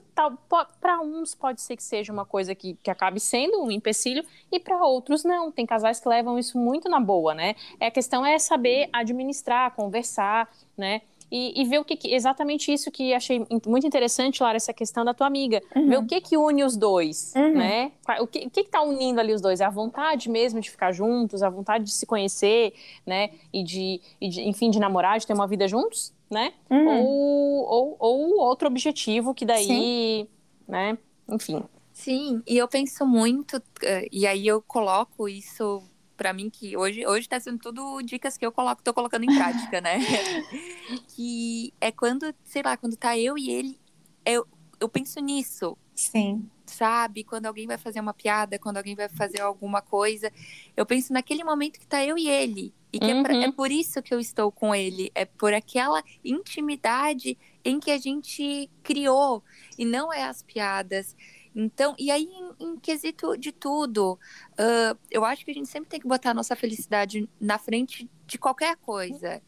para 0.82 1.00
uns, 1.02 1.36
pode 1.36 1.62
ser 1.62 1.76
que 1.78 1.84
seja 1.84 2.12
uma 2.12 2.26
coisa 2.26 2.56
que, 2.56 2.74
que 2.82 2.90
acabe 2.90 3.20
sendo 3.20 3.62
um 3.64 3.70
empecilho, 3.70 4.26
e 4.52 4.60
para 4.60 4.84
outros, 4.84 5.24
não. 5.24 5.52
Tem 5.52 5.66
casais 5.68 6.00
que 6.00 6.10
levam 6.10 6.40
isso 6.40 6.58
muito 6.58 6.90
na 6.90 7.00
boa, 7.00 7.36
né? 7.36 7.56
É, 7.80 7.86
a 7.88 7.92
questão 7.92 8.26
é 8.26 8.40
saber 8.40 8.90
administrar, 8.92 9.76
conversar, 9.76 10.50
né? 10.76 11.02
E, 11.30 11.62
e 11.62 11.66
ver 11.66 11.80
o 11.80 11.84
que, 11.84 11.96
que- 11.98 12.14
exatamente 12.14 12.72
isso 12.72 12.90
que 12.90 13.14
achei 13.14 13.46
muito 13.66 13.86
interessante, 13.86 14.42
Lara, 14.42 14.56
essa 14.56 14.72
questão 14.74 15.04
da 15.04 15.14
tua 15.14 15.28
amiga. 15.28 15.62
Ver 15.76 15.98
o 15.98 16.06
que 16.06 16.22
que 16.22 16.38
une 16.38 16.64
os 16.64 16.78
dois, 16.78 17.34
Uhum. 17.36 17.54
né? 17.54 17.92
O 18.22 18.26
que, 18.28 18.40
o 18.48 18.50
que 18.50 18.64
que 18.64 18.70
tá 18.70 18.82
unindo 18.82 19.20
ali 19.20 19.34
os 19.34 19.42
dois? 19.42 19.60
É 19.60 19.66
a 19.66 19.70
vontade 19.70 20.30
mesmo 20.30 20.62
de 20.62 20.72
ficar 20.72 20.92
juntos, 20.94 21.44
a 21.44 21.50
vontade 21.50 21.84
de 21.84 21.92
se 21.92 22.06
conhecer, 22.06 22.74
né? 23.06 23.32
E 23.52 23.62
de, 23.64 24.00
e 24.22 24.30
de, 24.30 24.42
enfim, 24.48 24.70
de 24.70 24.80
namorar, 24.80 25.20
de 25.20 25.28
ter 25.28 25.34
uma 25.34 25.48
vida 25.48 25.68
juntos, 25.68 26.14
né? 26.30 26.54
Uhum. 26.70 26.88
Ou, 26.88 27.66
ou, 27.68 27.96
ou 28.00 28.40
outro 28.40 28.68
objetivo 28.68 29.34
que 29.34 29.46
daí, 29.46 30.28
né? 30.68 30.98
Enfim. 31.30 31.62
Sim, 31.92 32.42
e 32.48 32.56
eu 32.58 32.68
penso 32.68 33.06
muito, 33.08 33.62
eh, 33.82 34.08
e 34.12 34.28
aí 34.28 34.46
eu 34.48 34.62
coloco 34.62 35.28
isso 35.28 35.82
pra 36.18 36.34
mim 36.34 36.50
que 36.50 36.76
hoje 36.76 37.06
hoje 37.06 37.30
tá 37.30 37.40
sendo 37.40 37.60
tudo 37.60 38.02
dicas 38.02 38.36
que 38.38 38.46
eu 38.46 38.52
coloco, 38.52 38.82
tô 38.84 38.94
colocando 38.94 39.24
em 39.24 39.36
prática, 39.38 39.80
né? 39.80 40.00
que 41.16 41.74
é 41.80 41.92
quando, 41.92 42.34
sei 42.44 42.62
lá, 42.64 42.76
quando 42.76 42.98
tá 42.98 43.18
eu 43.18 43.38
e 43.38 43.50
ele, 43.50 43.80
eu, 44.26 44.46
eu 44.80 44.90
penso 44.90 45.20
nisso, 45.20 45.78
Sim. 45.96 46.50
sabe? 46.66 47.24
Quando 47.24 47.46
alguém 47.46 47.68
vai 47.68 47.78
fazer 47.78 48.00
uma 48.00 48.14
piada, 48.14 48.58
quando 48.60 48.78
alguém 48.78 48.96
vai 48.96 49.08
fazer 49.10 49.42
alguma 49.42 49.82
coisa, 49.82 50.32
eu 50.76 50.86
penso 50.86 51.14
naquele 51.14 51.44
momento 51.44 51.80
que 51.80 51.88
tá 51.88 52.04
eu 52.04 52.18
e 52.18 52.28
ele. 52.28 52.74
E 52.92 53.00
que 53.00 53.12
é, 53.12 53.22
pra- 53.22 53.34
Uhum. 53.34 53.44
é 53.44 53.52
por 53.52 53.70
isso 53.70 54.02
que 54.02 54.14
eu 54.14 54.20
estou 54.20 54.50
com 54.52 54.74
ele. 54.74 55.12
É 55.14 55.26
por 55.26 55.54
aquela 55.54 56.02
intimidade 56.24 57.38
em 57.64 57.80
que 57.82 57.92
a 57.92 57.98
gente 57.98 58.70
criou. 58.82 59.44
E 59.78 59.84
não 59.86 60.12
é 60.12 60.24
as 60.24 60.42
piadas. 60.42 61.16
Então, 61.60 61.96
e 61.98 62.12
aí, 62.12 62.24
em, 62.60 62.74
em 62.74 62.80
quesito 62.80 63.36
de 63.36 63.52
tudo, 63.52 64.20
ah, 64.58 64.96
eu 65.10 65.26
acho 65.26 65.44
que 65.44 65.50
a 65.52 65.54
gente 65.54 65.68
sempre 65.68 65.90
tem 65.90 66.00
que 66.00 66.08
botar 66.08 66.32
a 66.32 66.34
nossa 66.36 66.56
felicidade 66.56 67.28
na 67.40 67.58
frente 67.58 68.08
de 68.28 68.38
qualquer 68.38 68.78
coisa. 68.78 69.42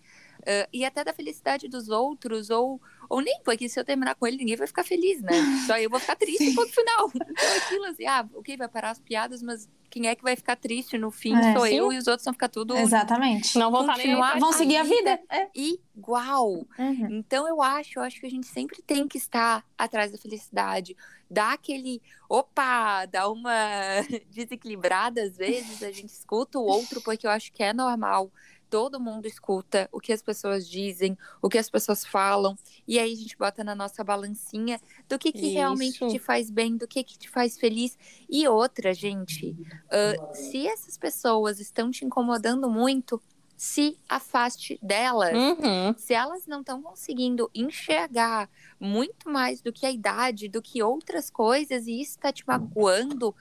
Ah, 0.46 0.68
e 0.72 0.86
até 0.86 1.04
da 1.04 1.14
felicidade 1.14 1.68
dos 1.68 1.90
outros, 1.90 2.50
ou, 2.50 2.82
ou 3.10 3.22
nem, 3.22 3.42
porque 3.44 3.68
se 3.70 3.80
eu 3.80 3.84
terminar 3.86 4.16
com 4.16 4.26
ele, 4.28 4.38
ninguém 4.38 4.56
vai 4.56 4.68
ficar 4.68 4.84
feliz, 4.84 5.22
né? 5.22 5.32
Só 5.68 5.78
eu 5.78 5.90
vou 5.90 6.00
ficar 6.00 6.16
triste 6.18 6.54
ponto 6.56 6.72
final. 6.74 7.12
Então, 7.14 7.58
aquilo 7.58 7.86
assim, 7.86 8.06
ah, 8.06 8.28
ok, 8.34 8.58
vai 8.58 8.68
parar 8.68 8.92
as 8.92 9.00
piadas, 9.00 9.42
mas 9.42 9.68
quem 9.90 10.08
é 10.08 10.16
que 10.16 10.22
vai 10.24 10.36
ficar 10.36 10.56
triste 10.56 10.98
no 11.00 11.10
fim 11.10 11.36
É, 11.36 11.54
sou 11.56 11.66
sim. 11.66 11.74
eu 11.76 11.92
e 11.92 11.98
os 11.98 12.06
outros 12.08 12.24
vão 12.24 12.34
ficar 12.34 12.48
tudo 12.50 12.78
Exatamente. 12.78 13.58
Não 13.58 13.72
vão 13.72 13.82
aí 13.90 13.96
Continuar- 13.96 14.40
Vão 14.40 14.54
seguir 14.54 14.78
a 14.78 14.84
vida. 14.84 15.20
É. 15.30 15.48
igual. 15.56 16.48
Uhum. 16.78 17.08
Então 17.10 17.48
eu 17.48 17.62
acho, 17.62 17.98
eu 18.00 18.04
acho 18.04 18.20
que 18.20 18.26
a 18.28 18.30
gente 18.30 18.46
sempre 18.48 18.82
tem 18.84 19.08
que 19.08 19.18
estar 19.18 19.66
atrás 19.78 20.12
da 20.12 20.18
felicidade, 20.18 20.96
dar 21.30 21.54
aquele, 21.54 22.02
opa, 22.30 23.06
dar 23.06 23.30
uma 23.30 23.52
desequilibrada 24.30 25.24
às 25.24 25.36
vezes, 25.38 25.82
a 25.84 25.92
gente 25.92 26.10
escuta 26.14 26.60
o 26.60 26.64
outro 26.66 27.02
porque 27.02 27.26
eu 27.28 27.32
acho 27.32 27.52
que 27.52 27.64
é 27.64 27.74
normal. 27.74 28.32
Todo 28.70 29.00
mundo 29.00 29.26
escuta 29.26 29.90
o 29.92 30.00
que 30.00 30.14
as 30.14 30.22
pessoas 30.22 30.70
dizem, 30.70 31.18
o 31.42 31.50
que 31.50 31.58
as 31.58 31.70
pessoas 31.70 32.06
falam, 32.06 32.56
e 32.88 33.00
aí 33.00 33.12
a 33.14 33.16
gente 33.16 33.36
bota 33.38 33.64
na 33.64 33.74
nossa 33.74 34.04
balancinha 34.04 34.80
do 35.08 35.18
que, 35.18 35.32
que 35.32 35.48
realmente 35.50 36.00
te 36.08 36.20
faz 36.20 36.50
bem, 36.50 36.78
do 36.78 36.88
que, 36.88 37.04
que 37.04 37.18
te 37.18 37.30
faz 37.30 37.58
feliz. 37.58 37.98
E 38.30 38.48
outra, 38.48 38.94
gente, 38.94 39.56
ah, 39.92 40.14
se 40.34 40.68
essas 40.68 40.98
pessoas 40.98 41.60
estão 41.60 41.90
te 41.90 42.06
incomodando 42.06 42.70
muito, 42.70 43.22
se 43.58 43.98
afaste 44.08 44.80
delas 44.82 45.34
Uhum. 45.36 45.94
se 45.98 46.14
elas 46.14 46.46
não 46.48 46.62
estão 46.62 46.82
conseguindo 46.82 47.52
enxergar 47.54 48.50
muito 48.80 49.30
mais 49.30 49.62
do 49.62 49.74
que 49.74 49.86
a 49.86 49.92
idade, 49.92 50.48
do 50.48 50.62
que 50.62 50.82
outras 50.82 51.30
coisas, 51.30 51.86
e 51.86 52.00
isso 52.00 52.12
está 52.12 52.32
te 52.32 52.48
magoando, 52.48 53.36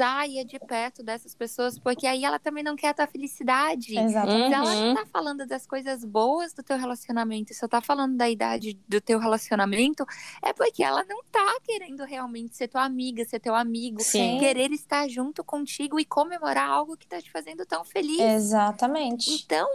saia 0.00 0.46
de 0.46 0.58
perto 0.58 1.02
dessas 1.02 1.34
pessoas, 1.34 1.78
porque 1.78 2.06
aí 2.06 2.24
ela 2.24 2.38
também 2.38 2.64
não 2.64 2.74
quer 2.74 2.88
a 2.88 2.94
tua 2.94 3.06
felicidade. 3.06 3.98
Exatamente. 3.98 4.48
Se 4.48 4.54
ela 4.54 4.70
Uhum. 4.74 4.86
não 4.86 4.94
tá 4.94 5.06
falando 5.12 5.46
das 5.46 5.66
coisas 5.66 6.02
boas 6.06 6.54
do 6.54 6.62
teu 6.62 6.78
relacionamento 6.78 7.52
e 7.52 7.54
só 7.54 7.68
tá 7.68 7.82
falando 7.82 8.16
da 8.16 8.28
idade 8.30 8.78
do 8.88 8.98
teu 8.98 9.18
relacionamento, 9.18 10.06
é 10.42 10.54
porque 10.54 10.82
ela 10.82 11.04
não 11.04 11.22
tá 11.30 11.54
querendo 11.62 12.02
realmente 12.04 12.56
ser 12.56 12.68
tua 12.68 12.82
amiga, 12.84 13.22
ser 13.26 13.40
teu 13.40 13.54
amigo, 13.54 14.00
Sim. 14.00 14.38
querer 14.38 14.72
estar 14.72 15.06
junto 15.06 15.44
contigo 15.44 16.00
e 16.00 16.04
comemorar 16.06 16.66
algo 16.70 16.96
que 16.96 17.06
tá 17.06 17.20
te 17.20 17.30
fazendo 17.30 17.66
tão 17.66 17.84
feliz. 17.84 18.18
Exatamente. 18.20 19.30
Então, 19.30 19.68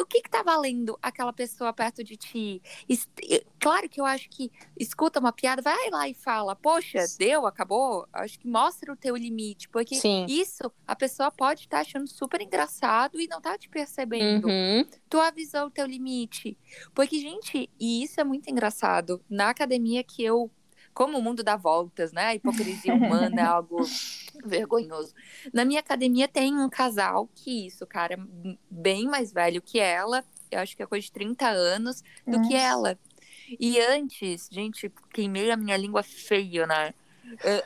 o 0.00 0.06
que 0.06 0.20
que 0.22 0.30
tá 0.30 0.42
valendo 0.44 0.96
aquela 1.02 1.32
pessoa 1.32 1.72
perto 1.72 2.04
de 2.04 2.16
ti? 2.16 2.62
Claro 3.68 3.86
que 3.88 4.00
eu 4.00 4.06
acho 4.06 4.30
que 4.30 4.50
escuta 4.78 5.20
uma 5.20 5.30
piada, 5.30 5.60
vai 5.60 5.90
lá 5.90 6.08
e 6.08 6.14
fala, 6.14 6.56
poxa, 6.56 7.04
deu, 7.18 7.46
acabou. 7.46 8.06
Acho 8.12 8.38
que 8.38 8.48
mostra 8.48 8.90
o 8.90 8.96
teu 8.96 9.14
limite, 9.14 9.68
porque 9.68 9.96
Sim. 9.96 10.24
isso 10.26 10.72
a 10.86 10.96
pessoa 10.96 11.30
pode 11.30 11.62
estar 11.62 11.80
achando 11.80 12.06
super 12.08 12.40
engraçado 12.40 13.20
e 13.20 13.28
não 13.28 13.42
tá 13.42 13.58
te 13.58 13.68
percebendo. 13.68 14.48
Uhum. 14.48 14.86
Tu 15.10 15.20
avisou 15.20 15.66
o 15.66 15.70
teu 15.70 15.84
limite. 15.86 16.56
Porque, 16.94 17.20
gente, 17.20 17.68
e 17.78 18.02
isso 18.02 18.18
é 18.18 18.24
muito 18.24 18.48
engraçado. 18.50 19.22
Na 19.28 19.50
academia 19.50 20.02
que 20.02 20.24
eu. 20.24 20.50
Como 20.94 21.16
o 21.18 21.22
mundo 21.22 21.44
dá 21.44 21.54
voltas, 21.54 22.10
né? 22.10 22.24
A 22.28 22.34
hipocrisia 22.34 22.92
humana 22.94 23.40
é 23.40 23.44
algo 23.44 23.76
vergonhoso. 24.44 25.14
Na 25.52 25.64
minha 25.64 25.80
academia 25.80 26.26
tem 26.26 26.56
um 26.56 26.68
casal 26.68 27.28
que 27.34 27.66
isso, 27.66 27.86
cara, 27.86 28.14
m- 28.14 28.58
bem 28.70 29.06
mais 29.06 29.30
velho 29.32 29.60
que 29.62 29.78
ela. 29.78 30.24
Eu 30.50 30.60
acho 30.60 30.74
que 30.76 30.82
é 30.82 30.86
coisa 30.86 31.04
de 31.04 31.12
30 31.12 31.46
anos 31.48 32.02
do 32.26 32.40
que 32.42 32.54
Nossa. 32.54 32.56
ela. 32.56 32.98
E 33.58 33.80
antes, 33.80 34.48
gente, 34.50 34.92
queimei 35.12 35.50
a 35.50 35.56
minha 35.56 35.76
língua 35.76 36.02
feio, 36.02 36.66
né? 36.66 36.94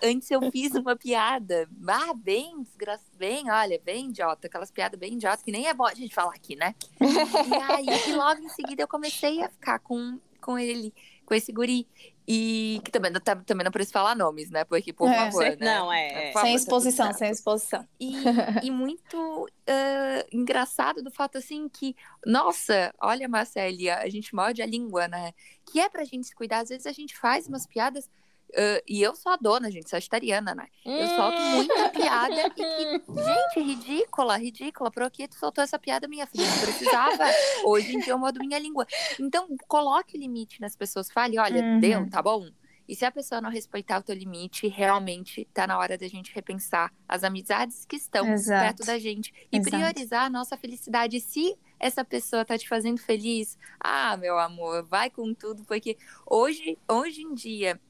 Antes 0.03 0.31
eu 0.31 0.51
fiz 0.51 0.75
uma 0.75 0.97
piada, 0.97 1.69
ah, 1.87 2.13
bem 2.15 2.63
desgraçada, 2.63 3.09
bem, 3.17 3.51
olha, 3.51 3.81
bem 3.85 4.09
idiota, 4.09 4.47
aquelas 4.47 4.71
piadas 4.71 4.99
bem 4.99 5.15
idiota 5.15 5.43
que 5.45 5.53
nem 5.53 5.69
é 5.69 5.75
bom 5.75 5.87
a 5.87 5.95
gente 5.95 6.15
falar 6.15 6.35
aqui, 6.35 6.57
né? 6.57 6.75
e 7.01 7.55
aí, 7.55 8.09
e 8.09 8.13
logo 8.15 8.41
em 8.41 8.49
seguida 8.49 8.83
eu 8.83 8.89
comecei 8.89 9.41
a 9.43 9.49
ficar 9.49 9.79
com, 9.79 10.19
com 10.41 10.59
ele, 10.59 10.93
com 11.33 11.37
esse 11.37 11.51
guri. 11.51 11.89
E 12.29 12.81
que 12.85 12.91
também, 12.93 13.11
tá, 13.15 13.35
também 13.35 13.65
não 13.65 13.73
precisa 13.73 13.95
falar 13.95 14.15
nomes, 14.15 14.49
né? 14.51 14.65
Porque, 14.65 14.93
por 14.93 15.11
É, 15.11 15.17
favor, 15.17 15.43
sem- 15.43 15.57
né? 15.57 15.79
não, 15.79 15.93
é, 15.93 16.29
é. 16.29 16.33
Favor, 16.33 16.47
sem 16.47 16.55
tá 16.55 16.63
exposição, 16.63 17.07
certo. 17.07 17.19
sem 17.19 17.31
exposição. 17.31 17.89
E, 17.99 18.13
e 18.67 18.71
muito 18.71 19.49
ah, 19.67 20.25
engraçado 20.31 21.03
do 21.03 21.11
fato 21.11 21.39
assim 21.39 21.69
que, 21.69 21.97
nossa, 22.25 22.95
olha, 23.01 23.29
Marcele, 23.29 23.91
a 23.91 24.09
gente 24.09 24.35
morde 24.35 24.63
a 24.63 24.67
língua, 24.67 25.09
né? 25.09 25.33
Que 25.67 25.81
é 25.81 25.89
pra 25.89 26.05
gente 26.05 26.27
se 26.29 26.35
cuidar. 26.35 26.61
Às 26.61 26.69
vezes 26.69 26.87
a 26.87 26.93
gente 26.93 27.17
faz 27.17 27.49
umas 27.49 27.67
piadas. 27.67 28.09
Ah, 28.57 28.83
e 28.89 29.01
eu 29.03 29.15
sou 29.17 29.33
a 29.33 29.37
dona, 29.37 29.71
gente, 29.71 29.89
sagitariana, 29.89 30.55
né? 30.55 30.67
Eu 30.85 31.07
solto 31.09 31.41
Hum. 31.41 31.51
muita 31.57 31.89
piada 31.89 32.47
e 32.47 32.51
que, 32.51 32.63
gente, 33.57 33.61
ridícula, 33.61 34.37
ridícula. 34.37 34.91
Por 34.91 35.11
que 35.11 35.29
tu 35.29 35.37
soltou 35.37 35.63
essa 35.65 35.79
piada, 35.79 36.07
minha 36.09 36.27
filha? 36.27 36.47
Não 36.49 36.59
precisava. 36.61 37.25
Hoje 37.65 37.95
em 37.97 38.01
dia 38.01 38.13
eu 38.13 38.19
mordo 38.19 38.41
minha 38.41 38.59
língua. 38.59 38.87
Então, 39.19 39.49
coloque 39.69 40.17
limite 40.19 40.61
nas 40.61 40.77
pessoas. 40.77 41.11
Fale, 41.11 41.39
olha, 41.39 41.63
Uhum. 41.63 41.81
deu, 41.81 42.09
tá 42.11 42.23
bom? 42.23 42.49
E 42.89 42.97
se 42.97 43.05
a 43.05 43.13
pessoa 43.13 43.41
não 43.41 43.49
respeitar 43.49 43.99
o 44.01 44.03
teu 44.03 44.15
limite, 44.15 44.67
realmente 44.67 45.49
tá 45.55 45.67
na 45.67 45.79
hora 45.79 45.97
da 45.97 46.09
gente 46.09 46.35
repensar 46.35 46.93
as 47.09 47.23
amizades 47.23 47.85
que 47.87 47.95
estão 47.97 48.31
Exato. 48.33 48.61
perto 48.65 48.85
da 48.87 48.99
gente 48.99 49.33
e 49.53 49.57
Exato. 49.57 49.71
priorizar 49.77 50.25
a 50.25 50.31
nossa 50.31 50.57
felicidade. 50.57 51.21
Se 51.21 51.57
essa 51.79 52.05
pessoa 52.05 52.45
tá 52.45 52.59
te 52.59 52.69
fazendo 52.69 52.99
feliz, 52.99 53.57
ah, 53.81 54.17
meu 54.17 54.39
amor, 54.39 54.85
vai 54.85 55.09
com 55.11 55.33
tudo, 55.33 55.65
porque 55.65 55.97
hoje, 56.27 56.77
hoje 56.89 57.23
em 57.23 57.35
dia, 57.35 57.81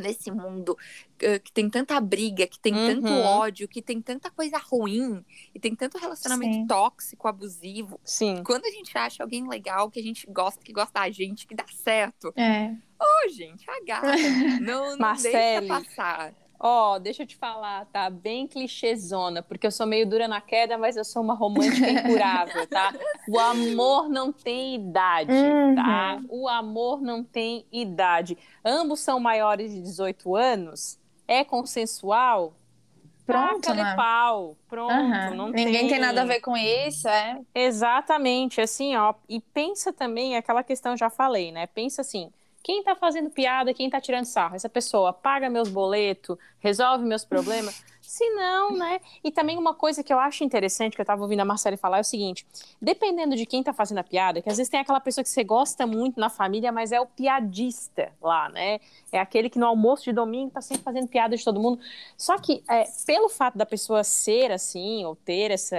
nesse 0.00 0.30
mundo 0.30 0.76
eh, 1.20 1.38
que 1.38 1.52
tem 1.52 1.68
tanta 1.68 2.00
briga, 2.00 2.46
que 2.46 2.58
tem 2.58 2.72
tanto 2.72 3.06
Uhum. 3.08 3.20
ódio, 3.22 3.68
que 3.68 3.82
tem 3.82 4.00
tanta 4.00 4.30
coisa 4.30 4.58
ruim 4.58 5.24
e 5.54 5.58
tem 5.60 5.74
tanto 5.74 5.98
relacionamento 5.98 6.54
Sim. 6.54 6.66
tóxico, 6.66 7.28
abusivo. 7.28 8.00
Sim. 8.04 8.42
Quando 8.44 8.64
a 8.66 8.70
gente 8.70 8.96
acha 8.96 9.22
alguém 9.22 9.48
legal, 9.48 9.90
que 9.90 10.00
a 10.00 10.02
gente 10.02 10.26
gosta, 10.30 10.62
que 10.62 10.72
gosta 10.72 10.92
da 11.00 11.10
gente, 11.10 11.46
que 11.46 11.54
dá 11.54 11.64
certo, 11.68 12.32
É. 12.36 12.70
ô, 13.00 13.28
gente, 13.30 13.64
agarra. 13.70 14.12
Não, 14.60 14.90
não 14.92 14.98
Marcele. 14.98 15.32
deixa 15.68 15.82
passar. 15.84 16.34
Ó, 16.58 16.98
deixa 16.98 17.22
eu 17.22 17.26
te 17.26 17.36
falar, 17.36 17.86
tá 17.86 18.10
bem 18.10 18.46
clichêzona, 18.48 19.42
porque 19.42 19.66
eu 19.66 19.70
sou 19.70 19.86
meio 19.86 20.08
dura 20.08 20.26
na 20.26 20.40
queda, 20.40 20.76
mas 20.76 20.96
eu 20.96 21.04
sou 21.04 21.22
uma 21.22 21.34
romântica 21.34 21.90
incurável, 21.90 22.66
tá? 22.66 22.94
O 23.24 23.38
amor 23.38 24.08
não 24.08 24.32
tem 24.32 24.74
idade, 24.74 25.56
Uhum. 25.56 25.74
tá? 25.74 26.20
O 26.28 26.48
amor 26.48 27.00
não 27.00 27.22
tem 27.22 27.64
idade. 27.70 28.36
Ambos 28.64 29.00
são 29.00 29.20
maiores 29.20 29.72
de 29.72 29.80
18 29.82 30.34
anos, 30.34 30.98
é 31.28 31.44
consensual? 31.44 32.54
Pronto, 33.26 33.74
né? 33.74 33.84
pau, 33.94 34.56
pronto, 34.68 35.30
Aham. 35.30 35.34
não 35.34 35.52
Ninguém 35.52 35.86
tem 35.86 35.98
nada 35.98 36.22
a 36.22 36.24
ver 36.24 36.40
com 36.40 36.56
isso, 36.56 37.06
é. 37.08 37.38
Exatamente, 37.54 38.60
assim, 38.60 38.94
ó, 38.96 39.14
e 39.28 39.40
pensa 39.40 39.92
também 39.92 40.36
aquela 40.36 40.62
questão, 40.62 40.96
já 40.96 41.10
falei, 41.10 41.50
né? 41.50 41.66
Pensa 41.66 42.02
assim, 42.02 42.32
quem 42.68 42.82
tá 42.82 42.94
fazendo 42.94 43.30
piada, 43.30 43.72
quem 43.72 43.88
tá 43.88 43.98
tirando 43.98 44.26
sarro? 44.26 44.54
Essa 44.54 44.68
pessoa 44.68 45.10
paga 45.10 45.48
meus 45.48 45.70
boletos, 45.70 46.36
resolve 46.58 47.02
meus 47.02 47.24
problemas? 47.24 47.82
Se 48.02 48.28
não, 48.34 48.72
né? 48.72 49.00
E 49.24 49.32
também 49.32 49.56
uma 49.56 49.72
coisa 49.72 50.02
que 50.02 50.12
eu 50.12 50.18
acho 50.18 50.44
interessante, 50.44 50.94
que 50.94 51.00
eu 51.00 51.04
tava 51.06 51.22
ouvindo 51.22 51.40
a 51.40 51.46
Marcela 51.46 51.78
falar, 51.78 51.96
é 51.96 52.00
o 52.02 52.04
seguinte: 52.04 52.46
dependendo 52.80 53.34
de 53.36 53.46
quem 53.46 53.62
tá 53.62 53.72
fazendo 53.72 53.98
a 53.98 54.04
piada, 54.04 54.42
que 54.42 54.50
às 54.50 54.58
vezes 54.58 54.70
tem 54.70 54.80
aquela 54.80 55.00
pessoa 55.00 55.24
que 55.24 55.30
você 55.30 55.42
gosta 55.42 55.86
muito 55.86 56.20
na 56.20 56.28
família, 56.28 56.70
mas 56.70 56.92
é 56.92 57.00
o 57.00 57.06
piadista 57.06 58.12
lá, 58.20 58.50
né? 58.50 58.80
É 59.10 59.18
aquele 59.18 59.48
que 59.48 59.58
no 59.58 59.64
almoço 59.64 60.04
de 60.04 60.12
domingo 60.12 60.50
tá 60.50 60.60
sempre 60.60 60.82
fazendo 60.82 61.08
piada 61.08 61.34
de 61.34 61.42
todo 61.42 61.58
mundo. 61.58 61.80
Só 62.18 62.36
que, 62.36 62.62
é, 62.68 62.84
pelo 63.06 63.30
fato 63.30 63.56
da 63.56 63.64
pessoa 63.64 64.04
ser 64.04 64.52
assim, 64.52 65.06
ou 65.06 65.16
ter 65.16 65.50
essa 65.52 65.76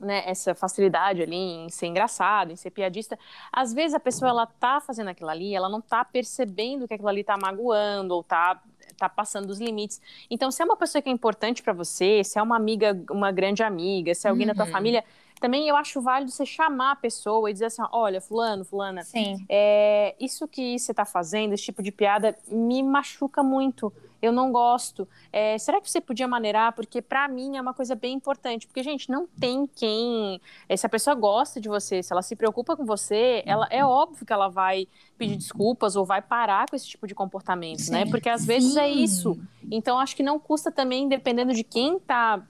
né, 0.00 0.22
essa 0.26 0.54
facilidade 0.54 1.22
ali 1.22 1.36
em 1.36 1.68
ser 1.68 1.86
engraçado, 1.86 2.52
em 2.52 2.56
ser 2.56 2.70
piadista, 2.70 3.18
às 3.52 3.72
vezes 3.72 3.94
a 3.94 4.00
pessoa 4.00 4.30
ela 4.30 4.46
tá 4.46 4.80
fazendo 4.80 5.08
aquilo 5.08 5.30
ali, 5.30 5.54
ela 5.54 5.68
não 5.68 5.80
tá 5.80 6.04
percebendo 6.04 6.86
que 6.86 6.94
aquilo 6.94 7.08
ali 7.08 7.24
tá 7.24 7.36
magoando 7.40 8.14
ou 8.14 8.22
tá 8.22 8.60
tá 8.96 9.10
passando 9.10 9.46
dos 9.48 9.60
limites. 9.60 10.00
Então, 10.30 10.50
se 10.50 10.62
é 10.62 10.64
uma 10.64 10.76
pessoa 10.76 11.02
que 11.02 11.08
é 11.10 11.12
importante 11.12 11.62
para 11.62 11.74
você, 11.74 12.24
se 12.24 12.38
é 12.38 12.42
uma 12.42 12.56
amiga, 12.56 12.98
uma 13.10 13.30
grande 13.30 13.62
amiga, 13.62 14.14
se 14.14 14.26
é 14.26 14.30
alguém 14.30 14.46
da 14.46 14.54
tua 14.54 14.64
Uhum. 14.64 14.70
família, 14.72 15.04
também 15.38 15.68
eu 15.68 15.76
acho 15.76 16.00
válido 16.00 16.30
você 16.30 16.46
chamar 16.46 16.92
a 16.92 16.96
pessoa 16.96 17.50
e 17.50 17.52
dizer 17.52 17.66
assim, 17.66 17.82
olha, 17.92 18.22
fulano, 18.22 18.64
fulana, 18.64 19.02
é, 19.50 20.14
isso 20.18 20.48
que 20.48 20.78
você 20.78 20.92
está 20.92 21.04
fazendo, 21.04 21.52
esse 21.52 21.64
tipo 21.64 21.82
de 21.82 21.92
piada, 21.92 22.34
me 22.48 22.82
machuca 22.82 23.42
muito. 23.42 23.92
Eu 24.20 24.32
não 24.32 24.50
gosto. 24.50 25.06
É, 25.32 25.58
será 25.58 25.80
que 25.80 25.90
você 25.90 26.00
podia 26.00 26.26
maneirar? 26.26 26.72
Porque 26.72 27.02
para 27.02 27.28
mim 27.28 27.56
é 27.56 27.60
uma 27.60 27.74
coisa 27.74 27.94
bem 27.94 28.14
importante. 28.14 28.66
Porque, 28.66 28.82
gente, 28.82 29.10
não 29.10 29.26
tem 29.26 29.66
quem. 29.66 30.40
é, 30.68 30.76
Se 30.76 30.86
a 30.86 30.88
pessoa 30.88 31.14
gosta 31.14 31.60
de 31.60 31.68
você, 31.68 32.02
se 32.02 32.12
ela 32.12 32.22
se 32.22 32.34
preocupa 32.34 32.76
com 32.76 32.84
você, 32.84 33.42
ela 33.46 33.66
é 33.70 33.84
óbvio 33.84 34.24
que 34.26 34.32
ela 34.32 34.48
vai 34.48 34.88
pedir 35.18 35.36
desculpas 35.36 35.96
ou 35.96 36.04
vai 36.04 36.20
parar 36.22 36.68
com 36.68 36.76
esse 36.76 36.86
tipo 36.86 37.06
de 37.06 37.14
comportamento, 37.14 37.90
né? 37.90 38.04
Porque 38.06 38.28
às 38.28 38.44
vezes 38.44 38.76
é 38.76 38.86
Sim. 38.86 39.02
isso. 39.02 39.38
Então, 39.70 39.98
acho 39.98 40.14
que 40.14 40.22
não 40.22 40.38
custa 40.38 40.70
também, 40.70 41.08
dependendo 41.08 41.52
de 41.52 41.64
quem 41.64 41.96
está 41.96 42.42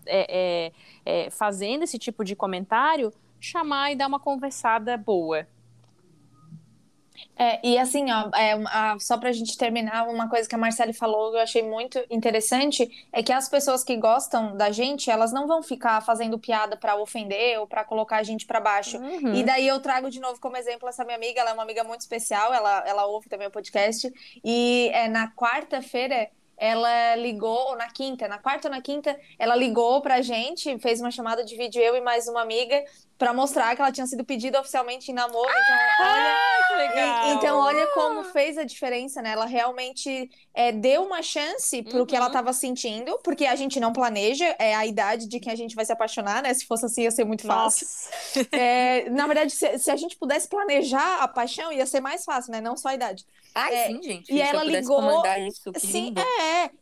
fazendo 1.30 1.82
esse 1.84 1.98
tipo 1.98 2.24
de 2.24 2.34
comentário, 2.34 3.12
chamar 3.40 3.92
e 3.92 3.96
dar 3.96 4.06
uma 4.06 4.18
conversada 4.20 4.96
boa. 4.96 5.46
É, 7.38 7.66
e 7.66 7.78
assim, 7.78 8.06
ó, 8.10 8.30
é, 8.36 8.52
a- 8.66 8.96
só 8.98 9.16
pra 9.18 9.32
gente 9.32 9.56
terminar, 9.58 10.08
uma 10.08 10.28
coisa 10.28 10.48
que 10.48 10.54
a 10.54 10.58
Marcele 10.58 10.92
falou 10.92 11.30
que 11.30 11.36
eu 11.36 11.40
achei 11.42 11.62
muito 11.62 12.02
interessante 12.10 12.88
é 13.12 13.22
que 13.22 13.32
as 13.32 13.48
pessoas 13.48 13.84
que 13.84 13.96
gostam 13.96 14.56
da 14.56 14.70
gente, 14.70 15.10
elas 15.10 15.32
não 15.32 15.46
vão 15.46 15.62
ficar 15.62 16.00
fazendo 16.02 16.38
piada 16.38 16.76
pra 16.76 16.96
ofender 16.96 17.58
ou 17.60 17.66
pra 17.66 17.84
colocar 17.84 18.16
a 18.16 18.22
gente 18.22 18.46
pra 18.46 18.60
baixo. 18.60 18.98
Uhum. 18.98 19.34
E 19.34 19.42
daí 19.44 19.66
eu 19.66 19.80
trago 19.80 20.10
de 20.10 20.20
novo 20.20 20.40
como 20.40 20.56
exemplo 20.56 20.88
essa 20.88 21.04
minha 21.04 21.16
amiga, 21.16 21.40
ela 21.40 21.50
é 21.50 21.52
uma 21.54 21.62
amiga 21.62 21.84
muito 21.84 22.00
especial, 22.00 22.52
ela, 22.52 22.82
ela 22.86 23.06
ouve 23.06 23.28
também 23.28 23.46
o 23.48 23.50
podcast. 23.50 24.12
E 24.44 24.90
é, 24.92 25.08
na 25.08 25.30
quarta-feira 25.32 26.28
ela 26.58 27.16
ligou, 27.16 27.70
ou 27.70 27.76
na 27.76 27.90
quinta, 27.90 28.26
na 28.28 28.38
quarta 28.38 28.68
ou 28.68 28.74
na 28.74 28.80
quinta, 28.80 29.18
ela 29.38 29.54
ligou 29.56 30.00
pra 30.00 30.22
gente, 30.22 30.78
fez 30.78 31.00
uma 31.00 31.10
chamada 31.10 31.44
de 31.44 31.56
vídeo, 31.56 31.80
eu 31.82 31.96
e 31.96 32.00
mais 32.00 32.26
uma 32.28 32.42
amiga, 32.42 32.82
pra 33.18 33.32
mostrar 33.32 33.74
que 33.74 33.80
ela 33.80 33.90
tinha 33.92 34.06
sido 34.06 34.24
pedida 34.24 34.60
oficialmente 34.60 35.10
em 35.10 35.14
namoro. 35.14 35.48
Então, 35.48 36.06
olha. 36.06 36.36
que 36.68 36.74
legal. 36.74 37.26
E- 37.28 37.32
Então, 37.34 37.58
olha 37.60 37.86
como 37.88 38.24
fez 38.24 38.58
a 38.58 38.64
diferença, 38.64 39.22
né? 39.22 39.30
Ela 39.30 39.46
realmente 39.46 40.28
é, 40.52 40.70
deu 40.72 41.02
uma 41.04 41.22
chance 41.22 41.82
pro 41.82 42.04
que 42.04 42.14
ela 42.14 42.26
Uhum. 42.26 42.30
estava 42.32 42.52
sentindo, 42.52 43.18
porque 43.22 43.46
a 43.46 43.54
gente 43.56 43.78
não 43.80 43.92
planeja, 43.92 44.54
é 44.58 44.74
a 44.74 44.84
idade 44.84 45.28
de 45.28 45.38
quem 45.40 45.52
a 45.52 45.56
gente 45.56 45.74
vai 45.74 45.84
se 45.84 45.92
apaixonar, 45.92 46.42
né? 46.42 46.52
Se 46.52 46.66
fosse 46.66 46.84
assim, 46.86 47.02
ia 47.02 47.10
ser 47.10 47.24
muito 47.24 47.46
fácil. 47.46 47.86
É, 48.52 49.08
na 49.10 49.26
verdade, 49.26 49.52
se, 49.52 49.78
se 49.78 49.90
a 49.90 49.96
gente 49.96 50.16
pudesse 50.16 50.48
planejar 50.48 51.22
a 51.22 51.28
paixão, 51.28 51.72
ia 51.72 51.86
ser 51.86 52.00
mais 52.00 52.24
fácil, 52.24 52.52
né? 52.52 52.60
Não 52.60 52.76
só 52.76 52.88
a 52.88 52.94
idade. 52.94 53.24
É, 53.54 53.86
sim, 53.86 54.02
gente. 54.02 54.30
e 54.30 54.38
ela 54.42 54.62
ligou- 54.62 55.00
isso, 55.48 55.72
Sim, 55.78 56.06
lindo. 56.06 56.20
é. 56.20 56.24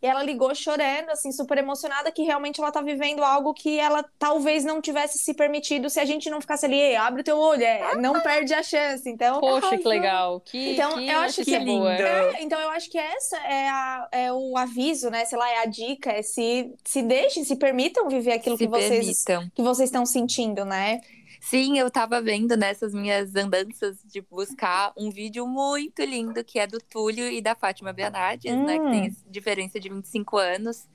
E 0.03 0.07
ela 0.07 0.23
ligou 0.23 0.55
chorando, 0.55 1.11
assim, 1.11 1.33
super 1.33 1.59
emocionada, 1.59 2.11
que 2.13 2.23
realmente 2.23 2.61
ela 2.61 2.71
tá 2.73 2.81
vivendo 2.83 3.23
algo 3.25 3.53
que 3.55 3.79
ela 3.79 4.05
talvez 4.19 4.65
não 4.65 4.81
tivesse 4.81 5.19
se 5.19 5.35
permitido 5.35 5.89
se 5.91 5.99
a 6.01 6.05
gente 6.05 6.29
não 6.31 6.41
ficasse 6.41 6.67
ali, 6.67 6.79
"Ei, 6.79 6.97
abre 6.97 7.21
o 7.21 7.25
teu 7.25 7.39
olho, 7.39 7.63
é, 7.63 7.95
não 7.97 8.21
perde 8.21 8.53
a 8.55 8.63
chance. 8.63 9.09
Então, 9.09 9.41
Poxa, 9.41 9.61
que 9.69 9.75
Arrasou. 9.75 9.91
legal. 9.91 10.41
Que, 10.41 10.73
Então, 10.75 10.95
que 10.95 11.09
eu 11.09 11.19
acho 11.21 11.45
que 11.45 11.59
boa. 11.61 11.91
lindo. 11.97 12.03
É, 12.07 12.43
então 12.43 12.59
eu 12.61 12.71
acho 12.71 12.91
que 12.91 12.99
essa 12.99 13.37
é, 13.39 13.69
a- 13.69 14.09
é 14.13 14.33
o 14.33 14.57
aviso, 14.57 15.11
né? 15.11 15.25
Sei 15.25 15.39
lá, 15.39 15.49
é 15.51 15.59
a 15.63 15.67
dica, 15.67 16.11
é 16.11 16.23
se, 16.23 16.73
se 16.85 17.03
deixem, 17.03 17.45
se 17.45 17.57
permitam 17.57 18.09
viver 18.09 18.33
aquilo 18.33 18.57
Se 18.57 18.65
que 18.65 18.71
vocês 18.71 19.23
permitam. 19.25 19.51
que 19.55 19.63
vocês 19.63 19.89
estão 19.89 20.05
sentindo, 20.07 20.65
né? 20.65 21.01
Sim, 21.47 21.79
eu 21.79 21.91
tava 21.91 22.23
vendo 22.23 22.57
nessas 22.57 22.95
minhas 22.95 23.35
andanças 23.37 23.99
de 24.05 24.21
buscar 24.23 24.93
um 24.97 25.11
vídeo 25.11 25.47
muito 25.47 26.03
lindo 26.03 26.43
que 26.43 26.59
é 26.59 26.67
do 26.67 26.79
Túlio 26.81 27.31
e 27.31 27.43
da 27.43 27.55
Fátima 27.55 27.93
Bernardes, 27.93 28.55
né? 28.57 28.79
Que 28.79 28.87
Hum. 28.87 28.91
tem 28.91 29.17
diferença 29.31 29.79
de 29.79 29.89
25 29.91 30.39
anos. 30.39 30.89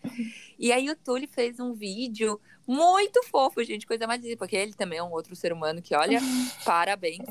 E 0.57 0.71
aí 0.71 0.89
o 0.89 0.95
Túlio 0.95 1.27
fez 1.27 1.59
um 1.59 1.73
vídeo 1.73 2.39
muito 2.67 3.21
fofo, 3.27 3.63
gente, 3.63 3.85
coisa 3.85 4.07
mais 4.07 4.21
linda, 4.23 4.37
porque 4.37 4.55
ele 4.55 4.73
também 4.73 4.97
é 4.99 5.03
um 5.03 5.11
outro 5.11 5.35
ser 5.35 5.53
humano 5.53 5.81
que, 5.81 5.95
olha, 5.95 6.19
parabéns. 6.65 7.27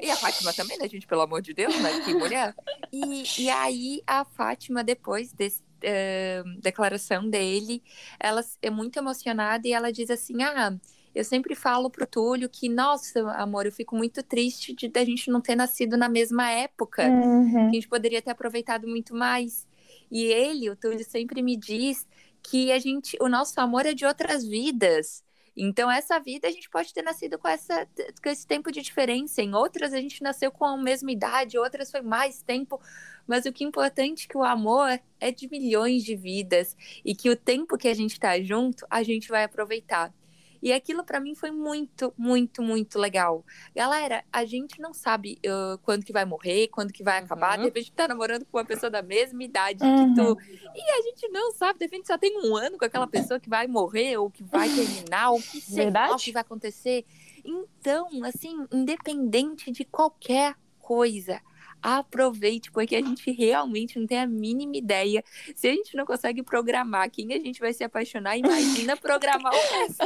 E 0.00 0.10
a 0.10 0.16
Fátima 0.16 0.52
também, 0.52 0.78
né, 0.78 0.88
gente? 0.88 1.06
Pelo 1.06 1.22
amor 1.22 1.40
de 1.40 1.54
Deus, 1.54 1.74
né? 1.80 1.90
Que 2.04 2.12
mulher. 2.14 2.54
E, 2.92 3.24
e 3.42 3.50
aí 3.50 4.02
a 4.06 4.24
Fátima, 4.24 4.84
depois 4.84 5.32
desse. 5.32 5.62
eh, 5.82 6.42
declaração 6.60 7.28
dele, 7.30 7.82
ela 8.20 8.44
é 8.60 8.68
muito 8.68 8.98
emocionada 8.98 9.66
e 9.66 9.72
ela 9.72 9.92
diz 9.92 10.10
assim: 10.10 10.42
Ah, 10.42 10.76
eu 11.18 11.24
sempre 11.24 11.54
falo 11.54 11.90
pro 11.90 12.06
Túlio 12.06 12.48
que, 12.48 12.68
nossa, 12.68 13.28
amor, 13.32 13.66
eu 13.66 13.72
fico 13.72 13.96
muito 13.96 14.22
triste 14.22 14.72
de 14.72 14.88
da 14.88 15.04
gente 15.04 15.30
não 15.30 15.40
ter 15.40 15.56
nascido 15.56 15.96
na 15.96 16.08
mesma 16.08 16.48
época, 16.50 17.08
Uhum. 17.08 17.50
que 17.50 17.58
a 17.58 17.72
gente 17.72 17.88
poderia 17.88 18.22
ter 18.22 18.30
aproveitado 18.30 18.86
muito 18.86 19.14
mais. 19.14 19.66
E 20.10 20.22
ele, 20.24 20.70
o 20.70 20.76
Túlio, 20.76 21.04
sempre 21.04 21.42
me 21.42 21.56
diz 21.56 22.06
que 22.42 22.70
a 22.70 22.78
gente, 22.78 23.16
o 23.20 23.28
nosso 23.28 23.60
amor 23.60 23.84
é 23.84 23.94
de 23.94 24.06
outras 24.06 24.46
vidas. 24.46 25.24
Então, 25.56 25.90
essa 25.90 26.20
vida 26.20 26.46
a 26.46 26.52
gente 26.52 26.70
pode 26.70 26.94
ter 26.94 27.02
nascido 27.02 27.36
com, 27.36 27.48
essa, 27.48 27.84
com 28.22 28.28
esse 28.30 28.46
tempo 28.46 28.70
de 28.70 28.80
diferença. 28.80 29.42
Em 29.42 29.54
outras, 29.54 29.92
a 29.92 30.00
gente 30.00 30.22
nasceu 30.22 30.52
com 30.52 30.64
a 30.64 30.76
mesma 30.76 31.10
idade, 31.10 31.58
outras 31.58 31.90
foi 31.90 32.00
mais 32.00 32.42
tempo. 32.42 32.80
Mas 33.26 33.44
o 33.44 33.52
que 33.52 33.64
é 33.64 33.66
importante 33.66 34.26
é 34.26 34.28
que 34.28 34.38
o 34.38 34.44
amor 34.44 35.00
é 35.18 35.32
de 35.32 35.48
milhões 35.50 36.04
de 36.04 36.14
vidas 36.14 36.76
e 37.04 37.12
que 37.12 37.28
o 37.28 37.34
tempo 37.36 37.76
que 37.76 37.88
a 37.88 37.94
gente 37.94 38.12
está 38.12 38.40
junto, 38.40 38.86
a 38.88 39.02
gente 39.02 39.28
vai 39.28 39.42
aproveitar. 39.42 40.14
E 40.62 40.72
aquilo 40.72 41.04
para 41.04 41.20
mim 41.20 41.34
foi 41.34 41.50
muito, 41.50 42.12
muito, 42.16 42.62
muito 42.62 42.98
legal. 42.98 43.44
Galera, 43.74 44.24
a 44.32 44.44
gente 44.44 44.80
não 44.80 44.92
sabe 44.92 45.38
uh, 45.46 45.78
quando 45.78 46.04
que 46.04 46.12
vai 46.12 46.24
morrer, 46.24 46.68
quando 46.68 46.92
que 46.92 47.02
vai 47.02 47.18
acabar. 47.18 47.52
Uhum. 47.52 47.58
De 47.58 47.64
repente 47.64 47.92
tá 47.92 48.08
namorando 48.08 48.44
com 48.46 48.58
uma 48.58 48.64
pessoa 48.64 48.90
da 48.90 49.02
mesma 49.02 49.42
idade 49.42 49.84
uhum. 49.84 50.14
que 50.14 50.20
tu. 50.20 50.38
E 50.74 50.90
a 50.90 51.02
gente 51.02 51.28
não 51.28 51.52
sabe, 51.52 51.78
de 51.78 51.84
repente 51.86 52.06
só 52.06 52.18
tem 52.18 52.36
um 52.44 52.56
ano 52.56 52.78
com 52.78 52.84
aquela 52.84 53.06
pessoa 53.06 53.38
que 53.40 53.48
vai 53.48 53.66
morrer, 53.66 54.16
ou 54.16 54.30
que 54.30 54.42
vai 54.42 54.68
terminar, 54.68 55.30
ou 55.30 55.40
que 55.40 55.60
sei 55.60 55.90
lá 55.90 56.12
o 56.12 56.16
que 56.16 56.32
vai 56.32 56.42
acontecer. 56.42 57.04
Então, 57.44 58.08
assim, 58.24 58.66
independente 58.72 59.70
de 59.70 59.84
qualquer 59.84 60.54
coisa, 60.78 61.40
aproveite, 61.82 62.70
porque 62.70 62.96
a 62.96 63.00
gente 63.00 63.30
realmente 63.30 63.98
não 63.98 64.06
tem 64.06 64.18
a 64.18 64.26
mínima 64.26 64.76
ideia. 64.76 65.22
Se 65.54 65.68
a 65.68 65.72
gente 65.72 65.96
não 65.96 66.04
consegue 66.04 66.42
programar 66.42 67.10
quem 67.10 67.32
a 67.32 67.38
gente 67.38 67.60
vai 67.60 67.72
se 67.72 67.84
apaixonar, 67.84 68.36
imagina 68.36 68.96
programar 68.98 69.52
o 69.52 69.56
resto. 69.56 70.02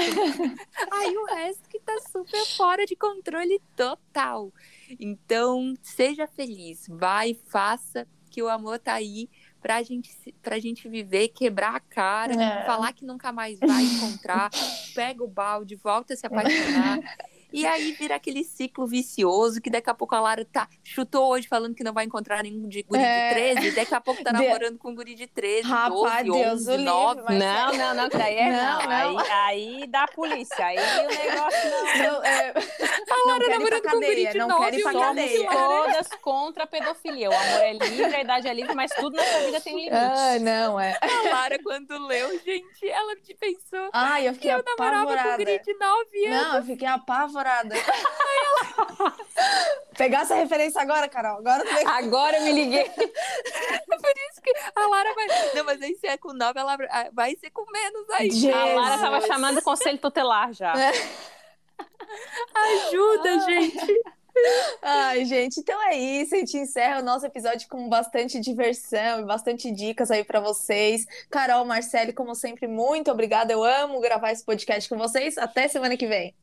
Aí 0.92 1.16
o 1.16 1.24
resto 1.26 1.68
que 1.68 1.80
tá 1.80 1.98
super 2.10 2.44
fora 2.56 2.84
de 2.84 2.96
controle 2.96 3.60
total. 3.76 4.52
Então, 4.98 5.74
seja 5.82 6.26
feliz, 6.26 6.86
vai, 6.88 7.34
faça, 7.48 8.06
que 8.30 8.42
o 8.42 8.48
amor 8.48 8.78
tá 8.78 8.94
aí 8.94 9.28
pra 9.60 9.82
gente, 9.82 10.10
pra 10.42 10.58
gente 10.58 10.88
viver, 10.88 11.28
quebrar 11.28 11.76
a 11.76 11.80
cara, 11.80 12.34
é. 12.34 12.64
falar 12.64 12.92
que 12.92 13.04
nunca 13.04 13.30
mais 13.30 13.60
vai 13.60 13.84
encontrar, 13.84 14.50
pega 14.94 15.22
o 15.22 15.28
balde, 15.28 15.76
volta 15.76 16.14
a 16.14 16.16
se 16.16 16.26
apaixonar. 16.26 16.98
E 17.52 17.66
aí 17.66 17.92
vira 17.92 18.16
aquele 18.16 18.42
ciclo 18.42 18.86
vicioso 18.86 19.60
que 19.60 19.70
daqui 19.70 19.90
a 19.90 19.94
pouco 19.94 20.14
a 20.14 20.20
Lara 20.20 20.44
tá, 20.44 20.68
chutou 20.82 21.28
hoje 21.28 21.46
falando 21.46 21.74
que 21.74 21.84
não 21.84 21.92
vai 21.92 22.04
encontrar 22.04 22.42
nenhum 22.42 22.66
de 22.66 22.82
guri 22.82 23.02
é... 23.02 23.28
de 23.28 23.62
13, 23.62 23.70
daqui 23.72 23.94
a 23.94 24.00
pouco 24.00 24.24
tá 24.24 24.32
namorando 24.32 24.78
com 24.78 24.90
um 24.90 24.94
guri 24.94 25.14
de 25.14 25.26
13, 25.26 25.68
Rapaz, 25.68 26.26
12, 26.26 26.42
Deus 26.42 26.68
11, 26.68 26.84
9. 26.84 27.20
Livre, 27.20 27.38
não, 27.38 27.72
não, 27.72 27.94
não, 27.94 28.08
que 28.08 28.16
daí 28.16 28.36
é 28.36 28.50
não, 28.50 28.82
não. 28.82 29.18
Aí, 29.18 29.26
aí 29.30 29.86
dá 29.86 30.06
polícia, 30.08 30.64
aí 30.64 30.78
o 30.78 31.08
negócio 31.08 31.70
não... 31.70 31.82
não 32.12 32.24
é... 32.24 32.54
A 33.10 33.28
Lara 33.28 33.48
namorando 33.48 33.82
com 33.82 33.96
um 33.96 34.00
guri 34.00 34.26
de 34.28 34.38
não 34.38 34.48
9, 34.48 34.64
quer 34.64 34.78
ir 34.78 34.82
pra 34.82 34.92
cadeia. 34.92 35.50
todas 35.50 36.08
contra 36.22 36.64
a 36.64 36.66
pedofilia. 36.66 37.30
O 37.30 37.34
amor 37.34 37.60
é 37.60 37.72
livre, 37.74 38.16
a 38.16 38.20
idade 38.20 38.48
é 38.48 38.54
livre, 38.54 38.74
mas 38.74 38.90
tudo 38.92 39.16
nessa 39.16 39.40
vida 39.40 39.60
tem 39.60 39.74
um 39.74 39.78
limite. 39.78 39.94
Ah, 39.94 40.38
não, 40.40 40.80
é. 40.80 40.98
A 41.00 41.30
Lara, 41.30 41.58
quando 41.62 42.06
leu, 42.06 42.30
gente, 42.38 42.88
ela 42.88 43.14
pensou... 43.38 43.90
Ai, 43.92 44.28
eu 44.28 44.34
fiquei 44.34 44.52
eu 44.52 44.58
apavorada. 44.58 44.96
Eu 44.96 45.06
namorava 45.06 45.36
com 45.36 45.42
um 45.42 45.44
guri 45.44 45.62
de 45.62 45.74
9 45.74 46.26
anos. 46.26 46.42
Não, 46.42 46.56
eu 46.56 46.64
fiquei 46.64 46.88
apavorada 46.88 47.41
apavorada. 47.42 47.74
Pegar 49.96 50.22
essa 50.22 50.34
referência 50.34 50.80
agora, 50.80 51.08
Carol. 51.08 51.38
Agora, 51.38 51.64
tu... 51.64 51.88
agora 51.88 52.38
eu 52.38 52.44
me 52.44 52.52
liguei. 52.52 52.84
Por 52.84 54.14
isso 54.30 54.40
que 54.42 54.52
a 54.74 54.86
Lara 54.86 55.14
vai. 55.14 55.26
Não, 55.54 55.64
mas 55.64 55.82
aí 55.82 55.94
se 55.96 56.06
é 56.06 56.16
com 56.16 56.32
nove, 56.32 56.58
ela 56.58 56.76
vai 57.12 57.36
ser 57.36 57.50
com 57.50 57.70
menos 57.70 58.08
aí. 58.10 58.30
Jesus. 58.30 58.54
A 58.54 58.74
Lara 58.74 58.98
tava 58.98 59.20
chamando 59.26 59.58
o 59.58 59.62
conselho 59.62 59.98
tutelar 59.98 60.52
já. 60.52 60.72
É. 60.72 60.92
Ajuda, 62.54 63.34
ah. 63.34 63.38
gente. 63.40 64.02
Ai, 64.80 65.26
gente, 65.26 65.60
então 65.60 65.80
é 65.82 65.94
isso. 65.94 66.34
A 66.34 66.38
gente 66.38 66.56
encerra 66.56 67.00
o 67.00 67.04
nosso 67.04 67.26
episódio 67.26 67.68
com 67.68 67.86
bastante 67.88 68.40
diversão 68.40 69.20
e 69.20 69.24
bastante 69.24 69.70
dicas 69.70 70.10
aí 70.10 70.24
para 70.24 70.40
vocês. 70.40 71.06
Carol, 71.30 71.66
Marcele, 71.66 72.14
como 72.14 72.34
sempre, 72.34 72.66
muito 72.66 73.10
obrigada. 73.10 73.52
Eu 73.52 73.62
amo 73.62 74.00
gravar 74.00 74.32
esse 74.32 74.44
podcast 74.44 74.88
com 74.88 74.96
vocês. 74.96 75.36
Até 75.36 75.68
semana 75.68 75.98
que 75.98 76.06
vem. 76.06 76.34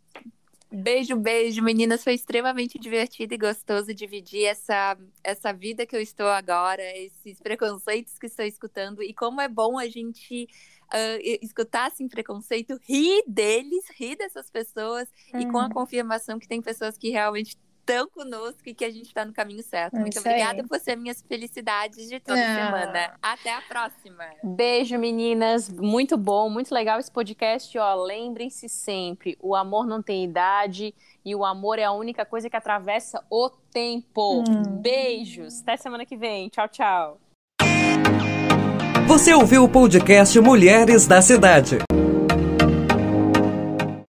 Beijo, 0.71 1.15
beijo, 1.15 1.63
meninas. 1.63 2.03
Foi 2.03 2.13
extremamente 2.13 2.77
divertido 2.77 3.33
e 3.33 3.37
gostoso 3.37 3.93
dividir 3.93 4.45
essa, 4.45 4.95
essa 5.23 5.51
vida 5.51 5.85
que 5.85 5.95
eu 5.95 6.01
estou 6.01 6.27
agora, 6.27 6.83
esses 6.95 7.39
preconceitos 7.41 8.19
que 8.19 8.27
estou 8.27 8.45
escutando. 8.45 9.01
E 9.01 9.11
como 9.11 9.41
é 9.41 9.47
bom 9.47 9.79
a 9.79 9.87
gente 9.87 10.47
uh, 10.93 11.39
escutar 11.41 11.91
sem 11.91 12.07
preconceito, 12.07 12.79
rir 12.83 13.23
deles, 13.27 13.83
rir 13.97 14.15
dessas 14.15 14.51
pessoas, 14.51 15.07
e 15.33 15.45
com 15.47 15.57
a 15.57 15.63
uhum. 15.63 15.69
confirmação 15.69 16.37
que 16.37 16.47
tem 16.47 16.61
pessoas 16.61 16.97
que 16.97 17.09
realmente 17.09 17.57
estão 17.89 18.07
conosco 18.09 18.61
e 18.65 18.73
que 18.73 18.85
a 18.85 18.89
gente 18.89 19.07
está 19.07 19.25
no 19.25 19.33
caminho 19.33 19.63
certo. 19.63 19.95
É 19.95 19.99
Muito 19.99 20.19
obrigada 20.19 20.61
aí. 20.61 20.67
por 20.67 20.79
ser 20.79 20.95
minhas 20.95 21.21
felicidades 21.27 22.07
de 22.07 22.19
toda 22.19 22.39
ah. 22.39 22.65
semana. 22.65 23.13
Até 23.21 23.53
a 23.53 23.61
próxima. 23.61 24.25
Beijo, 24.43 24.97
meninas. 24.97 25.69
Muito 25.69 26.17
bom, 26.17 26.49
muito 26.49 26.73
legal 26.73 26.99
esse 26.99 27.11
podcast. 27.11 27.77
Ó, 27.77 27.95
lembrem-se 28.03 28.69
sempre, 28.69 29.37
o 29.41 29.55
amor 29.55 29.87
não 29.87 30.01
tem 30.01 30.23
idade 30.23 30.93
e 31.25 31.35
o 31.35 31.43
amor 31.43 31.79
é 31.79 31.83
a 31.83 31.91
única 31.91 32.25
coisa 32.25 32.49
que 32.49 32.55
atravessa 32.55 33.23
o 33.29 33.49
tempo. 33.49 34.43
Hum. 34.47 34.63
Beijos. 34.81 35.61
Até 35.61 35.77
semana 35.77 36.05
que 36.05 36.15
vem. 36.15 36.49
Tchau, 36.49 36.67
tchau. 36.67 37.19
Você 39.07 39.33
ouviu 39.33 39.63
o 39.63 39.69
podcast 39.69 40.39
Mulheres 40.39 41.07
da 41.07 41.19
Cidade. 41.19 41.79